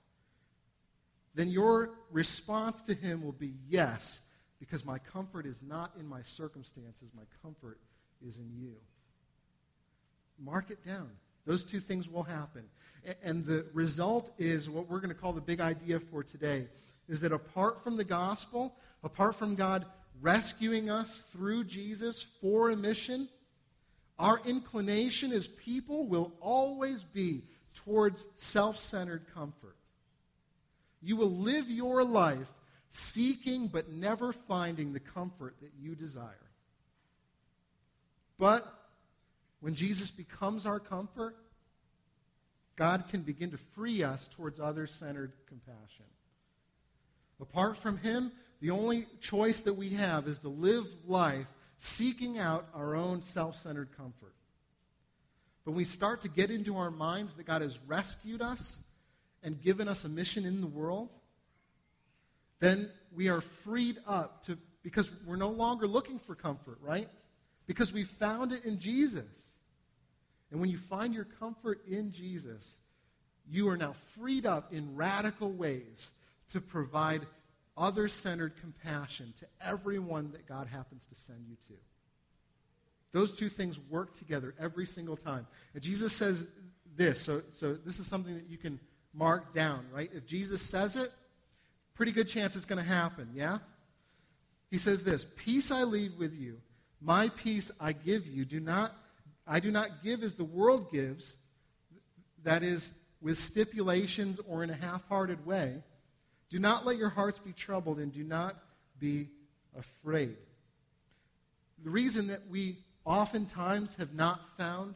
then 1.35 1.49
your 1.49 1.91
response 2.11 2.81
to 2.83 2.93
him 2.93 3.23
will 3.23 3.33
be 3.33 3.53
yes, 3.69 4.21
because 4.59 4.83
my 4.83 4.97
comfort 4.97 5.45
is 5.45 5.61
not 5.61 5.91
in 5.99 6.07
my 6.07 6.21
circumstances, 6.23 7.09
my 7.15 7.23
comfort 7.43 7.77
is 8.25 8.37
in 8.37 8.49
you. 8.57 8.73
Mark 10.39 10.71
it 10.71 10.83
down. 10.83 11.09
Those 11.45 11.63
two 11.63 11.79
things 11.79 12.09
will 12.09 12.23
happen. 12.23 12.63
And 13.23 13.45
the 13.45 13.65
result 13.73 14.31
is 14.39 14.67
what 14.67 14.89
we're 14.89 14.99
going 14.99 15.09
to 15.09 15.15
call 15.15 15.33
the 15.33 15.41
big 15.41 15.61
idea 15.61 15.99
for 15.99 16.23
today 16.23 16.67
is 17.07 17.21
that 17.21 17.31
apart 17.31 17.83
from 17.83 17.97
the 17.97 18.03
gospel, 18.03 18.75
apart 19.03 19.35
from 19.35 19.55
God 19.55 19.85
rescuing 20.21 20.89
us 20.89 21.21
through 21.31 21.65
Jesus 21.65 22.25
for 22.41 22.69
a 22.69 22.75
mission, 22.75 23.29
our 24.17 24.39
inclination 24.45 25.31
as 25.31 25.47
people 25.47 26.07
will 26.07 26.33
always 26.39 27.03
be 27.03 27.43
towards 27.73 28.25
self 28.37 28.77
centered 28.77 29.25
comfort. 29.33 29.75
You 31.01 31.15
will 31.17 31.31
live 31.31 31.69
your 31.69 32.03
life 32.03 32.47
seeking 32.89 33.67
but 33.67 33.91
never 33.91 34.31
finding 34.31 34.93
the 34.93 34.99
comfort 34.99 35.55
that 35.61 35.71
you 35.79 35.95
desire. 35.95 36.31
But 38.37 38.65
when 39.59 39.75
Jesus 39.75 40.09
becomes 40.09 40.65
our 40.65 40.79
comfort, 40.79 41.35
God 42.75 43.05
can 43.09 43.21
begin 43.21 43.51
to 43.51 43.57
free 43.57 44.03
us 44.03 44.29
towards 44.35 44.59
other 44.59 44.87
centered 44.87 45.33
compassion. 45.47 46.05
Apart 47.41 47.77
from 47.77 47.97
Him, 47.97 48.31
the 48.61 48.71
only 48.71 49.07
choice 49.19 49.61
that 49.61 49.73
we 49.73 49.89
have 49.91 50.27
is 50.27 50.39
to 50.39 50.49
live 50.49 50.85
life 51.05 51.47
seeking 51.77 52.37
out 52.37 52.67
our 52.73 52.95
own 52.95 53.21
self 53.21 53.55
centered 53.55 53.89
comfort. 53.95 54.33
But 55.63 55.71
when 55.71 55.77
we 55.77 55.83
start 55.83 56.21
to 56.21 56.29
get 56.29 56.51
into 56.51 56.77
our 56.77 56.91
minds 56.91 57.33
that 57.33 57.45
God 57.45 57.61
has 57.61 57.79
rescued 57.87 58.41
us 58.41 58.79
and 59.43 59.61
given 59.61 59.87
us 59.87 60.05
a 60.05 60.09
mission 60.09 60.45
in 60.45 60.61
the 60.61 60.67
world, 60.67 61.15
then 62.59 62.89
we 63.13 63.27
are 63.27 63.41
freed 63.41 63.97
up 64.07 64.43
to, 64.45 64.57
because 64.83 65.09
we're 65.25 65.35
no 65.35 65.49
longer 65.49 65.87
looking 65.87 66.19
for 66.19 66.35
comfort, 66.35 66.77
right? 66.81 67.09
Because 67.67 67.91
we 67.91 68.03
found 68.03 68.51
it 68.51 68.63
in 68.65 68.79
Jesus. 68.79 69.25
And 70.51 70.61
when 70.61 70.69
you 70.69 70.77
find 70.77 71.13
your 71.13 71.25
comfort 71.25 71.81
in 71.87 72.11
Jesus, 72.11 72.77
you 73.49 73.67
are 73.69 73.77
now 73.77 73.93
freed 74.15 74.45
up 74.45 74.71
in 74.71 74.95
radical 74.95 75.51
ways 75.51 76.11
to 76.51 76.61
provide 76.61 77.25
other 77.77 78.07
centered 78.07 78.53
compassion 78.59 79.33
to 79.39 79.45
everyone 79.61 80.31
that 80.31 80.47
God 80.47 80.67
happens 80.67 81.05
to 81.05 81.15
send 81.15 81.45
you 81.47 81.55
to. 81.67 81.73
Those 83.11 83.35
two 83.35 83.49
things 83.49 83.79
work 83.89 84.13
together 84.13 84.53
every 84.59 84.85
single 84.85 85.15
time. 85.15 85.47
And 85.73 85.81
Jesus 85.81 86.13
says 86.13 86.47
this, 86.95 87.19
so, 87.19 87.41
so 87.51 87.73
this 87.73 87.99
is 87.99 88.07
something 88.07 88.33
that 88.33 88.49
you 88.49 88.57
can 88.57 88.79
mark 89.13 89.53
down, 89.53 89.85
right? 89.91 90.09
If 90.13 90.25
Jesus 90.25 90.61
says 90.61 90.95
it, 90.95 91.11
pretty 91.93 92.11
good 92.11 92.27
chance 92.27 92.55
it's 92.55 92.65
going 92.65 92.81
to 92.81 92.87
happen, 92.87 93.29
yeah? 93.33 93.59
He 94.69 94.77
says 94.77 95.03
this 95.03 95.25
Peace 95.37 95.71
I 95.71 95.83
leave 95.83 96.15
with 96.17 96.33
you, 96.33 96.59
my 97.01 97.29
peace 97.29 97.71
I 97.79 97.93
give 97.93 98.27
you. 98.27 98.45
Do 98.45 98.59
not, 98.59 98.95
I 99.47 99.59
do 99.59 99.71
not 99.71 100.03
give 100.03 100.23
as 100.23 100.35
the 100.35 100.43
world 100.43 100.91
gives, 100.91 101.35
that 102.43 102.63
is, 102.63 102.91
with 103.21 103.37
stipulations 103.37 104.39
or 104.47 104.63
in 104.63 104.69
a 104.69 104.75
half 104.75 105.07
hearted 105.07 105.45
way. 105.45 105.81
Do 106.55 106.61
not 106.61 106.85
let 106.85 106.95
your 106.95 107.09
hearts 107.09 107.37
be 107.37 107.51
troubled 107.51 107.99
and 107.99 108.13
do 108.13 108.23
not 108.23 108.55
be 108.97 109.27
afraid. 109.77 110.37
The 111.83 111.89
reason 111.89 112.27
that 112.27 112.47
we 112.49 112.77
oftentimes 113.03 113.93
have 113.95 114.13
not 114.13 114.39
found 114.55 114.95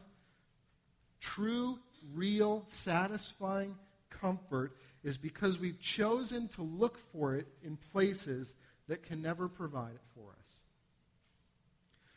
true, 1.20 1.78
real, 2.14 2.64
satisfying 2.66 3.74
comfort 4.08 4.74
is 5.04 5.18
because 5.18 5.58
we've 5.58 5.78
chosen 5.78 6.48
to 6.48 6.62
look 6.62 6.96
for 7.12 7.34
it 7.34 7.46
in 7.62 7.76
places 7.92 8.54
that 8.88 9.02
can 9.02 9.20
never 9.20 9.46
provide 9.46 9.92
it 9.92 10.00
for 10.14 10.30
us. 10.30 10.60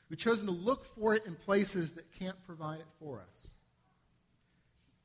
We've 0.10 0.18
chosen 0.18 0.46
to 0.46 0.54
look 0.54 0.86
for 0.86 1.16
it 1.16 1.26
in 1.26 1.36
places 1.36 1.92
that 1.92 2.10
can't 2.18 2.42
provide 2.46 2.80
it 2.80 2.88
for 2.98 3.20
us. 3.20 3.50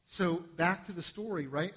So, 0.04 0.44
back 0.54 0.86
to 0.86 0.92
the 0.92 1.02
story, 1.02 1.48
right? 1.48 1.74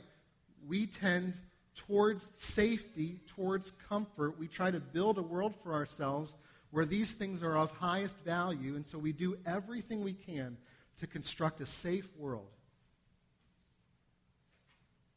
We 0.68 0.86
tend 0.86 1.40
towards 1.76 2.30
safety, 2.36 3.20
towards 3.28 3.72
comfort. 3.88 4.38
We 4.38 4.48
try 4.48 4.72
to 4.72 4.80
build 4.80 5.18
a 5.18 5.22
world 5.22 5.56
for 5.64 5.74
ourselves 5.74 6.36
where 6.72 6.86
these 6.86 7.14
things 7.14 7.44
are 7.44 7.58
of 7.58 7.72
highest 7.72 8.18
value, 8.20 8.76
and 8.76 8.86
so 8.86 8.98
we 8.98 9.12
do 9.12 9.38
everything 9.46 10.04
we 10.04 10.14
can 10.14 10.58
to 11.00 11.08
construct 11.08 11.60
a 11.62 11.66
safe 11.66 12.08
world. 12.18 12.48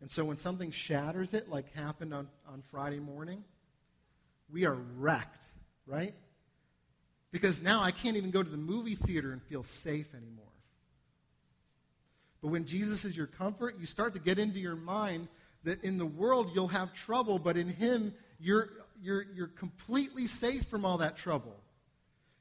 And 0.00 0.10
so 0.10 0.24
when 0.24 0.36
something 0.36 0.70
shatters 0.70 1.32
it, 1.32 1.48
like 1.48 1.72
happened 1.74 2.12
on, 2.12 2.28
on 2.46 2.62
Friday 2.70 2.98
morning, 2.98 3.44
we 4.50 4.66
are 4.66 4.74
wrecked, 4.74 5.42
right? 5.86 6.14
Because 7.30 7.62
now 7.62 7.82
I 7.82 7.90
can't 7.90 8.16
even 8.16 8.30
go 8.30 8.42
to 8.42 8.50
the 8.50 8.56
movie 8.56 8.96
theater 8.96 9.32
and 9.32 9.42
feel 9.42 9.62
safe 9.62 10.14
anymore. 10.14 10.44
But 12.42 12.48
when 12.48 12.66
Jesus 12.66 13.04
is 13.04 13.16
your 13.16 13.26
comfort, 13.26 13.76
you 13.80 13.86
start 13.86 14.12
to 14.14 14.20
get 14.20 14.38
into 14.38 14.60
your 14.60 14.76
mind 14.76 15.28
that 15.64 15.82
in 15.82 15.98
the 15.98 16.06
world 16.06 16.50
you'll 16.54 16.68
have 16.68 16.92
trouble, 16.92 17.38
but 17.38 17.56
in 17.56 17.68
Him 17.68 18.14
you're, 18.38 18.70
you're, 19.02 19.26
you're 19.34 19.48
completely 19.48 20.26
safe 20.26 20.66
from 20.66 20.84
all 20.84 20.98
that 20.98 21.16
trouble. 21.16 21.56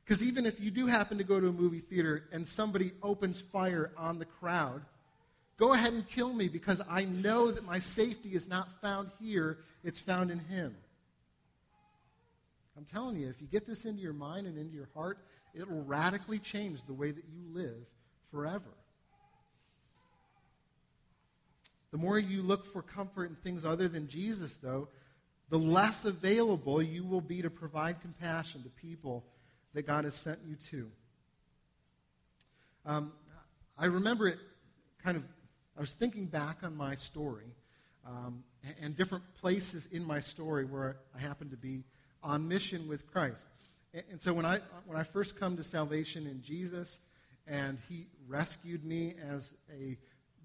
Because 0.04 0.22
even 0.22 0.46
if 0.46 0.60
you 0.60 0.70
do 0.70 0.88
happen 0.88 1.18
to 1.18 1.24
go 1.24 1.40
to 1.40 1.48
a 1.48 1.52
movie 1.52 1.80
theater 1.80 2.26
and 2.32 2.46
somebody 2.46 2.92
opens 3.02 3.40
fire 3.40 3.92
on 3.98 4.20
the 4.20 4.26
crowd, 4.26 4.82
go 5.58 5.74
ahead 5.74 5.94
and 5.94 6.08
kill 6.08 6.34
me 6.34 6.50
because 6.50 6.82
I 6.90 7.06
know 7.06 7.52
that 7.52 7.64
my 7.64 7.80
safety 7.80 8.34
is 8.34 8.48
not 8.48 8.68
found 8.82 9.12
here, 9.20 9.60
it's 9.84 10.00
found 10.00 10.30
in 10.30 10.40
Him. 10.40 10.76
I'm 12.78 12.86
telling 12.86 13.18
you, 13.18 13.30
if 13.30 13.40
you 13.40 13.48
get 13.48 13.66
this 13.66 13.86
into 13.86 14.02
your 14.02 14.14
mind 14.14 14.48
and 14.48 14.58
into 14.58 14.74
your 14.74 14.90
heart, 14.94 15.20
it 15.54 15.70
will 15.70 15.84
radically 15.84 16.40
change 16.40 16.84
the 16.86 16.94
way 16.94 17.12
that 17.12 17.24
you 17.32 17.44
live 17.54 17.86
forever. 18.32 18.72
The 21.94 22.00
more 22.00 22.18
you 22.18 22.42
look 22.42 22.66
for 22.66 22.82
comfort 22.82 23.30
in 23.30 23.36
things 23.36 23.64
other 23.64 23.88
than 23.88 24.08
Jesus, 24.08 24.58
though, 24.64 24.88
the 25.52 25.60
less 25.60 26.06
available 26.06 26.82
you 26.82 27.04
will 27.04 27.22
be 27.22 27.44
to 27.44 27.52
provide 27.52 28.02
compassion 28.02 28.64
to 28.64 28.70
people 28.70 29.24
that 29.76 29.84
God 29.84 30.04
has 30.04 30.16
sent 30.16 30.40
you 30.44 30.56
to. 30.72 30.90
Um, 32.84 33.12
I 33.78 33.86
remember 33.86 34.28
it 34.28 34.40
kind 35.04 35.18
of, 35.18 35.24
I 35.78 35.82
was 35.82 35.92
thinking 35.94 36.26
back 36.26 36.64
on 36.64 36.76
my 36.76 36.96
story 36.96 37.54
um, 38.08 38.44
and, 38.82 38.96
different 38.96 39.24
places 39.36 39.88
in 39.92 40.04
my 40.04 40.20
story 40.20 40.66
where 40.66 40.98
I 41.16 41.20
happened 41.20 41.52
to 41.52 41.58
be 41.58 41.84
on 42.24 42.48
mission 42.48 42.88
with 42.88 43.06
Christ. 43.06 43.46
And 44.10 44.20
so 44.20 44.34
when 44.34 44.48
I, 44.48 44.62
when 44.88 44.98
I 44.98 45.04
first 45.04 45.40
come 45.40 45.56
to 45.58 45.64
salvation 45.64 46.26
in 46.26 46.42
Jesus 46.42 47.02
and 47.46 47.78
He 47.88 48.08
rescued 48.28 48.84
me 48.84 49.14
as 49.30 49.54
a 49.72 49.96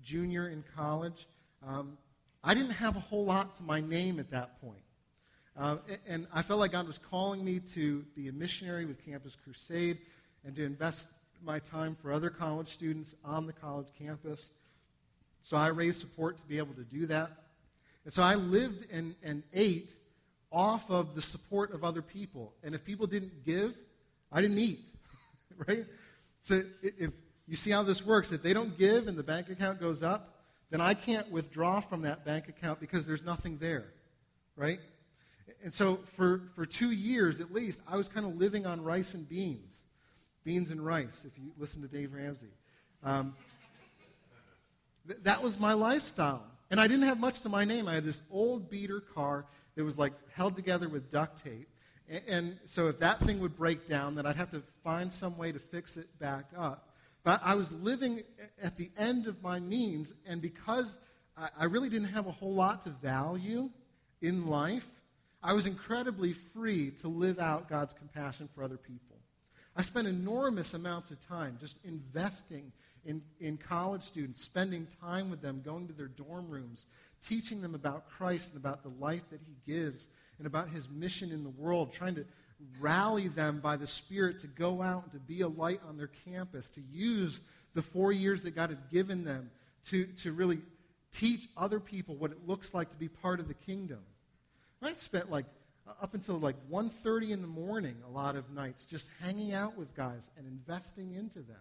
junior 0.02 0.50
in 0.50 0.62
college, 0.76 1.26
um, 1.66 1.98
I 2.42 2.54
didn't 2.54 2.72
have 2.72 2.96
a 2.96 3.00
whole 3.00 3.24
lot 3.24 3.56
to 3.56 3.62
my 3.62 3.80
name 3.80 4.18
at 4.20 4.30
that 4.30 4.60
point. 4.60 4.82
Uh, 5.58 5.76
and 6.06 6.26
I 6.32 6.42
felt 6.42 6.60
like 6.60 6.72
God 6.72 6.86
was 6.86 6.98
calling 6.98 7.44
me 7.44 7.58
to 7.74 8.04
be 8.14 8.28
a 8.28 8.32
missionary 8.32 8.84
with 8.84 9.04
Campus 9.04 9.36
Crusade 9.42 9.98
and 10.44 10.54
to 10.54 10.64
invest 10.64 11.08
my 11.44 11.58
time 11.58 11.96
for 12.00 12.12
other 12.12 12.30
college 12.30 12.68
students 12.68 13.16
on 13.24 13.46
the 13.46 13.52
college 13.52 13.88
campus. 13.98 14.50
So 15.42 15.56
I 15.56 15.68
raised 15.68 16.00
support 16.00 16.36
to 16.38 16.44
be 16.44 16.58
able 16.58 16.74
to 16.74 16.84
do 16.84 17.06
that. 17.06 17.30
And 18.04 18.12
so 18.12 18.22
I 18.22 18.36
lived 18.36 18.86
and, 18.92 19.14
and 19.22 19.42
ate 19.52 19.94
off 20.52 20.88
of 20.90 21.14
the 21.14 21.22
support 21.22 21.74
of 21.74 21.84
other 21.84 22.02
people. 22.02 22.54
And 22.62 22.74
if 22.74 22.84
people 22.84 23.06
didn't 23.06 23.44
give, 23.44 23.74
I 24.30 24.40
didn't 24.40 24.58
eat, 24.58 24.80
right? 25.66 25.84
So 26.42 26.62
if 26.82 27.10
you 27.46 27.56
see 27.56 27.70
how 27.70 27.82
this 27.82 28.04
works, 28.04 28.30
if 28.30 28.42
they 28.42 28.52
don't 28.52 28.78
give 28.78 29.08
and 29.08 29.18
the 29.18 29.22
bank 29.22 29.50
account 29.50 29.80
goes 29.80 30.02
up, 30.02 30.37
then 30.70 30.80
I 30.80 30.94
can't 30.94 31.30
withdraw 31.30 31.80
from 31.80 32.02
that 32.02 32.24
bank 32.24 32.48
account 32.48 32.80
because 32.80 33.06
there's 33.06 33.24
nothing 33.24 33.58
there, 33.58 33.86
right? 34.56 34.80
And 35.62 35.72
so 35.72 36.00
for, 36.16 36.42
for 36.54 36.66
two 36.66 36.90
years 36.90 37.40
at 37.40 37.52
least, 37.52 37.80
I 37.86 37.96
was 37.96 38.08
kind 38.08 38.26
of 38.26 38.36
living 38.36 38.66
on 38.66 38.82
rice 38.82 39.14
and 39.14 39.28
beans. 39.28 39.74
Beans 40.44 40.70
and 40.70 40.84
rice, 40.84 41.24
if 41.26 41.38
you 41.38 41.50
listen 41.58 41.82
to 41.82 41.88
Dave 41.88 42.12
Ramsey. 42.12 42.52
Um, 43.02 43.34
th- 45.06 45.18
that 45.22 45.42
was 45.42 45.58
my 45.58 45.72
lifestyle. 45.72 46.44
And 46.70 46.80
I 46.80 46.86
didn't 46.86 47.04
have 47.04 47.18
much 47.18 47.40
to 47.40 47.48
my 47.48 47.64
name. 47.64 47.88
I 47.88 47.94
had 47.94 48.04
this 48.04 48.20
old 48.30 48.70
beater 48.70 49.00
car 49.00 49.46
that 49.74 49.84
was 49.84 49.96
like 49.96 50.12
held 50.32 50.54
together 50.54 50.88
with 50.88 51.10
duct 51.10 51.42
tape. 51.42 51.68
And, 52.08 52.22
and 52.28 52.58
so 52.66 52.88
if 52.88 52.98
that 53.00 53.20
thing 53.20 53.40
would 53.40 53.56
break 53.56 53.88
down, 53.88 54.14
then 54.14 54.26
I'd 54.26 54.36
have 54.36 54.50
to 54.50 54.62
find 54.84 55.10
some 55.10 55.36
way 55.36 55.52
to 55.52 55.58
fix 55.58 55.96
it 55.96 56.06
back 56.18 56.46
up. 56.56 56.87
But 57.28 57.42
I 57.44 57.56
was 57.56 57.70
living 57.70 58.22
at 58.62 58.78
the 58.78 58.90
end 58.96 59.26
of 59.26 59.42
my 59.42 59.60
means, 59.60 60.14
and 60.24 60.40
because 60.40 60.96
I, 61.36 61.64
really 61.64 61.90
didn't 61.90 62.08
have 62.08 62.26
a 62.26 62.32
whole 62.32 62.54
lot 62.54 62.84
to 62.84 62.88
value 62.88 63.68
in 64.22 64.46
life, 64.46 64.86
I 65.42 65.52
was 65.52 65.66
incredibly 65.66 66.32
free 66.32 66.90
to 67.02 67.08
live 67.08 67.38
out 67.38 67.68
God's 67.68 67.92
compassion 67.92 68.48
for 68.54 68.64
other 68.64 68.78
people. 68.78 69.18
I 69.76 69.82
spent 69.82 70.08
enormous 70.08 70.72
amounts 70.72 71.10
of 71.10 71.20
time 71.20 71.58
just 71.60 71.76
investing 71.84 72.72
in, 73.04 73.20
in 73.40 73.58
college 73.58 74.04
students, 74.04 74.42
spending 74.42 74.86
time 74.98 75.28
with 75.28 75.42
them, 75.42 75.60
going 75.62 75.86
to 75.88 75.92
their 75.92 76.08
dorm 76.08 76.48
rooms, 76.48 76.86
teaching 77.20 77.60
them 77.60 77.74
about 77.74 78.08
Christ 78.08 78.54
and 78.54 78.56
about 78.56 78.82
the 78.82 78.92
life 78.98 79.28
that 79.30 79.40
He 79.46 79.70
gives 79.70 80.08
and 80.38 80.46
about 80.46 80.70
His 80.70 80.88
mission 80.88 81.30
in 81.30 81.44
the 81.44 81.50
world, 81.50 81.92
trying 81.92 82.14
to 82.14 82.24
rally 82.80 83.28
them 83.28 83.60
by 83.60 83.76
the 83.76 83.86
Spirit 83.86 84.40
to 84.40 84.46
go 84.46 84.82
out 84.82 85.04
and 85.04 85.12
to 85.12 85.18
be 85.18 85.42
a 85.42 85.48
light 85.48 85.80
on 85.88 85.96
their 85.96 86.10
campus, 86.24 86.68
to 86.70 86.80
use 86.92 87.40
the 87.74 87.82
four 87.82 88.12
years 88.12 88.42
that 88.42 88.54
God 88.54 88.70
had 88.70 88.90
given 88.90 89.24
them 89.24 89.50
to, 89.88 90.06
to 90.06 90.32
really 90.32 90.58
teach 91.12 91.48
other 91.56 91.80
people 91.80 92.16
what 92.16 92.30
it 92.30 92.38
looks 92.46 92.74
like 92.74 92.90
to 92.90 92.96
be 92.96 93.08
part 93.08 93.40
of 93.40 93.48
the 93.48 93.54
kingdom. 93.54 94.00
I 94.82 94.92
spent 94.92 95.30
like 95.30 95.46
up 96.02 96.14
until 96.14 96.38
like 96.38 96.56
1.30 96.70 97.30
in 97.30 97.40
the 97.40 97.48
morning 97.48 97.96
a 98.06 98.10
lot 98.10 98.36
of 98.36 98.50
nights 98.50 98.86
just 98.86 99.08
hanging 99.20 99.52
out 99.52 99.76
with 99.76 99.94
guys 99.94 100.30
and 100.36 100.46
investing 100.46 101.14
into 101.14 101.40
them. 101.40 101.56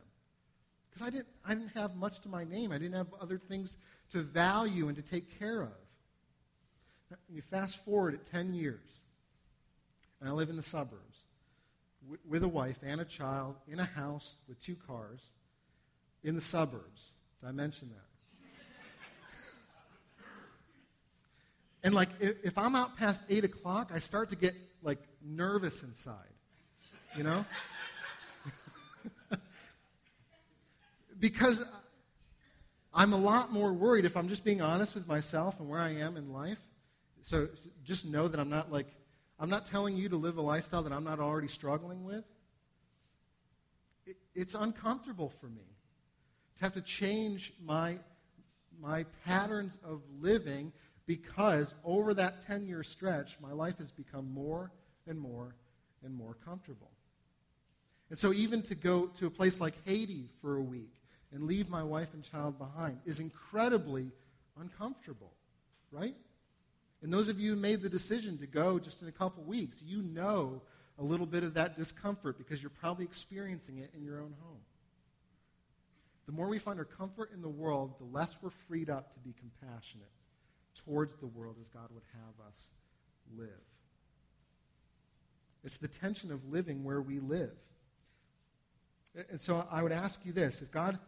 Because 0.89 1.07
I 1.07 1.09
didn't, 1.09 1.27
I 1.45 1.53
didn't 1.53 1.73
have 1.75 1.95
much 1.95 2.19
to 2.21 2.29
my 2.29 2.43
name. 2.43 2.71
I 2.71 2.77
didn't 2.77 2.95
have 2.95 3.07
other 3.21 3.37
things 3.37 3.77
to 4.11 4.21
value 4.21 4.87
and 4.87 4.95
to 4.95 5.01
take 5.01 5.37
care 5.39 5.61
of. 5.61 5.69
You 7.29 7.41
fast 7.41 7.83
forward 7.85 8.13
at 8.15 8.25
10 8.25 8.53
years, 8.53 8.81
and 10.19 10.29
I 10.29 10.31
live 10.31 10.49
in 10.49 10.55
the 10.55 10.61
suburbs 10.61 11.25
w- 12.03 12.19
with 12.27 12.43
a 12.43 12.47
wife 12.47 12.77
and 12.83 13.01
a 13.01 13.05
child 13.05 13.55
in 13.67 13.79
a 13.79 13.85
house 13.85 14.35
with 14.47 14.61
two 14.61 14.75
cars 14.75 15.21
in 16.23 16.35
the 16.35 16.41
suburbs. 16.41 17.13
Did 17.41 17.49
I 17.49 17.51
mention 17.51 17.89
that? 17.89 17.95
And 21.83 21.93
like, 21.93 22.09
if, 22.19 22.35
if 22.43 22.57
I'm 22.57 22.75
out 22.75 22.97
past 22.97 23.21
8 23.29 23.45
o'clock, 23.45 23.91
I 23.93 23.99
start 23.99 24.29
to 24.29 24.35
get 24.35 24.55
like 24.81 24.99
nervous 25.23 25.83
inside, 25.83 26.33
you 27.15 27.23
know? 27.23 27.45
because 31.19 31.63
I'm 32.93 33.13
a 33.13 33.17
lot 33.17 33.51
more 33.51 33.71
worried 33.73 34.05
if 34.05 34.17
I'm 34.17 34.27
just 34.27 34.43
being 34.43 34.59
honest 34.61 34.95
with 34.95 35.07
myself 35.07 35.59
and 35.59 35.69
where 35.69 35.79
I 35.79 35.91
am 35.91 36.17
in 36.17 36.33
life. 36.33 36.59
So, 37.21 37.47
so 37.53 37.69
just 37.83 38.05
know 38.05 38.27
that 38.27 38.39
I'm 38.39 38.49
not 38.49 38.71
like, 38.71 38.87
I'm 39.39 39.49
not 39.49 39.65
telling 39.65 39.95
you 39.95 40.09
to 40.09 40.17
live 40.17 40.37
a 40.37 40.41
lifestyle 40.41 40.83
that 40.83 40.91
I'm 40.91 41.03
not 41.03 41.19
already 41.19 41.47
struggling 41.47 42.03
with. 42.03 42.23
It, 44.05 44.17
it's 44.33 44.55
uncomfortable 44.55 45.29
for 45.29 45.47
me 45.47 45.67
to 46.55 46.63
have 46.63 46.73
to 46.73 46.81
change 46.81 47.53
my, 47.63 47.97
my 48.81 49.05
patterns 49.25 49.77
of 49.83 50.01
living 50.19 50.71
because 51.05 51.75
over 51.83 52.13
that 52.15 52.45
10 52.47 52.63
year 52.63 52.83
stretch, 52.83 53.37
my 53.41 53.51
life 53.51 53.77
has 53.77 53.91
become 53.91 54.31
more 54.33 54.71
and 55.07 55.19
more 55.19 55.55
and 56.03 56.15
more 56.15 56.35
comfortable. 56.45 56.91
And 58.09 58.17
so, 58.17 58.33
even 58.33 58.61
to 58.63 58.75
go 58.75 59.07
to 59.07 59.25
a 59.25 59.29
place 59.29 59.59
like 59.59 59.73
Haiti 59.85 60.29
for 60.41 60.55
a 60.57 60.61
week 60.61 60.93
and 61.33 61.43
leave 61.43 61.69
my 61.69 61.83
wife 61.83 62.13
and 62.13 62.23
child 62.23 62.57
behind 62.57 62.99
is 63.05 63.19
incredibly 63.19 64.11
uncomfortable, 64.59 65.33
right? 65.91 66.15
And 67.01 67.13
those 67.13 67.29
of 67.29 67.39
you 67.39 67.51
who 67.53 67.59
made 67.59 67.81
the 67.81 67.89
decision 67.89 68.37
to 68.39 68.47
go 68.47 68.79
just 68.79 69.01
in 69.01 69.07
a 69.07 69.11
couple 69.11 69.43
weeks, 69.43 69.77
you 69.81 70.01
know 70.01 70.61
a 70.99 71.03
little 71.03 71.27
bit 71.27 71.43
of 71.43 71.53
that 71.53 71.75
discomfort 71.75 72.37
because 72.37 72.61
you're 72.61 72.71
probably 72.71 73.05
experiencing 73.05 73.77
it 73.77 73.91
in 73.95 74.03
your 74.03 74.19
own 74.19 74.33
home. 74.41 74.61
The 76.25 76.31
more 76.31 76.47
we 76.47 76.59
find 76.59 76.79
our 76.79 76.85
comfort 76.85 77.31
in 77.33 77.41
the 77.41 77.49
world, 77.49 77.93
the 77.99 78.05
less 78.05 78.35
we're 78.41 78.49
freed 78.49 78.89
up 78.89 79.13
to 79.13 79.19
be 79.19 79.33
compassionate 79.33 80.11
towards 80.75 81.13
the 81.15 81.27
world 81.27 81.55
as 81.61 81.67
God 81.67 81.89
would 81.93 82.03
have 82.13 82.47
us 82.47 82.71
live. 83.37 83.47
It's 85.63 85.77
the 85.77 85.87
tension 85.87 86.31
of 86.31 86.49
living 86.49 86.83
where 86.83 87.01
we 87.01 87.19
live. 87.19 87.55
And 89.29 89.39
so 89.39 89.67
I 89.71 89.81
would 89.81 89.91
ask 89.91 90.25
you 90.25 90.31
this 90.31 90.61
if 90.61 90.71
God 90.71 90.99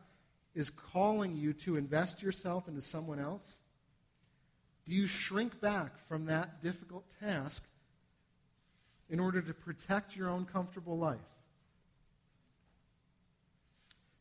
is 0.55 0.69
calling 0.69 1.35
you 1.35 1.53
to 1.53 1.77
invest 1.77 2.21
yourself 2.21 2.67
into 2.67 2.81
someone 2.81 3.19
else, 3.19 3.59
do 4.89 4.95
you 4.95 5.05
shrink 5.05 5.61
back 5.61 5.99
from 6.07 6.25
that 6.25 6.63
difficult 6.63 7.05
task 7.19 7.63
in 9.07 9.19
order 9.19 9.39
to 9.39 9.53
protect 9.53 10.15
your 10.15 10.29
own 10.29 10.45
comfortable 10.45 10.97
life? 10.97 11.19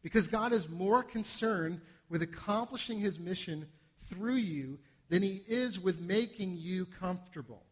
Because 0.02 0.28
God 0.28 0.52
is 0.52 0.68
more 0.68 1.02
concerned 1.02 1.80
with 2.10 2.20
accomplishing 2.20 2.98
his 2.98 3.18
mission 3.18 3.66
through 4.08 4.36
you 4.36 4.78
than 5.08 5.22
he 5.22 5.42
is 5.48 5.80
with 5.80 6.00
making 6.00 6.58
you 6.58 6.84
comfortable. 7.00 7.62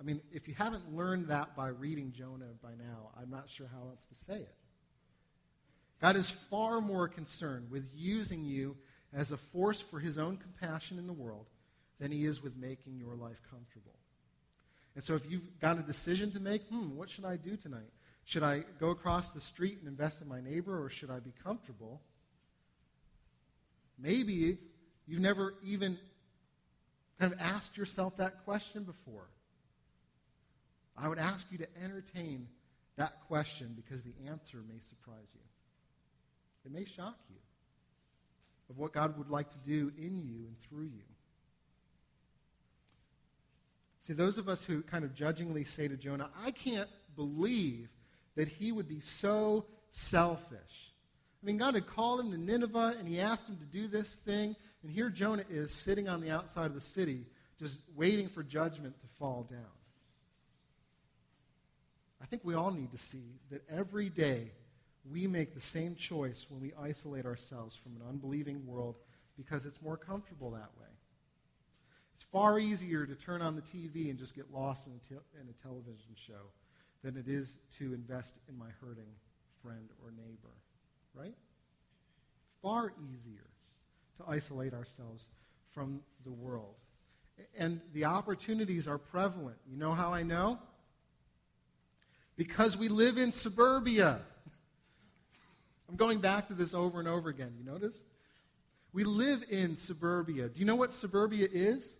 I 0.00 0.02
mean, 0.02 0.20
if 0.32 0.48
you 0.48 0.54
haven't 0.54 0.94
learned 0.94 1.28
that 1.28 1.54
by 1.54 1.68
reading 1.68 2.12
Jonah 2.12 2.46
by 2.60 2.70
now, 2.70 3.10
I'm 3.20 3.30
not 3.30 3.48
sure 3.48 3.68
how 3.72 3.88
else 3.88 4.04
to 4.06 4.24
say 4.24 4.40
it. 4.40 4.54
God 6.00 6.16
is 6.16 6.30
far 6.30 6.80
more 6.80 7.06
concerned 7.06 7.70
with 7.70 7.88
using 7.94 8.44
you 8.44 8.76
as 9.14 9.32
a 9.32 9.36
force 9.36 9.80
for 9.80 10.00
his 10.00 10.18
own 10.18 10.36
compassion 10.36 10.98
in 10.98 11.06
the 11.06 11.12
world 11.12 11.46
than 12.00 12.10
he 12.10 12.24
is 12.24 12.42
with 12.42 12.56
making 12.56 12.98
your 12.98 13.14
life 13.14 13.40
comfortable. 13.50 13.94
And 14.94 15.02
so 15.02 15.14
if 15.14 15.30
you've 15.30 15.58
got 15.60 15.78
a 15.78 15.82
decision 15.82 16.30
to 16.32 16.40
make, 16.40 16.62
hmm, 16.68 16.96
what 16.96 17.08
should 17.08 17.24
I 17.24 17.36
do 17.36 17.56
tonight? 17.56 17.90
Should 18.24 18.42
I 18.42 18.64
go 18.80 18.90
across 18.90 19.30
the 19.30 19.40
street 19.40 19.78
and 19.78 19.88
invest 19.88 20.22
in 20.22 20.28
my 20.28 20.40
neighbor, 20.40 20.82
or 20.82 20.88
should 20.88 21.10
I 21.10 21.20
be 21.20 21.32
comfortable? 21.42 22.00
Maybe 23.98 24.58
You've 25.06 25.20
never 25.20 25.54
even 25.62 25.98
kind 27.18 27.32
of 27.32 27.38
asked 27.40 27.76
yourself 27.76 28.16
that 28.16 28.44
question 28.44 28.84
before. 28.84 29.28
I 30.96 31.08
would 31.08 31.18
ask 31.18 31.46
you 31.50 31.58
to 31.58 31.68
entertain 31.82 32.48
that 32.96 33.20
question 33.26 33.74
because 33.76 34.02
the 34.02 34.14
answer 34.28 34.58
may 34.68 34.78
surprise 34.80 35.28
you. 35.34 35.40
It 36.64 36.72
may 36.72 36.84
shock 36.84 37.18
you 37.28 37.36
of 38.70 38.78
what 38.78 38.92
God 38.92 39.18
would 39.18 39.30
like 39.30 39.50
to 39.50 39.58
do 39.58 39.92
in 39.98 40.22
you 40.22 40.46
and 40.46 40.56
through 40.68 40.84
you. 40.84 41.02
See, 44.00 44.12
those 44.12 44.36
of 44.36 44.48
us 44.48 44.64
who 44.64 44.82
kind 44.82 45.04
of 45.04 45.14
judgingly 45.14 45.64
say 45.64 45.88
to 45.88 45.96
Jonah, 45.96 46.28
I 46.44 46.50
can't 46.50 46.90
believe 47.16 47.88
that 48.36 48.48
he 48.48 48.72
would 48.72 48.88
be 48.88 49.00
so 49.00 49.64
selfish. 49.92 50.92
I 51.42 51.46
mean, 51.46 51.56
God 51.56 51.74
had 51.74 51.86
called 51.86 52.20
him 52.20 52.30
to 52.32 52.38
Nineveh 52.38 52.96
and 52.98 53.08
he 53.08 53.20
asked 53.20 53.48
him 53.48 53.56
to 53.56 53.64
do 53.64 53.86
this 53.86 54.08
thing, 54.08 54.56
and 54.82 54.90
here 54.90 55.08
Jonah 55.08 55.44
is 55.48 55.70
sitting 55.70 56.08
on 56.08 56.20
the 56.20 56.30
outside 56.30 56.66
of 56.66 56.74
the 56.74 56.80
city, 56.80 57.26
just 57.58 57.78
waiting 57.94 58.28
for 58.28 58.42
judgment 58.42 58.94
to 59.00 59.06
fall 59.18 59.46
down. 59.48 59.60
I 62.20 62.26
think 62.26 62.42
we 62.44 62.54
all 62.54 62.70
need 62.70 62.90
to 62.92 62.98
see 62.98 63.38
that 63.50 63.62
every 63.70 64.08
day 64.08 64.50
we 65.10 65.26
make 65.26 65.54
the 65.54 65.60
same 65.60 65.94
choice 65.94 66.46
when 66.48 66.60
we 66.60 66.72
isolate 66.80 67.26
ourselves 67.26 67.76
from 67.76 67.96
an 67.96 68.02
unbelieving 68.08 68.66
world 68.66 68.96
because 69.36 69.66
it's 69.66 69.80
more 69.82 69.96
comfortable 69.96 70.50
that 70.52 70.70
way. 70.80 70.88
It's 72.14 72.24
far 72.32 72.58
easier 72.58 73.06
to 73.06 73.14
turn 73.14 73.42
on 73.42 73.56
the 73.56 73.62
TV 73.62 74.08
and 74.08 74.18
just 74.18 74.34
get 74.34 74.52
lost 74.52 74.86
in 74.86 74.92
a, 74.94 74.98
te- 74.98 75.40
in 75.40 75.48
a 75.48 75.62
television 75.62 76.14
show 76.14 76.50
than 77.02 77.16
it 77.16 77.28
is 77.28 77.56
to 77.78 77.92
invest 77.92 78.38
in 78.48 78.56
my 78.56 78.68
hurting 78.80 79.10
friend 79.62 79.88
or 80.02 80.10
neighbor. 80.12 80.54
Right? 81.14 81.34
Far 82.62 82.92
easier 83.12 83.50
to 84.18 84.24
isolate 84.28 84.72
ourselves 84.72 85.28
from 85.72 86.00
the 86.24 86.32
world. 86.32 86.74
And 87.58 87.80
the 87.92 88.04
opportunities 88.04 88.86
are 88.86 88.98
prevalent. 88.98 89.56
You 89.68 89.76
know 89.76 89.92
how 89.92 90.14
I 90.14 90.22
know? 90.22 90.58
Because 92.36 92.76
we 92.76 92.88
live 92.88 93.18
in 93.18 93.32
suburbia. 93.32 94.20
I'm 95.88 95.96
going 95.96 96.20
back 96.20 96.48
to 96.48 96.54
this 96.54 96.74
over 96.74 96.98
and 96.98 97.08
over 97.08 97.28
again. 97.28 97.52
You 97.58 97.64
notice? 97.64 98.02
We 98.92 99.04
live 99.04 99.44
in 99.50 99.76
suburbia. 99.76 100.48
Do 100.48 100.60
you 100.60 100.64
know 100.64 100.76
what 100.76 100.92
suburbia 100.92 101.48
is? 101.50 101.96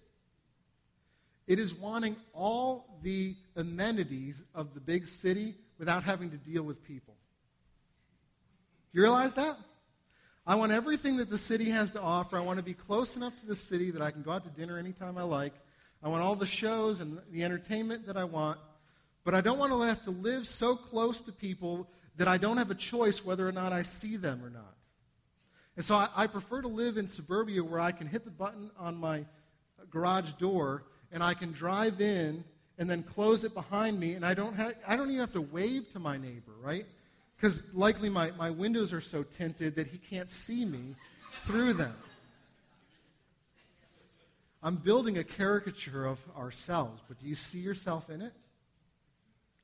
It 1.47 1.59
is 1.59 1.75
wanting 1.75 2.17
all 2.33 2.99
the 3.03 3.37
amenities 3.57 4.45
of 4.55 4.73
the 4.75 4.81
big 4.81 5.07
city 5.07 5.57
without 5.79 6.03
having 6.05 6.31
to 6.31 6.37
deal 6.37 6.63
with 6.63 6.83
people. 6.83 7.15
Do 8.93 8.99
you 8.99 9.03
realize 9.03 9.35
that? 9.35 9.59
I 10.47 10.55
want 10.55 10.73
everything 10.73 11.17
that 11.17 11.31
the 11.31 11.39
city 11.39 11.71
has 11.71 11.91
to 11.93 12.01
offer. 12.01 12.37
I 12.37 12.41
want 12.41 12.59
to 12.59 12.63
be 12.63 12.75
close 12.75 13.17
enough 13.17 13.37
to 13.41 13.47
the 13.47 13.57
city 13.57 13.91
that 13.91 14.03
I 14.03 14.11
can 14.11 14.23
go 14.23 14.31
out 14.31 14.45
to 14.45 14.51
dinner 14.51 14.79
anytime 14.79 15.19
I 15.19 15.23
like. 15.23 15.55
I 16.03 16.09
want 16.09 16.23
all 16.23 16.37
the 16.37 16.47
shows 16.47 17.01
and 17.01 17.19
the 17.33 17.45
entertainment 17.45 18.07
that 18.07 18.17
I 18.17 18.25
want. 18.25 18.59
But 19.25 19.35
I 19.35 19.41
don't 19.41 19.59
want 19.59 19.73
to 19.73 19.81
have 19.81 20.03
to 20.05 20.11
live 20.11 20.47
so 20.47 20.77
close 20.77 21.23
to 21.23 21.33
people 21.33 21.89
that 22.17 22.29
I 22.29 22.39
don't 22.39 22.57
have 22.57 22.71
a 22.71 22.75
choice 22.75 23.25
whether 23.25 23.49
or 23.49 23.53
not 23.53 23.73
I 23.73 23.83
see 23.83 24.17
them 24.17 24.45
or 24.45 24.51
not. 24.51 24.75
And 25.77 25.85
so 25.85 25.97
I, 25.97 26.09
I 26.15 26.27
prefer 26.27 26.63
to 26.63 26.69
live 26.69 26.97
in 26.97 27.09
suburbia 27.09 27.63
where 27.63 27.81
I 27.81 27.93
can 27.93 28.07
hit 28.07 28.25
the 28.25 28.31
button 28.31 28.71
on 28.79 28.97
my 28.97 29.25
garage 29.91 30.33
door 30.35 30.85
and 31.11 31.23
I 31.23 31.35
can 31.35 31.53
drive 31.53 32.01
in 32.01 32.45
and 32.79 32.91
then 32.91 33.03
close 33.03 33.45
it 33.45 33.55
behind 33.55 34.01
me, 34.01 34.15
and 34.15 34.27
I 34.27 34.35
don't, 34.35 34.55
have, 34.55 34.75
I 34.87 34.97
don't 34.97 35.09
even 35.09 35.21
have 35.21 35.33
to 35.35 35.41
wave 35.41 35.91
to 35.91 36.01
my 36.01 36.17
neighbor, 36.17 36.53
right? 36.61 36.87
Because 37.37 37.63
likely 37.73 38.09
my, 38.09 38.33
my 38.33 38.51
windows 38.51 38.93
are 38.93 39.01
so 39.01 39.23
tinted 39.23 39.77
that 39.77 39.87
he 39.87 39.99
can't 39.99 40.31
see 40.31 40.65
me 40.65 40.97
through 41.43 41.75
them. 41.75 41.95
I'm 44.61 44.77
building 44.77 45.19
a 45.19 45.25
caricature 45.25 46.07
of 46.07 46.19
ourselves, 46.37 47.03
but 47.07 47.19
do 47.19 47.29
you 47.29 47.35
see 47.35 47.59
yourself 47.59 48.11
in 48.11 48.23
it? 48.23 48.33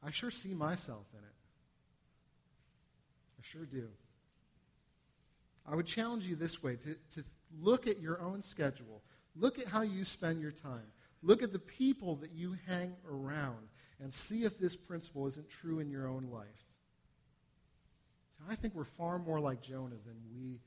I 0.05 0.11
sure 0.11 0.31
see 0.31 0.55
myself 0.55 1.07
in 1.13 1.19
it. 1.19 1.35
Sure 3.51 3.65
do. 3.65 3.89
I 5.67 5.75
would 5.75 5.87
challenge 5.87 6.27
you 6.27 6.37
this 6.37 6.63
way 6.63 6.77
to, 6.77 6.95
to 7.15 7.25
look 7.61 7.87
at 7.89 7.99
your 7.99 8.21
own 8.21 8.43
schedule. 8.43 9.03
Look 9.35 9.59
at 9.59 9.67
how 9.67 9.83
you 9.83 10.05
spend 10.05 10.41
your 10.41 10.53
time. 10.53 10.87
Look 11.23 11.43
at 11.43 11.53
the 11.53 11.59
people 11.59 12.17
that 12.17 12.31
you 12.31 12.57
hang 12.67 12.95
around 13.11 13.69
and 14.01 14.13
see 14.13 14.45
if 14.45 14.59
this 14.59 14.77
principle 14.77 15.27
isn't 15.27 15.49
true 15.51 15.81
in 15.81 15.91
your 15.91 16.07
own 16.07 16.29
life. 16.33 16.47
I 18.49 18.55
think 18.55 18.75
we're 18.75 18.85
far 18.85 19.19
more 19.19 19.41
like 19.41 19.61
Jonah 19.61 19.97
than 20.07 20.17
we 20.33 20.61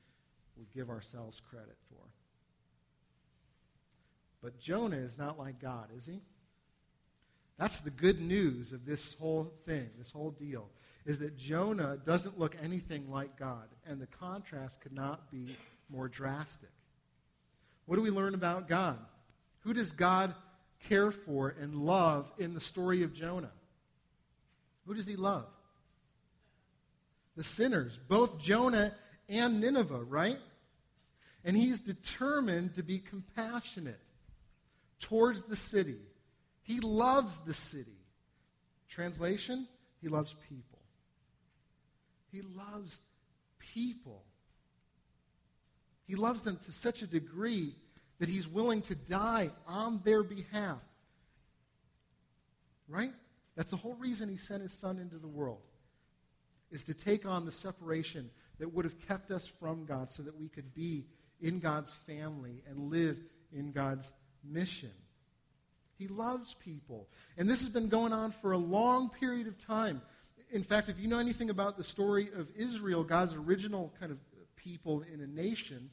would 0.57 0.71
give 0.73 0.89
ourselves 0.89 1.41
credit 1.49 1.77
for. 1.89 2.03
But 4.41 4.59
Jonah 4.59 4.97
is 4.97 5.17
not 5.17 5.39
like 5.39 5.59
God, 5.59 5.87
is 5.95 6.05
he? 6.05 6.21
That's 7.57 7.79
the 7.79 7.91
good 7.91 8.19
news 8.19 8.71
of 8.71 8.85
this 8.85 9.13
whole 9.13 9.53
thing, 9.65 9.89
this 9.97 10.11
whole 10.11 10.31
deal, 10.31 10.69
is 11.05 11.19
that 11.19 11.37
Jonah 11.37 11.97
doesn't 12.05 12.39
look 12.39 12.55
anything 12.61 13.09
like 13.11 13.37
God, 13.37 13.67
and 13.85 14.01
the 14.01 14.07
contrast 14.07 14.81
could 14.81 14.93
not 14.93 15.29
be 15.31 15.55
more 15.89 16.07
drastic. 16.07 16.69
What 17.85 17.97
do 17.97 18.01
we 18.01 18.09
learn 18.09 18.33
about 18.33 18.67
God? 18.67 18.97
Who 19.61 19.73
does 19.73 19.91
God 19.91 20.33
care 20.87 21.11
for 21.11 21.55
and 21.59 21.75
love 21.75 22.31
in 22.37 22.53
the 22.53 22.59
story 22.59 23.03
of 23.03 23.13
Jonah? 23.13 23.51
Who 24.87 24.93
does 24.93 25.05
he 25.05 25.15
love? 25.15 25.45
The 27.35 27.43
sinners, 27.43 27.99
both 28.07 28.39
Jonah 28.39 28.93
and 29.29 29.59
Nineveh, 29.61 30.03
right? 30.03 30.39
And 31.45 31.55
he's 31.55 31.79
determined 31.79 32.75
to 32.75 32.83
be 32.83 32.99
compassionate 32.99 33.99
towards 34.99 35.43
the 35.43 35.55
city. 35.55 35.97
He 36.63 36.79
loves 36.79 37.37
the 37.45 37.53
city. 37.53 37.99
Translation, 38.89 39.67
he 40.01 40.07
loves 40.07 40.35
people. 40.49 40.79
He 42.31 42.41
loves 42.41 42.99
people. 43.59 44.23
He 46.05 46.15
loves 46.15 46.43
them 46.43 46.57
to 46.65 46.71
such 46.71 47.01
a 47.01 47.07
degree 47.07 47.75
that 48.19 48.29
he's 48.29 48.47
willing 48.47 48.81
to 48.83 48.95
die 48.95 49.51
on 49.67 50.01
their 50.03 50.23
behalf. 50.23 50.81
Right? 52.87 53.13
That's 53.55 53.71
the 53.71 53.77
whole 53.77 53.95
reason 53.95 54.29
he 54.29 54.37
sent 54.37 54.61
his 54.61 54.73
son 54.73 54.99
into 54.99 55.17
the 55.17 55.27
world, 55.27 55.61
is 56.71 56.83
to 56.85 56.93
take 56.93 57.25
on 57.25 57.45
the 57.45 57.51
separation 57.51 58.29
that 58.59 58.73
would 58.73 58.85
have 58.85 58.99
kept 59.07 59.31
us 59.31 59.47
from 59.59 59.85
God 59.85 60.11
so 60.11 60.23
that 60.23 60.39
we 60.39 60.47
could 60.47 60.73
be 60.73 61.05
in 61.41 61.59
God's 61.59 61.91
family 61.91 62.63
and 62.69 62.89
live 62.89 63.17
in 63.51 63.71
God's 63.71 64.11
mission. 64.43 64.91
He 65.97 66.07
loves 66.07 66.55
people. 66.55 67.07
And 67.37 67.49
this 67.49 67.61
has 67.61 67.69
been 67.69 67.89
going 67.89 68.13
on 68.13 68.31
for 68.31 68.51
a 68.51 68.57
long 68.57 69.09
period 69.09 69.47
of 69.47 69.57
time. 69.57 70.01
In 70.51 70.63
fact, 70.63 70.89
if 70.89 70.99
you 70.99 71.07
know 71.07 71.19
anything 71.19 71.49
about 71.49 71.77
the 71.77 71.83
story 71.83 72.29
of 72.35 72.47
Israel, 72.55 73.03
God's 73.03 73.35
original 73.35 73.93
kind 73.99 74.11
of 74.11 74.17
people 74.55 75.03
in 75.13 75.21
a 75.21 75.27
nation, 75.27 75.89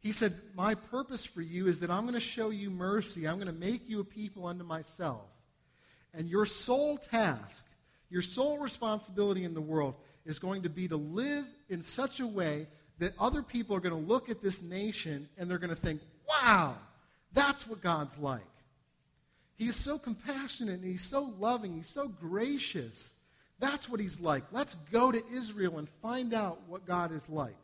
he 0.00 0.12
said, 0.12 0.34
My 0.54 0.74
purpose 0.74 1.24
for 1.24 1.40
you 1.40 1.66
is 1.68 1.80
that 1.80 1.90
I'm 1.90 2.02
going 2.02 2.14
to 2.14 2.20
show 2.20 2.50
you 2.50 2.70
mercy. 2.70 3.26
I'm 3.26 3.36
going 3.36 3.46
to 3.46 3.58
make 3.58 3.88
you 3.88 4.00
a 4.00 4.04
people 4.04 4.46
unto 4.46 4.64
myself. 4.64 5.22
And 6.12 6.28
your 6.28 6.46
sole 6.46 6.98
task, 6.98 7.64
your 8.10 8.22
sole 8.22 8.58
responsibility 8.58 9.44
in 9.44 9.54
the 9.54 9.60
world 9.60 9.94
is 10.26 10.38
going 10.38 10.62
to 10.62 10.68
be 10.68 10.88
to 10.88 10.96
live 10.96 11.46
in 11.68 11.82
such 11.82 12.20
a 12.20 12.26
way 12.26 12.68
that 12.98 13.12
other 13.18 13.42
people 13.42 13.74
are 13.74 13.80
going 13.80 13.94
to 13.94 14.08
look 14.08 14.30
at 14.30 14.40
this 14.40 14.62
nation 14.62 15.28
and 15.36 15.50
they're 15.50 15.58
going 15.58 15.74
to 15.74 15.80
think, 15.80 16.00
wow, 16.28 16.76
that's 17.32 17.66
what 17.66 17.80
God's 17.80 18.16
like. 18.18 18.42
He's 19.56 19.76
so 19.76 19.98
compassionate 19.98 20.80
and 20.80 20.90
he's 20.90 21.02
so 21.04 21.32
loving, 21.38 21.74
he's 21.74 21.88
so 21.88 22.08
gracious. 22.08 23.12
That's 23.60 23.88
what 23.88 24.00
he's 24.00 24.20
like. 24.20 24.44
Let's 24.50 24.74
go 24.90 25.12
to 25.12 25.22
Israel 25.32 25.78
and 25.78 25.88
find 26.02 26.34
out 26.34 26.60
what 26.66 26.86
God 26.86 27.12
is 27.12 27.28
like. 27.28 27.56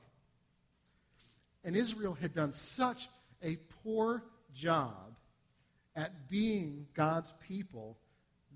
And 1.64 1.76
Israel 1.76 2.16
had 2.18 2.32
done 2.32 2.52
such 2.52 3.08
a 3.42 3.56
poor 3.82 4.22
job 4.54 5.16
at 5.96 6.28
being 6.28 6.86
God's 6.94 7.34
people 7.46 7.96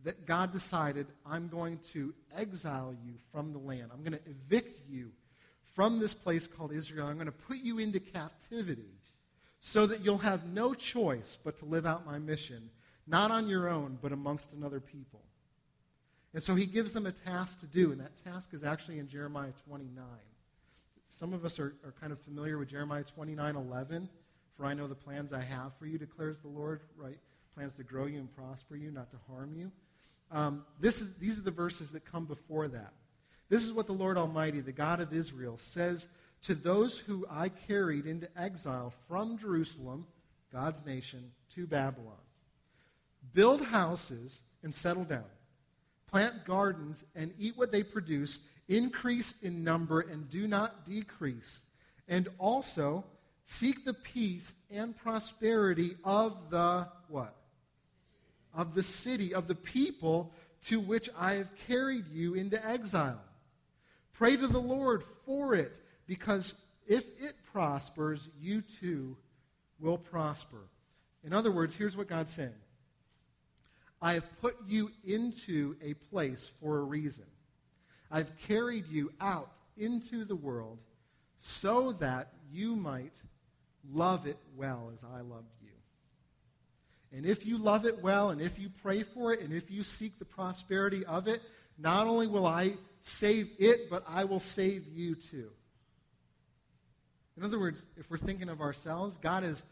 that 0.04 0.26
God 0.26 0.52
decided, 0.52 1.06
I'm 1.26 1.48
going 1.48 1.78
to 1.92 2.14
exile 2.36 2.94
you 3.04 3.14
from 3.32 3.52
the 3.52 3.58
land. 3.58 3.90
I'm 3.92 4.00
going 4.00 4.12
to 4.12 4.30
evict 4.30 4.80
you 4.88 5.10
from 5.74 5.98
this 5.98 6.14
place 6.14 6.46
called 6.46 6.72
Israel. 6.72 7.06
I'm 7.06 7.16
going 7.16 7.26
to 7.26 7.32
put 7.32 7.58
you 7.58 7.78
into 7.78 7.98
captivity 8.00 9.00
so 9.60 9.86
that 9.86 10.04
you'll 10.04 10.18
have 10.18 10.46
no 10.46 10.74
choice 10.74 11.38
but 11.42 11.56
to 11.58 11.64
live 11.64 11.86
out 11.86 12.06
my 12.06 12.18
mission, 12.18 12.70
not 13.06 13.30
on 13.30 13.48
your 13.48 13.68
own, 13.68 13.98
but 14.00 14.12
amongst 14.12 14.52
another 14.52 14.80
people. 14.80 15.20
And 16.32 16.42
so 16.42 16.54
he 16.54 16.66
gives 16.66 16.92
them 16.92 17.06
a 17.06 17.12
task 17.12 17.60
to 17.60 17.66
do, 17.66 17.92
and 17.92 18.00
that 18.00 18.12
task 18.24 18.50
is 18.52 18.64
actually 18.64 18.98
in 18.98 19.08
Jeremiah 19.08 19.52
29. 19.68 20.04
Some 21.10 21.32
of 21.32 21.44
us 21.44 21.58
are, 21.60 21.74
are 21.84 21.94
kind 22.00 22.12
of 22.12 22.20
familiar 22.20 22.58
with 22.58 22.68
Jeremiah 22.68 23.04
29 23.04 23.56
11. 23.56 24.08
For 24.56 24.66
I 24.66 24.74
know 24.74 24.86
the 24.86 24.94
plans 24.94 25.32
I 25.32 25.42
have 25.42 25.72
for 25.78 25.86
you, 25.86 25.98
declares 25.98 26.40
the 26.40 26.48
Lord, 26.48 26.80
right? 26.96 27.18
Plans 27.54 27.72
to 27.74 27.84
grow 27.84 28.06
you 28.06 28.18
and 28.18 28.34
prosper 28.34 28.76
you, 28.76 28.90
not 28.90 29.10
to 29.10 29.16
harm 29.28 29.54
you. 29.56 29.70
Um, 30.30 30.64
this 30.80 31.00
is, 31.00 31.14
these 31.14 31.38
are 31.38 31.42
the 31.42 31.50
verses 31.50 31.90
that 31.90 32.04
come 32.04 32.24
before 32.24 32.68
that. 32.68 32.92
This 33.48 33.64
is 33.64 33.72
what 33.72 33.86
the 33.86 33.92
Lord 33.92 34.16
Almighty, 34.16 34.60
the 34.60 34.72
God 34.72 35.00
of 35.00 35.12
Israel, 35.12 35.56
says 35.58 36.08
to 36.44 36.54
those 36.54 36.98
who 36.98 37.26
I 37.30 37.48
carried 37.48 38.06
into 38.06 38.28
exile 38.36 38.92
from 39.08 39.38
Jerusalem, 39.38 40.06
God's 40.52 40.84
nation, 40.84 41.30
to 41.54 41.66
Babylon 41.66 42.23
Build 43.32 43.62
houses 43.62 44.42
and 44.62 44.74
settle 44.74 45.04
down, 45.04 45.24
plant 46.06 46.44
gardens 46.44 47.04
and 47.14 47.32
eat 47.38 47.56
what 47.56 47.72
they 47.72 47.82
produce 47.82 48.38
increase 48.68 49.34
in 49.42 49.64
number 49.64 50.00
and 50.00 50.28
do 50.30 50.46
not 50.46 50.86
decrease. 50.86 51.60
And 52.08 52.28
also 52.38 53.04
seek 53.46 53.84
the 53.84 53.94
peace 53.94 54.54
and 54.70 54.96
prosperity 54.96 55.96
of 56.04 56.50
the 56.50 56.88
what? 57.08 57.34
Of 58.54 58.74
the 58.74 58.82
city, 58.82 59.34
of 59.34 59.48
the 59.48 59.54
people 59.54 60.32
to 60.66 60.80
which 60.80 61.10
I 61.18 61.34
have 61.34 61.50
carried 61.66 62.08
you 62.08 62.34
into 62.34 62.64
exile. 62.66 63.20
Pray 64.12 64.36
to 64.36 64.46
the 64.46 64.60
Lord 64.60 65.02
for 65.26 65.54
it, 65.54 65.80
because 66.06 66.54
if 66.86 67.04
it 67.20 67.34
prospers, 67.52 68.28
you 68.40 68.62
too 68.62 69.16
will 69.80 69.98
prosper. 69.98 70.68
In 71.24 71.32
other 71.32 71.50
words, 71.50 71.74
here's 71.74 71.96
what 71.96 72.08
God's 72.08 72.32
saying 72.32 72.54
I 74.04 74.12
have 74.12 74.40
put 74.42 74.58
you 74.66 74.90
into 75.06 75.76
a 75.82 75.94
place 75.94 76.50
for 76.60 76.76
a 76.76 76.82
reason. 76.82 77.24
I've 78.10 78.36
carried 78.36 78.86
you 78.86 79.10
out 79.18 79.50
into 79.78 80.26
the 80.26 80.36
world 80.36 80.78
so 81.38 81.92
that 81.92 82.28
you 82.52 82.76
might 82.76 83.14
love 83.90 84.26
it 84.26 84.36
well 84.58 84.90
as 84.94 85.02
I 85.04 85.22
loved 85.22 85.54
you. 85.62 85.70
And 87.16 87.24
if 87.24 87.46
you 87.46 87.56
love 87.56 87.86
it 87.86 88.02
well, 88.02 88.28
and 88.28 88.42
if 88.42 88.58
you 88.58 88.68
pray 88.82 89.04
for 89.04 89.32
it, 89.32 89.40
and 89.40 89.54
if 89.54 89.70
you 89.70 89.82
seek 89.82 90.18
the 90.18 90.26
prosperity 90.26 91.06
of 91.06 91.26
it, 91.26 91.40
not 91.78 92.06
only 92.06 92.26
will 92.26 92.46
I 92.46 92.74
save 93.00 93.52
it, 93.58 93.88
but 93.88 94.04
I 94.06 94.24
will 94.24 94.38
save 94.38 94.86
you 94.86 95.14
too. 95.14 95.48
In 97.38 97.42
other 97.42 97.58
words, 97.58 97.86
if 97.96 98.10
we're 98.10 98.18
thinking 98.18 98.50
of 98.50 98.60
ourselves, 98.60 99.16
God 99.22 99.44
has 99.44 99.62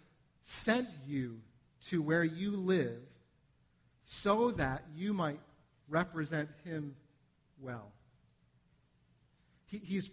sent 0.43 0.89
you 1.07 1.39
to 1.89 2.01
where 2.01 2.25
you 2.25 2.57
live 2.57 3.03
so 4.05 4.51
that 4.53 4.85
you 4.95 5.13
might 5.13 5.41
represent 5.89 6.49
Him 6.65 6.95
well. 7.61 7.93
He, 9.67 9.79
he's 9.79 10.11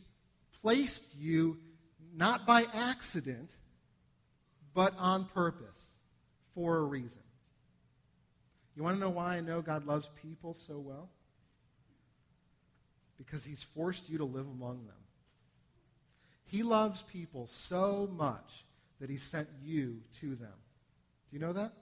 placed 0.61 1.05
you 1.15 1.57
not 2.15 2.45
by 2.45 2.65
accident, 2.73 3.55
but 4.73 4.93
on 4.97 5.25
purpose 5.25 5.81
for 6.55 6.77
a 6.77 6.83
reason. 6.83 7.21
You 8.75 8.83
want 8.83 8.95
to 8.95 8.99
know 8.99 9.09
why 9.09 9.35
I 9.35 9.41
know 9.41 9.61
God 9.61 9.85
loves 9.85 10.09
people 10.21 10.53
so 10.53 10.79
well? 10.79 11.09
because 13.19 13.43
he's 13.43 13.61
forced 13.61 14.09
you 14.09 14.17
to 14.17 14.25
live 14.25 14.47
among 14.47 14.85
them. 14.87 14.95
He 16.45 16.63
loves 16.63 17.03
people 17.03 17.45
so 17.45 18.09
much 18.11 18.65
that 18.99 19.09
he 19.09 19.17
sent 19.17 19.47
you 19.61 19.97
to 20.21 20.35
them. 20.35 20.55
Do 21.29 21.37
you 21.37 21.39
know 21.39 21.53
that? 21.53 21.73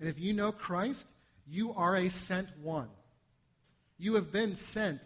And 0.00 0.08
if 0.08 0.18
you 0.18 0.32
know 0.32 0.52
Christ, 0.52 1.08
you 1.46 1.72
are 1.74 1.96
a 1.96 2.08
sent 2.08 2.48
one. 2.62 2.88
You 3.98 4.14
have 4.14 4.30
been 4.30 4.54
sent 4.54 5.00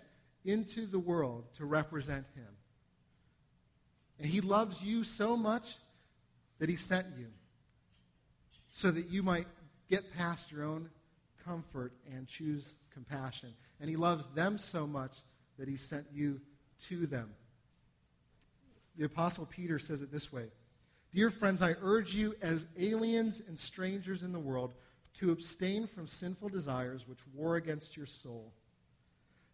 into 0.44 0.86
the 0.86 0.98
world 0.98 1.44
to 1.56 1.64
represent 1.64 2.26
him. 2.34 2.48
And 4.18 4.26
he 4.26 4.40
loves 4.40 4.82
you 4.82 5.04
so 5.04 5.36
much 5.36 5.76
that 6.58 6.68
he 6.68 6.76
sent 6.76 7.06
you 7.18 7.26
so 8.72 8.90
that 8.90 9.08
you 9.08 9.22
might 9.22 9.46
get 9.88 10.12
past 10.16 10.52
your 10.52 10.64
own 10.64 10.88
comfort 11.44 11.92
and 12.12 12.26
choose 12.26 12.74
compassion. 12.92 13.52
And 13.80 13.88
he 13.88 13.96
loves 13.96 14.28
them 14.28 14.58
so 14.58 14.86
much 14.86 15.16
that 15.58 15.68
he 15.68 15.76
sent 15.76 16.06
you 16.12 16.40
to 16.88 17.06
them. 17.06 17.30
The 18.96 19.04
Apostle 19.04 19.46
Peter 19.46 19.78
says 19.78 20.02
it 20.02 20.12
this 20.12 20.32
way 20.32 20.46
Dear 21.14 21.28
friends, 21.28 21.60
I 21.60 21.74
urge 21.82 22.14
you 22.14 22.34
as 22.40 22.66
aliens 22.78 23.42
and 23.46 23.58
strangers 23.58 24.22
in 24.22 24.32
the 24.32 24.38
world 24.38 24.74
to 25.18 25.30
abstain 25.30 25.86
from 25.86 26.06
sinful 26.06 26.48
desires 26.48 27.06
which 27.06 27.18
war 27.34 27.56
against 27.56 27.96
your 27.96 28.06
soul. 28.06 28.52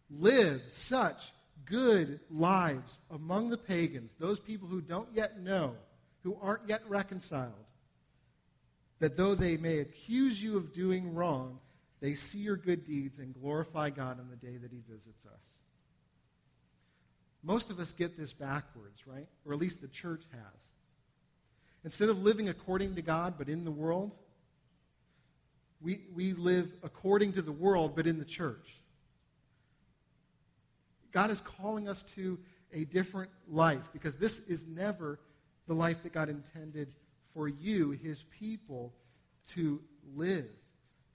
Live 0.09 0.61
such 0.69 1.33
good 1.65 2.21
lives 2.31 2.99
among 3.11 3.49
the 3.49 3.57
pagans, 3.57 4.15
those 4.19 4.39
people 4.39 4.67
who 4.67 4.81
don't 4.81 5.09
yet 5.13 5.41
know, 5.41 5.75
who 6.23 6.37
aren't 6.41 6.67
yet 6.67 6.81
reconciled, 6.87 7.53
that 8.99 9.17
though 9.17 9.35
they 9.35 9.57
may 9.57 9.79
accuse 9.79 10.41
you 10.41 10.55
of 10.55 10.73
doing 10.73 11.13
wrong, 11.13 11.59
they 11.99 12.15
see 12.15 12.39
your 12.39 12.55
good 12.55 12.85
deeds 12.85 13.19
and 13.19 13.33
glorify 13.33 13.89
God 13.89 14.19
on 14.19 14.29
the 14.29 14.35
day 14.37 14.55
that 14.57 14.71
He 14.71 14.81
visits 14.89 15.25
us. 15.25 15.43
Most 17.43 17.69
of 17.69 17.79
us 17.79 17.91
get 17.91 18.17
this 18.17 18.31
backwards, 18.31 19.05
right? 19.05 19.27
Or 19.45 19.53
at 19.53 19.59
least 19.59 19.81
the 19.81 19.87
church 19.87 20.23
has. 20.31 20.69
Instead 21.83 22.09
of 22.09 22.21
living 22.21 22.49
according 22.49 22.95
to 22.95 23.01
God 23.01 23.35
but 23.37 23.49
in 23.49 23.63
the 23.63 23.71
world, 23.71 24.11
we, 25.81 26.01
we 26.13 26.33
live 26.33 26.71
according 26.83 27.33
to 27.33 27.41
the 27.41 27.51
world 27.51 27.95
but 27.95 28.05
in 28.05 28.19
the 28.19 28.25
church. 28.25 28.75
God 31.11 31.31
is 31.31 31.41
calling 31.41 31.87
us 31.87 32.03
to 32.15 32.37
a 32.73 32.83
different 32.85 33.31
life 33.47 33.81
because 33.93 34.15
this 34.15 34.39
is 34.39 34.67
never 34.67 35.19
the 35.67 35.73
life 35.73 36.03
that 36.03 36.13
God 36.13 36.29
intended 36.29 36.89
for 37.33 37.47
you, 37.47 37.91
his 37.91 38.23
people, 38.39 38.93
to 39.53 39.79
live. 40.15 40.49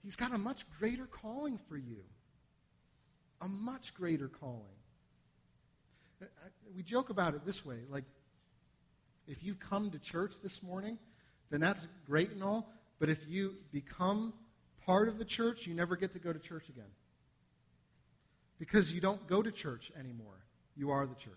He's 0.03 0.15
got 0.15 0.33
a 0.33 0.37
much 0.37 0.65
greater 0.79 1.05
calling 1.05 1.59
for 1.69 1.77
you. 1.77 2.03
A 3.41 3.47
much 3.47 3.93
greater 3.93 4.27
calling. 4.27 4.61
We 6.75 6.83
joke 6.83 7.09
about 7.09 7.35
it 7.35 7.45
this 7.45 7.65
way 7.65 7.77
like, 7.89 8.05
if 9.27 9.43
you've 9.43 9.59
come 9.59 9.91
to 9.91 9.99
church 9.99 10.35
this 10.41 10.61
morning, 10.61 10.97
then 11.49 11.59
that's 11.59 11.87
great 12.05 12.31
and 12.31 12.43
all, 12.43 12.69
but 12.99 13.09
if 13.09 13.19
you 13.27 13.53
become 13.71 14.33
part 14.85 15.07
of 15.07 15.17
the 15.17 15.25
church, 15.25 15.67
you 15.67 15.73
never 15.73 15.95
get 15.95 16.13
to 16.13 16.19
go 16.19 16.31
to 16.31 16.39
church 16.39 16.69
again. 16.69 16.89
Because 18.59 18.93
you 18.93 19.01
don't 19.01 19.25
go 19.27 19.41
to 19.41 19.51
church 19.51 19.91
anymore. 19.99 20.45
You 20.75 20.91
are 20.91 21.05
the 21.05 21.15
church. 21.15 21.33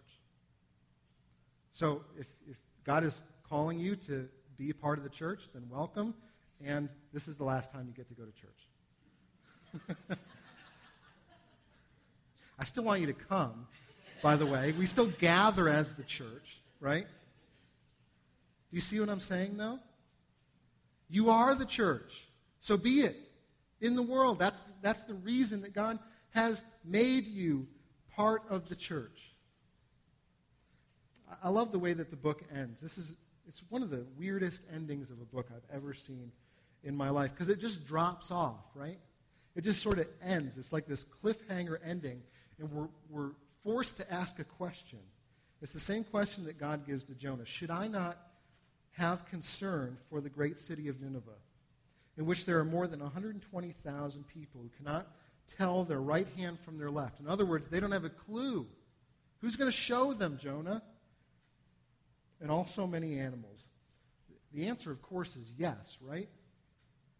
So 1.73 2.03
if, 2.19 2.27
if 2.49 2.57
God 2.85 3.05
is 3.05 3.23
calling 3.49 3.79
you 3.79 3.97
to 3.97 4.29
be 4.57 4.73
part 4.73 4.99
of 4.99 5.05
the 5.05 5.11
church, 5.11 5.49
then 5.55 5.65
welcome. 5.71 6.15
And 6.65 6.91
this 7.13 7.29
is 7.29 7.37
the 7.37 7.45
last 7.45 7.71
time 7.71 7.87
you 7.87 7.95
get 7.95 8.09
to 8.09 8.15
go 8.15 8.25
to 8.25 8.33
church. 8.33 10.19
I 12.59 12.65
still 12.65 12.83
want 12.83 13.01
you 13.01 13.07
to 13.07 13.13
come, 13.13 13.67
by 14.23 14.37
the 14.37 14.47
way. 14.47 14.73
We 14.77 14.87
still 14.87 15.07
gather 15.07 15.69
as 15.69 15.95
the 15.95 16.03
church, 16.03 16.61
right? 16.81 17.07
Do 18.71 18.77
you 18.77 18.81
see 18.81 19.01
what 19.01 19.09
I'm 19.09 19.21
saying, 19.21 19.57
though? 19.57 19.79
You 21.09 21.31
are 21.31 21.55
the 21.55 21.65
church. 21.65 22.27
So 22.61 22.77
be 22.77 23.01
it 23.01 23.17
in 23.81 23.97
the 23.97 24.03
world. 24.03 24.39
That's, 24.39 24.63
that's 24.83 25.05
the 25.05 25.15
reason 25.15 25.63
that 25.63 25.73
God 25.73 25.99
has 26.31 26.63
made 26.85 27.27
you 27.27 27.67
part 28.15 28.43
of 28.51 28.69
the 28.69 28.75
church. 28.75 29.33
I 31.43 31.49
love 31.51 31.73
the 31.73 31.79
way 31.79 31.93
that 31.93 32.11
the 32.11 32.17
book 32.17 32.43
ends. 32.55 32.81
This 32.81 32.99
is 32.99 33.17
it's 33.49 33.63
one 33.71 33.83
of 33.83 33.89
the 33.89 34.05
weirdest 34.19 34.61
endings 34.75 35.11
of 35.11 35.21
a 35.23 35.25
book 35.25 35.49
I've 35.51 35.75
ever 35.75 35.95
seen 35.95 36.31
in 36.85 36.95
my 36.95 37.09
life 37.09 37.31
because 37.33 37.49
it 37.49 37.59
just 37.59 37.87
drops 37.87 38.31
off, 38.31 38.65
right? 38.75 38.99
It 39.57 39.63
just 39.63 39.83
sort 39.83 39.99
of 39.99 40.07
ends. 40.23 40.59
It's 40.59 40.73
like 40.73 40.87
this 40.87 41.05
cliffhanger 41.05 41.79
ending, 41.83 42.21
and 42.59 42.71
we're, 42.71 42.89
we're 43.09 43.31
forced 43.65 43.97
to 43.97 44.13
ask 44.13 44.39
a 44.39 44.45
question. 44.45 44.99
It's 45.63 45.73
the 45.73 45.81
same 45.81 46.05
question 46.05 46.45
that 46.45 46.61
God 46.61 46.87
gives 46.87 47.05
to 47.05 47.15
Jonah 47.15 47.47
Should 47.47 47.71
I 47.71 47.89
not 47.89 48.19
have 48.99 49.25
concern 49.27 49.97
for 50.11 50.21
the 50.21 50.29
great 50.29 50.59
city 50.59 50.89
of 50.89 51.01
Nineveh, 51.01 51.31
in 52.17 52.27
which 52.27 52.45
there 52.45 52.59
are 52.59 52.65
more 52.65 52.89
than 52.89 53.01
120,000 53.01 54.29
people 54.29 54.61
who 54.61 54.71
cannot 54.77 55.07
tell 55.57 55.85
their 55.85 56.01
right 56.01 56.27
hand 56.37 56.59
from 56.61 56.79
their 56.79 56.91
left? 56.91 57.21
In 57.21 57.29
other 57.29 57.47
words, 57.47 57.69
they 57.69 57.81
don't 57.81 57.93
have 57.93 58.05
a 58.05 58.11
clue. 58.11 58.67
Who's 59.41 59.57
going 59.57 59.71
to 59.71 59.77
show 59.77 60.13
them, 60.13 60.37
Jonah? 60.41 60.83
And 62.41 62.51
also 62.51 62.87
many 62.87 63.19
animals. 63.19 63.69
The 64.53 64.67
answer, 64.67 64.91
of 64.91 65.01
course, 65.01 65.37
is 65.37 65.53
yes, 65.57 65.97
right? 66.01 66.29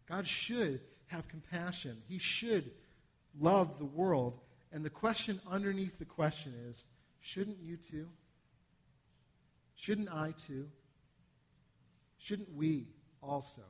God 0.07 0.27
should 0.27 0.81
have 1.07 1.27
compassion. 1.27 2.01
He 2.07 2.17
should 2.17 2.71
love 3.39 3.79
the 3.79 3.85
world. 3.85 4.39
And 4.71 4.83
the 4.83 4.89
question 4.89 5.39
underneath 5.49 5.97
the 5.97 6.05
question 6.05 6.53
is 6.67 6.85
shouldn't 7.21 7.59
you 7.61 7.77
too? 7.77 8.07
Shouldn't 9.75 10.09
I 10.09 10.33
too? 10.47 10.67
Shouldn't 12.19 12.53
we 12.55 12.85
also 13.23 13.63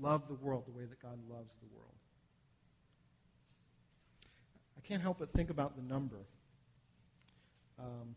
love 0.00 0.26
the 0.28 0.34
world 0.34 0.64
the 0.66 0.72
way 0.72 0.84
that 0.84 1.02
God 1.02 1.18
loves 1.28 1.52
the 1.60 1.76
world? 1.76 1.90
I 4.78 4.80
can't 4.86 5.02
help 5.02 5.18
but 5.18 5.32
think 5.32 5.50
about 5.50 5.76
the 5.76 5.82
number. 5.82 6.24
Um, 7.78 8.14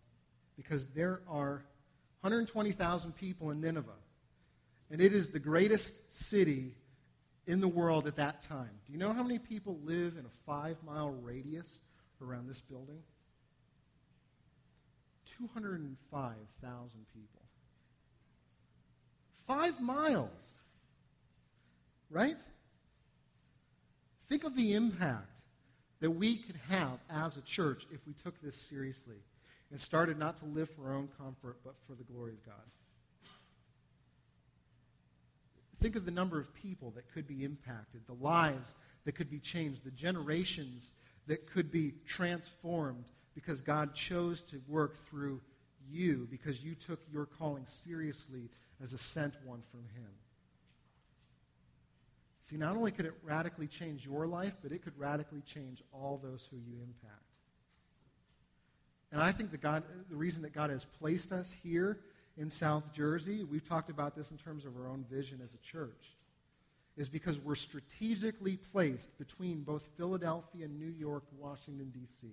because 0.56 0.86
there 0.88 1.22
are 1.28 1.64
120,000 2.22 3.16
people 3.16 3.52
in 3.52 3.60
Nineveh, 3.60 3.92
and 4.92 5.02
it 5.02 5.14
is 5.14 5.30
the 5.30 5.40
greatest 5.40 5.94
city 6.10 6.76
in 7.48 7.60
the 7.60 7.68
world 7.68 8.08
at 8.08 8.16
that 8.16 8.42
time. 8.42 8.70
Do 8.86 8.94
you 8.94 9.00
know 9.00 9.12
how 9.12 9.24
many 9.24 9.40
people 9.40 9.80
live 9.84 10.16
in 10.18 10.26
a 10.26 10.30
five 10.46 10.78
mile 10.86 11.10
radius 11.10 11.80
around 12.22 12.48
this 12.48 12.62
building? 12.62 13.02
205,000 15.38 17.06
people. 17.14 17.43
Five 19.48 19.80
miles. 19.82 20.30
Right? 22.10 22.38
Think 24.30 24.44
of 24.44 24.56
the 24.56 24.74
impact 24.74 25.42
that 26.00 26.12
we 26.12 26.38
could 26.38 26.60
have 26.70 27.00
as 27.10 27.38
a 27.38 27.42
church 27.42 27.86
if 27.92 28.06
we 28.06 28.14
took 28.14 28.40
this 28.42 28.56
seriously 28.56 29.18
and 29.72 29.80
started 29.80 30.20
not 30.20 30.38
to 30.38 30.46
live 30.46 30.70
for 30.70 30.88
our 30.88 30.96
own 30.96 31.10
comfort, 31.18 31.58
but 31.64 31.76
for 31.88 31.94
the 31.96 32.04
glory 32.04 32.34
of 32.34 32.46
God. 32.46 32.56
Think 35.82 35.96
of 35.96 36.06
the 36.06 36.12
number 36.12 36.40
of 36.40 36.54
people 36.54 36.92
that 36.96 37.12
could 37.14 37.28
be 37.28 37.44
impacted, 37.44 38.02
the 38.08 38.24
lives 38.24 38.76
that 39.06 39.14
could 39.14 39.30
be 39.30 39.40
changed, 39.40 39.84
the 39.84 39.92
generations 39.92 40.94
that 41.28 41.52
could 41.52 41.72
be 41.72 41.94
transformed 42.06 43.06
because 43.36 43.62
God 43.62 43.94
chose 43.94 44.44
to 44.44 44.62
work 44.68 44.96
through 45.10 45.42
you 45.92 46.28
because 46.30 46.64
you 46.64 46.76
took 46.76 47.00
your 47.12 47.26
calling 47.26 47.66
seriously 47.66 48.50
as 48.82 48.94
a 48.94 48.98
sent 48.98 49.36
one 49.46 49.62
from 49.72 49.82
Him. 49.96 50.10
See, 52.42 52.58
not 52.58 52.76
only 52.76 52.92
could 52.92 53.06
it 53.06 53.14
radically 53.24 53.68
change 53.68 54.06
your 54.06 54.28
life, 54.28 54.54
but 54.62 54.72
it 54.72 54.84
could 54.84 54.98
radically 54.98 55.42
change 55.42 55.82
all 55.94 56.20
those 56.22 56.48
who 56.52 56.58
you 56.58 56.78
impact. 56.82 57.22
And 59.14 59.22
I 59.22 59.32
think 59.32 59.52
that 59.52 59.62
God, 59.62 59.84
the 60.10 60.16
reason 60.16 60.42
that 60.42 60.54
God 60.54 60.70
has 60.70 60.86
placed 61.00 61.32
us 61.32 61.54
here 61.64 62.00
in 62.38 62.50
South 62.52 62.92
Jersey, 62.94 63.44
we've 63.44 63.68
talked 63.68 63.90
about 63.90 64.16
this 64.16 64.32
in 64.32 64.38
terms 64.38 64.66
of 64.66 64.76
our 64.76 64.90
own 64.90 65.06
vision 65.10 65.40
as 65.44 65.54
a 65.54 65.58
church, 65.60 66.18
is 66.98 67.08
because 67.08 67.40
we're 67.40 67.56
strategically 67.56 68.58
placed 68.58 69.18
between 69.18 69.62
both 69.62 69.88
Philadelphia, 69.98 70.68
New 70.68 70.92
York, 70.92 71.24
Washington, 71.40 71.92
D.C. 71.94 72.28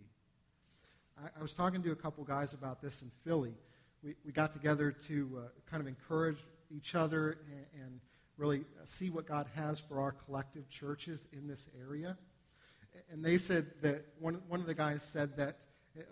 I, 1.22 1.38
I, 1.38 1.42
was 1.42 1.54
talking 1.54 1.82
to 1.82 1.92
a 1.92 1.96
couple 1.96 2.24
guys 2.24 2.52
about 2.52 2.80
this 2.80 3.02
in 3.02 3.10
Philly. 3.24 3.54
We, 4.02 4.14
we 4.24 4.32
got 4.32 4.52
together 4.52 4.90
to 5.08 5.38
uh, 5.38 5.48
kind 5.70 5.80
of 5.80 5.86
encourage 5.86 6.38
each 6.70 6.94
other 6.94 7.38
and, 7.50 7.82
and 7.82 8.00
really 8.36 8.62
see 8.84 9.10
what 9.10 9.26
God 9.26 9.46
has 9.54 9.78
for 9.78 10.00
our 10.00 10.12
collective 10.12 10.68
churches 10.68 11.26
in 11.32 11.46
this 11.46 11.68
area. 11.78 12.16
And 13.12 13.24
they 13.24 13.38
said 13.38 13.66
that, 13.82 14.04
one, 14.18 14.40
one 14.48 14.60
of 14.60 14.66
the 14.66 14.74
guys 14.74 15.02
said 15.02 15.36
that 15.36 15.64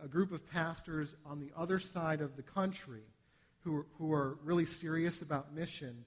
a 0.02 0.08
group 0.08 0.32
of 0.32 0.46
pastors 0.50 1.16
on 1.24 1.40
the 1.40 1.50
other 1.56 1.78
side 1.78 2.20
of 2.20 2.36
the 2.36 2.42
country 2.42 3.02
who, 3.60 3.86
who 3.96 4.12
are 4.12 4.38
really 4.44 4.66
serious 4.66 5.22
about 5.22 5.54
mission 5.54 6.04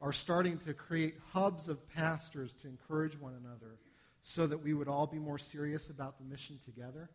are 0.00 0.12
starting 0.12 0.58
to 0.58 0.74
create 0.74 1.14
hubs 1.32 1.68
of 1.68 1.88
pastors 1.88 2.52
to 2.60 2.68
encourage 2.68 3.18
one 3.18 3.34
another 3.42 3.78
so 4.22 4.46
that 4.46 4.62
we 4.62 4.74
would 4.74 4.88
all 4.88 5.06
be 5.06 5.18
more 5.18 5.38
serious 5.38 5.88
about 5.88 6.18
the 6.18 6.24
mission 6.24 6.58
together. 6.64 7.08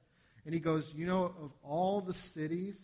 And 0.49 0.53
he 0.55 0.59
goes, 0.59 0.95
You 0.95 1.05
know, 1.05 1.25
of 1.25 1.51
all 1.61 2.01
the 2.01 2.11
cities 2.11 2.75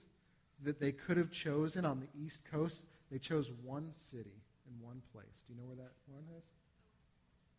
that 0.62 0.80
they 0.80 0.92
could 0.92 1.18
have 1.18 1.32
chosen 1.32 1.84
on 1.84 2.00
the 2.00 2.24
East 2.24 2.42
Coast, 2.52 2.84
they 3.12 3.18
chose 3.18 3.50
one 3.64 3.90
city 3.92 4.44
in 4.70 4.86
one 4.86 5.02
place. 5.12 5.42
Do 5.48 5.54
you 5.54 5.60
know 5.60 5.66
where 5.66 5.78
that 5.78 5.94
one 6.06 6.26
is? 6.38 6.44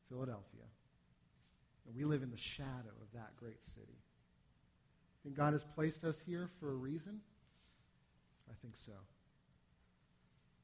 Philadelphia. 0.08 0.62
And 1.88 1.96
we 1.96 2.04
live 2.04 2.22
in 2.22 2.30
the 2.30 2.36
shadow 2.36 2.94
of 3.02 3.12
that 3.14 3.36
great 3.36 3.66
city. 3.74 3.98
Think 5.24 5.36
God 5.36 5.54
has 5.54 5.64
placed 5.74 6.04
us 6.04 6.22
here 6.24 6.50
for 6.60 6.70
a 6.70 6.76
reason? 6.76 7.18
I 8.48 8.54
think 8.62 8.76
so. 8.76 8.92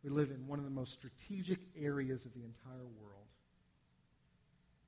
We 0.04 0.10
live 0.10 0.30
in 0.30 0.46
one 0.46 0.60
of 0.60 0.64
the 0.64 0.70
most 0.70 0.92
strategic 0.92 1.58
areas 1.76 2.24
of 2.24 2.32
the 2.32 2.44
entire 2.44 2.86
world. 3.00 3.26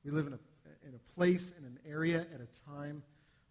We 0.04 0.12
live 0.12 0.28
in 0.28 0.34
a, 0.34 0.38
in 0.86 0.94
a 0.94 1.12
place, 1.16 1.52
in 1.58 1.64
an 1.64 1.80
area, 1.84 2.20
at 2.32 2.40
a 2.40 2.70
time 2.70 3.02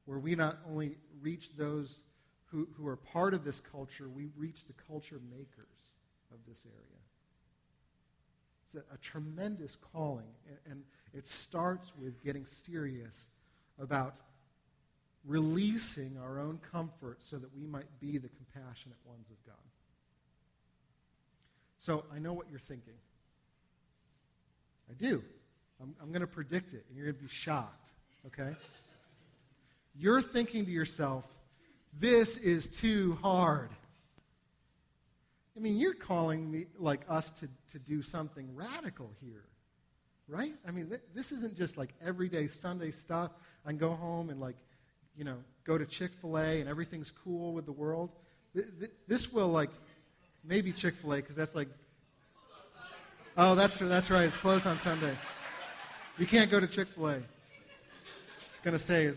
where 0.06 0.20
we 0.20 0.36
not 0.36 0.60
only 0.70 0.97
reach 1.22 1.51
those 1.58 1.99
who, 2.45 2.68
who 2.78 2.88
are 2.88 2.97
part 2.97 3.34
of 3.34 3.43
this 3.43 3.60
culture, 3.60 4.10
we 4.10 4.28
reach 4.38 4.66
the 4.68 4.74
culture 4.88 5.20
makers 5.32 5.88
of 6.32 6.39
this 6.47 6.64
area. 6.66 7.01
It's 8.66 8.86
a, 8.91 8.93
a 8.93 8.97
tremendous 8.97 9.78
calling, 9.93 10.28
and, 10.47 10.58
and 10.72 10.84
it 11.14 11.28
starts 11.28 11.91
with 11.99 12.24
getting 12.24 12.45
serious 12.45 13.30
about 13.80 14.18
releasing 15.26 16.18
our 16.22 16.39
own 16.39 16.60
comfort 16.72 17.18
so 17.22 17.38
that 17.38 17.56
we 17.56 17.66
might 17.66 17.88
be 17.99 18.18
the 18.18 18.30
compassionate 18.30 18.97
ones 19.06 19.28
of 19.32 19.38
God. 19.45 19.56
So 21.80 22.04
I 22.14 22.20
know 22.20 22.34
what 22.34 22.47
you're 22.49 22.60
thinking. 22.60 22.93
I 24.89 24.93
do. 24.93 25.24
I'm, 25.82 25.95
I'm 26.01 26.10
going 26.10 26.22
to 26.22 26.28
predict 26.28 26.74
it, 26.74 26.86
and 26.88 26.97
you're 26.97 27.08
going 27.08 27.18
to 27.18 27.24
be 27.24 27.30
shocked, 27.30 27.91
okay? 28.28 28.56
You're 29.96 30.22
thinking 30.22 30.66
to 30.66 30.72
yourself, 30.72 31.26
this 32.00 32.38
is 32.38 32.70
too 32.70 33.18
hard. 33.22 33.70
I 35.56 35.60
mean, 35.60 35.78
you're 35.78 35.94
calling 35.94 36.50
me, 36.50 36.66
like 36.80 37.02
us, 37.08 37.30
to, 37.32 37.48
to 37.72 37.80
do 37.80 38.02
something 38.02 38.56
radical 38.56 39.12
here, 39.22 39.46
right? 40.28 40.54
I 40.68 40.72
mean, 40.72 40.88
th- 40.88 41.02
this 41.14 41.32
isn't 41.32 41.56
just 41.56 41.78
like 41.78 41.89
everyday 42.04 42.48
Sunday 42.48 42.89
stuff. 42.89 43.32
I 43.64 43.70
can 43.70 43.78
go 43.78 43.91
home 43.91 44.32
and, 44.32 44.41
like, 44.41 44.56
you 45.16 45.24
know, 45.24 45.38
go 45.64 45.78
to 45.78 45.86
Chick 45.86 46.12
fil 46.20 46.39
A 46.39 46.60
and 46.60 46.68
everything's 46.68 47.12
cool 47.24 47.54
with 47.54 47.68
the 47.68 47.72
world. 47.72 48.10
Th- 48.56 48.66
th- 48.80 48.91
this 49.08 49.32
will, 49.32 49.50
like, 49.50 49.70
maybe 50.44 50.72
Chick 50.72 50.96
fil 50.96 51.14
A, 51.14 51.16
because 51.18 51.36
that's 51.36 51.54
like. 51.54 51.70
Oh, 53.38 53.54
that's, 53.54 53.78
that's 53.78 54.10
right. 54.10 54.26
It's 54.26 54.38
closed 54.38 54.66
on 54.66 54.80
Sunday. 54.80 55.16
You 56.18 56.26
can't 56.26 56.50
go 56.50 56.60
to 56.60 56.68
Chick 56.68 56.88
fil 56.96 57.10
A. 57.10 57.16
It's 57.16 58.60
going 58.64 58.76
to 58.76 58.84
say, 58.84 59.14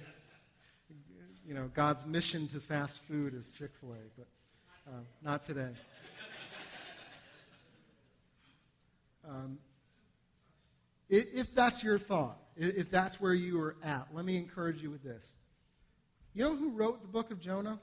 you 1.46 1.54
know, 1.54 1.70
God's 1.74 2.04
mission 2.04 2.48
to 2.48 2.60
fast 2.60 3.00
food 3.04 3.34
is 3.34 3.52
Chick 3.56 3.70
fil 3.80 3.92
A, 3.92 3.96
but 4.16 4.26
uh, 4.88 5.00
not 5.22 5.42
today. 5.42 5.70
Um, 9.28 9.58
if 11.08 11.52
that's 11.52 11.82
your 11.82 11.98
thought, 11.98 12.38
if 12.56 12.92
that's 12.92 13.20
where 13.20 13.34
you 13.34 13.60
are 13.60 13.74
at, 13.82 14.06
let 14.14 14.24
me 14.24 14.36
encourage 14.36 14.80
you 14.80 14.88
with 14.88 15.02
this. 15.02 15.32
You 16.32 16.44
know 16.44 16.54
who 16.54 16.70
wrote 16.70 17.02
the 17.02 17.08
book 17.08 17.32
of 17.32 17.40
Jonah? 17.40 17.80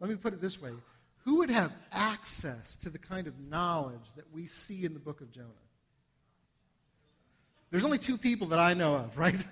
Let 0.00 0.10
me 0.10 0.16
put 0.16 0.32
it 0.32 0.40
this 0.40 0.60
way 0.60 0.72
Who 1.24 1.36
would 1.36 1.50
have 1.50 1.72
access 1.92 2.74
to 2.82 2.90
the 2.90 2.98
kind 2.98 3.28
of 3.28 3.38
knowledge 3.38 4.12
that 4.16 4.24
we 4.32 4.48
see 4.48 4.84
in 4.84 4.92
the 4.92 4.98
book 4.98 5.20
of 5.20 5.30
Jonah? 5.30 5.67
There's 7.70 7.84
only 7.84 7.98
two 7.98 8.16
people 8.16 8.48
that 8.48 8.58
I 8.58 8.74
know 8.74 8.94
of, 8.94 9.16
right? 9.18 9.46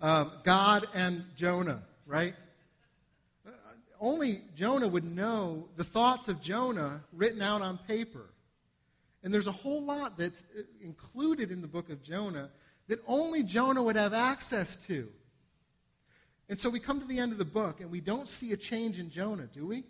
Um, 0.00 0.32
God 0.44 0.86
and 0.94 1.24
Jonah, 1.36 1.82
right? 2.06 2.34
Uh, 3.46 3.50
only 4.00 4.42
Jonah 4.54 4.88
would 4.88 5.04
know 5.04 5.68
the 5.76 5.84
thoughts 5.84 6.28
of 6.28 6.40
Jonah 6.40 7.02
written 7.12 7.42
out 7.42 7.62
on 7.62 7.78
paper. 7.78 8.26
And 9.22 9.34
there's 9.34 9.48
a 9.48 9.52
whole 9.52 9.82
lot 9.82 10.16
that's 10.16 10.44
uh, 10.56 10.62
included 10.80 11.50
in 11.50 11.60
the 11.60 11.66
book 11.66 11.90
of 11.90 12.02
Jonah 12.02 12.50
that 12.86 13.00
only 13.06 13.42
Jonah 13.42 13.82
would 13.82 13.96
have 13.96 14.14
access 14.14 14.76
to. 14.86 15.08
And 16.48 16.58
so 16.58 16.70
we 16.70 16.80
come 16.80 17.00
to 17.00 17.06
the 17.06 17.18
end 17.18 17.32
of 17.32 17.38
the 17.38 17.44
book 17.44 17.80
and 17.80 17.90
we 17.90 18.00
don't 18.00 18.28
see 18.28 18.52
a 18.52 18.56
change 18.56 18.98
in 18.98 19.10
Jonah, 19.10 19.48
do 19.52 19.66
we? 19.66 19.84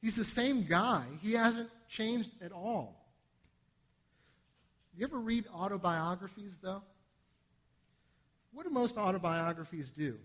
He's 0.00 0.16
the 0.16 0.24
same 0.24 0.64
guy. 0.64 1.04
He 1.20 1.32
hasn't 1.34 1.70
changed 1.88 2.30
at 2.42 2.52
all. 2.52 2.97
You 4.98 5.06
ever 5.06 5.20
read 5.20 5.46
autobiographies, 5.54 6.58
though? 6.60 6.82
What 8.52 8.66
do 8.66 8.70
most 8.70 8.98
autobiographies 8.98 9.92
do? 9.92 10.18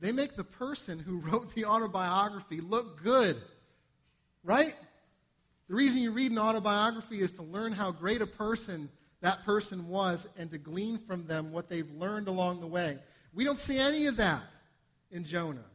They 0.00 0.10
make 0.10 0.36
the 0.36 0.44
person 0.44 0.98
who 0.98 1.18
wrote 1.18 1.54
the 1.54 1.66
autobiography 1.66 2.62
look 2.62 3.02
good, 3.02 3.36
right? 4.42 4.74
The 5.68 5.74
reason 5.74 6.00
you 6.00 6.12
read 6.12 6.32
an 6.32 6.38
autobiography 6.38 7.20
is 7.20 7.30
to 7.32 7.42
learn 7.42 7.72
how 7.72 7.90
great 7.90 8.22
a 8.22 8.26
person 8.26 8.88
that 9.20 9.44
person 9.44 9.86
was 9.88 10.26
and 10.38 10.50
to 10.50 10.56
glean 10.56 10.96
from 10.96 11.26
them 11.26 11.52
what 11.52 11.68
they've 11.68 11.90
learned 11.92 12.26
along 12.26 12.60
the 12.60 12.66
way. 12.66 12.96
We 13.34 13.44
don't 13.44 13.58
see 13.58 13.76
any 13.76 14.06
of 14.06 14.16
that 14.16 14.44
in 15.10 15.24
Jonah. 15.24 15.66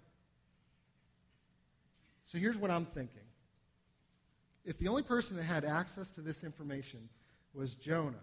So 2.25 2.39
here's 2.39 2.57
what 2.57 2.71
I'm 2.71 2.87
thinking. 2.87 3.21
If 4.65 4.79
the 4.79 4.87
only 4.87 5.03
person 5.03 5.37
that 5.37 5.43
had 5.43 5.63
access 5.63 6.09
to 6.11 6.21
this 6.21 6.43
information 6.43 7.07
was 7.55 7.75
Jonah, 7.75 8.17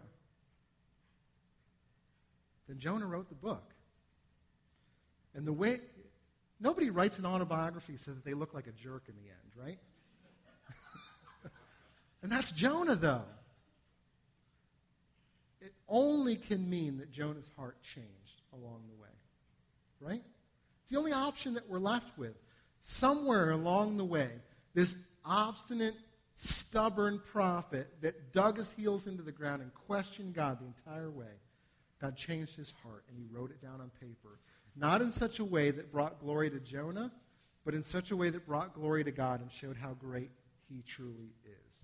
then 2.68 2.78
Jonah 2.78 3.06
wrote 3.06 3.28
the 3.28 3.34
book. 3.34 3.72
And 5.34 5.46
the 5.46 5.52
way, 5.52 5.80
nobody 6.60 6.90
writes 6.90 7.18
an 7.18 7.26
autobiography 7.26 7.96
so 7.96 8.12
that 8.12 8.24
they 8.24 8.34
look 8.34 8.54
like 8.54 8.66
a 8.66 8.72
jerk 8.72 9.04
in 9.08 9.14
the 9.14 9.28
end, 9.30 9.52
right? 9.56 9.78
and 12.22 12.30
that's 12.30 12.50
Jonah, 12.50 12.96
though. 12.96 13.24
It 15.60 15.72
only 15.88 16.36
can 16.36 16.68
mean 16.68 16.98
that 16.98 17.10
Jonah's 17.10 17.48
heart 17.56 17.76
changed 17.82 18.42
along 18.52 18.82
the 18.88 19.00
way, 19.00 19.08
right? 20.00 20.22
It's 20.82 20.90
the 20.90 20.98
only 20.98 21.12
option 21.12 21.54
that 21.54 21.68
we're 21.68 21.78
left 21.78 22.18
with. 22.18 22.34
Somewhere 22.80 23.52
along 23.52 23.96
the 23.96 24.04
way, 24.04 24.28
this 24.74 24.96
obstinate, 25.24 25.94
stubborn 26.42 27.20
prophet 27.30 27.88
that 28.00 28.32
dug 28.32 28.56
his 28.56 28.72
heels 28.72 29.06
into 29.06 29.22
the 29.22 29.30
ground 29.30 29.62
and 29.62 29.72
questioned 29.86 30.34
God 30.34 30.58
the 30.58 30.66
entire 30.66 31.10
way, 31.10 31.38
God 32.00 32.16
changed 32.16 32.56
his 32.56 32.72
heart 32.82 33.04
and 33.08 33.16
he 33.16 33.24
wrote 33.30 33.50
it 33.50 33.62
down 33.62 33.80
on 33.80 33.90
paper. 34.00 34.40
Not 34.74 35.02
in 35.02 35.12
such 35.12 35.38
a 35.38 35.44
way 35.44 35.70
that 35.70 35.92
brought 35.92 36.18
glory 36.20 36.50
to 36.50 36.58
Jonah, 36.58 37.12
but 37.64 37.74
in 37.74 37.82
such 37.84 38.10
a 38.10 38.16
way 38.16 38.30
that 38.30 38.44
brought 38.44 38.74
glory 38.74 39.04
to 39.04 39.12
God 39.12 39.40
and 39.40 39.52
showed 39.52 39.76
how 39.76 39.92
great 39.92 40.30
he 40.68 40.82
truly 40.82 41.30
is. 41.44 41.80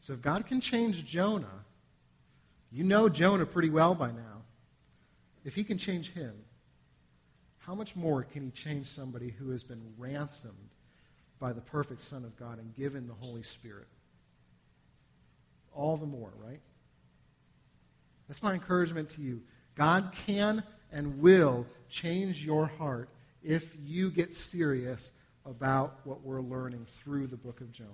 So 0.00 0.12
if 0.12 0.20
God 0.20 0.46
can 0.46 0.60
change 0.60 1.04
Jonah, 1.04 1.64
you 2.70 2.84
know 2.84 3.08
Jonah 3.08 3.46
pretty 3.46 3.70
well 3.70 3.96
by 3.96 4.12
now. 4.12 4.42
If 5.44 5.56
he 5.56 5.64
can 5.64 5.76
change 5.76 6.12
him, 6.12 6.34
how 7.58 7.74
much 7.74 7.96
more 7.96 8.22
can 8.22 8.42
he 8.42 8.50
change 8.50 8.86
somebody 8.86 9.30
who 9.30 9.50
has 9.50 9.64
been 9.64 9.82
ransomed 9.98 10.54
by 11.42 11.52
the 11.52 11.60
perfect 11.60 12.00
Son 12.00 12.24
of 12.24 12.36
God 12.36 12.60
and 12.60 12.72
given 12.76 13.08
the 13.08 13.14
Holy 13.14 13.42
Spirit. 13.42 13.88
All 15.74 15.96
the 15.96 16.06
more, 16.06 16.30
right? 16.38 16.60
That's 18.28 18.40
my 18.44 18.54
encouragement 18.54 19.10
to 19.10 19.22
you. 19.22 19.42
God 19.74 20.12
can 20.24 20.62
and 20.92 21.18
will 21.18 21.66
change 21.88 22.44
your 22.44 22.66
heart 22.66 23.08
if 23.42 23.74
you 23.84 24.08
get 24.08 24.36
serious 24.36 25.10
about 25.44 25.98
what 26.04 26.22
we're 26.22 26.40
learning 26.40 26.86
through 27.02 27.26
the 27.26 27.36
book 27.36 27.60
of 27.60 27.72
Jonah. 27.72 27.90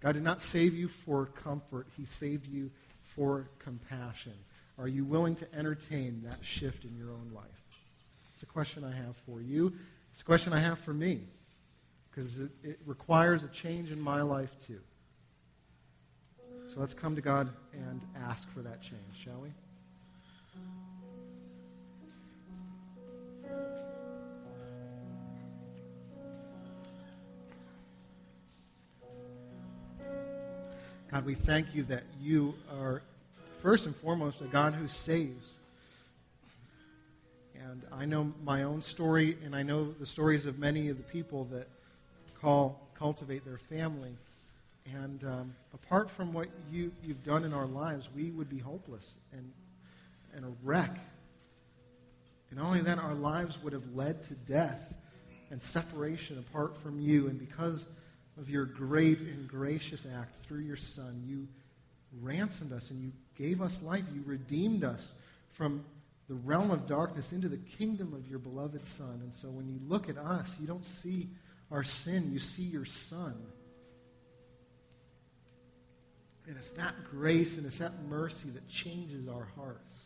God 0.00 0.12
did 0.12 0.22
not 0.22 0.40
save 0.40 0.74
you 0.74 0.86
for 0.86 1.26
comfort, 1.26 1.88
He 1.96 2.04
saved 2.04 2.46
you 2.46 2.70
for 3.16 3.48
compassion. 3.58 4.34
Are 4.78 4.86
you 4.86 5.04
willing 5.04 5.34
to 5.36 5.54
entertain 5.54 6.22
that 6.24 6.38
shift 6.42 6.84
in 6.84 6.96
your 6.96 7.10
own 7.10 7.32
life? 7.34 7.64
It's 8.32 8.44
a 8.44 8.46
question 8.46 8.84
I 8.84 8.92
have 8.92 9.16
for 9.26 9.40
you. 9.40 9.72
It's 10.14 10.20
a 10.20 10.24
question 10.24 10.52
I 10.52 10.60
have 10.60 10.78
for 10.78 10.94
me 10.94 11.22
because 12.08 12.38
it, 12.42 12.50
it 12.62 12.78
requires 12.86 13.42
a 13.42 13.48
change 13.48 13.90
in 13.90 14.00
my 14.00 14.22
life 14.22 14.54
too. 14.64 14.78
So 16.72 16.78
let's 16.78 16.94
come 16.94 17.16
to 17.16 17.20
God 17.20 17.48
and 17.72 18.00
ask 18.24 18.48
for 18.48 18.60
that 18.60 18.80
change, 18.80 19.02
shall 19.12 19.40
we? 19.42 19.48
God, 31.10 31.24
we 31.24 31.34
thank 31.34 31.74
you 31.74 31.82
that 31.84 32.04
you 32.20 32.54
are, 32.78 33.02
first 33.58 33.86
and 33.86 33.96
foremost, 33.96 34.42
a 34.42 34.44
God 34.44 34.74
who 34.74 34.86
saves. 34.86 35.54
And 37.74 37.82
I 37.90 38.04
know 38.04 38.32
my 38.44 38.62
own 38.62 38.80
story, 38.80 39.36
and 39.44 39.54
I 39.56 39.64
know 39.64 39.90
the 39.98 40.06
stories 40.06 40.46
of 40.46 40.60
many 40.60 40.90
of 40.90 40.96
the 40.96 41.02
people 41.02 41.48
that 41.50 41.66
call, 42.40 42.80
cultivate 42.96 43.44
their 43.44 43.58
family. 43.58 44.12
And 44.92 45.24
um, 45.24 45.54
apart 45.72 46.08
from 46.08 46.32
what 46.32 46.46
you, 46.70 46.92
you've 47.02 47.24
done 47.24 47.42
in 47.42 47.52
our 47.52 47.66
lives, 47.66 48.08
we 48.14 48.30
would 48.30 48.48
be 48.48 48.58
hopeless 48.58 49.14
and, 49.32 49.50
and 50.36 50.44
a 50.44 50.52
wreck. 50.62 51.00
And 52.52 52.60
only 52.60 52.80
then 52.80 53.00
our 53.00 53.14
lives 53.14 53.60
would 53.64 53.72
have 53.72 53.92
led 53.92 54.22
to 54.24 54.34
death 54.34 54.94
and 55.50 55.60
separation 55.60 56.38
apart 56.38 56.76
from 56.80 57.00
you. 57.00 57.26
And 57.26 57.40
because 57.40 57.86
of 58.38 58.48
your 58.48 58.66
great 58.66 59.20
and 59.20 59.48
gracious 59.48 60.06
act 60.16 60.40
through 60.42 60.60
your 60.60 60.76
Son, 60.76 61.24
you 61.26 61.48
ransomed 62.22 62.72
us 62.72 62.92
and 62.92 63.02
you 63.02 63.10
gave 63.36 63.60
us 63.60 63.82
life. 63.82 64.04
You 64.14 64.22
redeemed 64.24 64.84
us 64.84 65.14
from 65.50 65.84
the 66.28 66.34
realm 66.34 66.70
of 66.70 66.86
darkness 66.86 67.32
into 67.32 67.48
the 67.48 67.58
kingdom 67.58 68.14
of 68.14 68.26
your 68.28 68.38
beloved 68.38 68.84
Son. 68.84 69.20
And 69.22 69.32
so 69.32 69.48
when 69.48 69.68
you 69.68 69.78
look 69.86 70.08
at 70.08 70.16
us, 70.16 70.56
you 70.60 70.66
don't 70.66 70.84
see 70.84 71.28
our 71.70 71.84
sin, 71.84 72.30
you 72.32 72.38
see 72.38 72.62
your 72.62 72.84
Son. 72.84 73.34
And 76.46 76.56
it's 76.56 76.72
that 76.72 76.94
grace 77.10 77.56
and 77.56 77.66
it's 77.66 77.78
that 77.78 77.92
mercy 78.08 78.50
that 78.50 78.68
changes 78.68 79.28
our 79.28 79.48
hearts. 79.56 80.04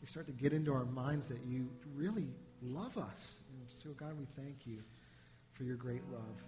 We 0.00 0.06
start 0.06 0.26
to 0.26 0.32
get 0.32 0.52
into 0.52 0.72
our 0.72 0.84
minds 0.84 1.28
that 1.28 1.40
you 1.46 1.68
really 1.94 2.28
love 2.62 2.96
us. 2.98 3.36
And 3.52 3.66
so, 3.68 3.90
God, 3.90 4.18
we 4.18 4.26
thank 4.42 4.66
you 4.66 4.78
for 5.54 5.64
your 5.64 5.76
great 5.76 6.02
love. 6.10 6.44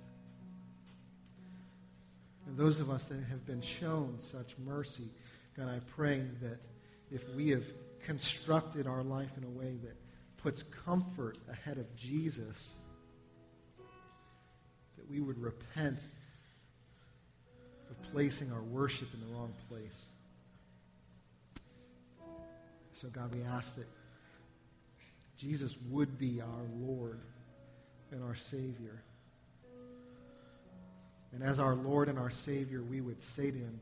And 2.46 2.56
those 2.56 2.80
of 2.80 2.90
us 2.90 3.08
that 3.08 3.22
have 3.30 3.46
been 3.46 3.60
shown 3.60 4.16
such 4.18 4.54
mercy, 4.64 5.08
God, 5.56 5.68
I 5.68 5.80
pray 5.94 6.24
that 6.42 6.58
if 7.10 7.28
we 7.34 7.50
have 7.50 7.64
constructed 8.04 8.86
our 8.86 9.02
life 9.02 9.30
in 9.36 9.44
a 9.44 9.48
way 9.48 9.76
that 9.82 9.96
puts 10.42 10.64
comfort 10.84 11.38
ahead 11.50 11.78
of 11.78 11.94
Jesus, 11.96 12.70
that 14.96 15.08
we 15.08 15.20
would 15.20 15.38
repent 15.38 16.04
of 17.90 18.12
placing 18.12 18.52
our 18.52 18.62
worship 18.62 19.08
in 19.14 19.20
the 19.20 19.26
wrong 19.26 19.52
place. 19.68 20.06
So, 22.92 23.08
God, 23.08 23.34
we 23.34 23.42
ask 23.42 23.76
that 23.76 23.88
Jesus 25.36 25.74
would 25.90 26.18
be 26.18 26.40
our 26.40 26.66
Lord 26.80 27.20
and 28.10 28.22
our 28.22 28.34
Savior. 28.34 29.02
And 31.32 31.42
as 31.42 31.58
our 31.58 31.74
Lord 31.74 32.08
and 32.08 32.18
our 32.18 32.30
Savior, 32.30 32.82
we 32.82 33.00
would 33.00 33.20
say 33.20 33.50
to 33.50 33.58
him, 33.58 33.80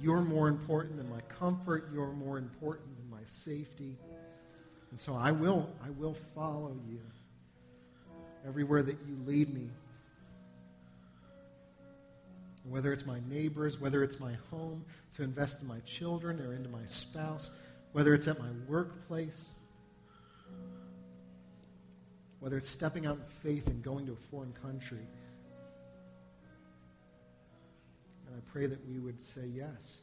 You're 0.00 0.20
more 0.20 0.48
important 0.48 0.98
than 0.98 1.08
my 1.08 1.20
comfort. 1.22 1.88
You're 1.92 2.12
more 2.12 2.38
important 2.38 3.01
my 3.22 3.28
safety. 3.28 3.96
And 4.90 4.98
so 4.98 5.14
I 5.14 5.30
will, 5.30 5.68
I 5.84 5.90
will 5.90 6.14
follow 6.14 6.76
you 6.88 7.00
everywhere 8.46 8.82
that 8.82 8.96
you 9.06 9.16
lead 9.26 9.54
me. 9.54 9.70
Whether 12.68 12.92
it's 12.92 13.06
my 13.06 13.20
neighbors, 13.28 13.80
whether 13.80 14.02
it's 14.02 14.18
my 14.18 14.34
home, 14.50 14.84
to 15.16 15.22
invest 15.22 15.62
in 15.62 15.68
my 15.68 15.80
children 15.80 16.40
or 16.40 16.54
into 16.54 16.68
my 16.68 16.84
spouse, 16.84 17.50
whether 17.92 18.14
it's 18.14 18.28
at 18.28 18.38
my 18.38 18.48
workplace, 18.66 19.46
whether 22.40 22.56
it's 22.56 22.68
stepping 22.68 23.06
out 23.06 23.18
in 23.18 23.24
faith 23.24 23.66
and 23.68 23.82
going 23.82 24.06
to 24.06 24.12
a 24.12 24.30
foreign 24.30 24.52
country. 24.62 25.06
And 28.26 28.36
I 28.36 28.52
pray 28.52 28.66
that 28.66 28.84
we 28.88 28.98
would 28.98 29.22
say 29.22 29.46
yes. 29.54 30.01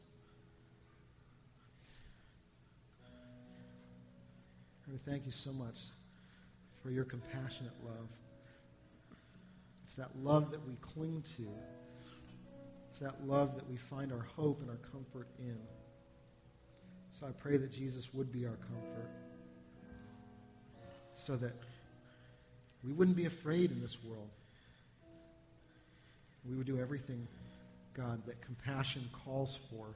We 4.90 4.98
thank 4.98 5.24
you 5.26 5.32
so 5.32 5.52
much 5.52 5.76
for 6.82 6.90
your 6.90 7.04
compassionate 7.04 7.72
love. 7.84 8.08
It's 9.84 9.94
that 9.94 10.10
love 10.22 10.50
that 10.50 10.66
we 10.66 10.74
cling 10.80 11.22
to. 11.36 11.46
It's 12.88 12.98
that 12.98 13.26
love 13.26 13.54
that 13.54 13.68
we 13.68 13.76
find 13.76 14.12
our 14.12 14.26
hope 14.36 14.60
and 14.60 14.70
our 14.70 14.78
comfort 14.92 15.28
in. 15.38 15.58
So 17.12 17.26
I 17.26 17.30
pray 17.30 17.56
that 17.56 17.72
Jesus 17.72 18.12
would 18.14 18.32
be 18.32 18.46
our 18.46 18.56
comfort 18.56 19.10
so 21.14 21.36
that 21.36 21.52
we 22.82 22.92
wouldn't 22.92 23.16
be 23.16 23.26
afraid 23.26 23.70
in 23.70 23.80
this 23.80 23.98
world. 24.02 24.30
We 26.48 26.56
would 26.56 26.66
do 26.66 26.80
everything, 26.80 27.28
God, 27.94 28.24
that 28.26 28.40
compassion 28.40 29.08
calls 29.24 29.58
for 29.70 29.86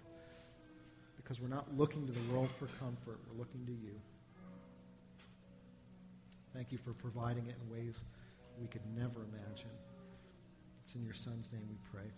because 1.17 1.41
we're 1.41 1.49
not 1.49 1.67
looking 1.77 2.07
to 2.07 2.13
the 2.13 2.33
world 2.33 2.51
for 2.59 2.67
comfort. 2.79 3.19
We're 3.33 3.39
looking 3.39 3.65
to 3.67 3.73
you. 3.73 3.95
Thank 6.55 6.71
you 6.71 6.79
for 6.79 6.93
providing 6.93 7.47
it 7.49 7.57
in 7.61 7.73
ways 7.73 8.05
we 8.61 8.69
could 8.69 8.87
never 8.97 9.25
imagine. 9.25 9.75
It's 10.85 10.95
in 10.95 11.05
your 11.05 11.15
Son's 11.15 11.51
name 11.53 11.67
we 11.69 11.77
pray. 11.91 12.09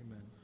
Amen. 0.00 0.39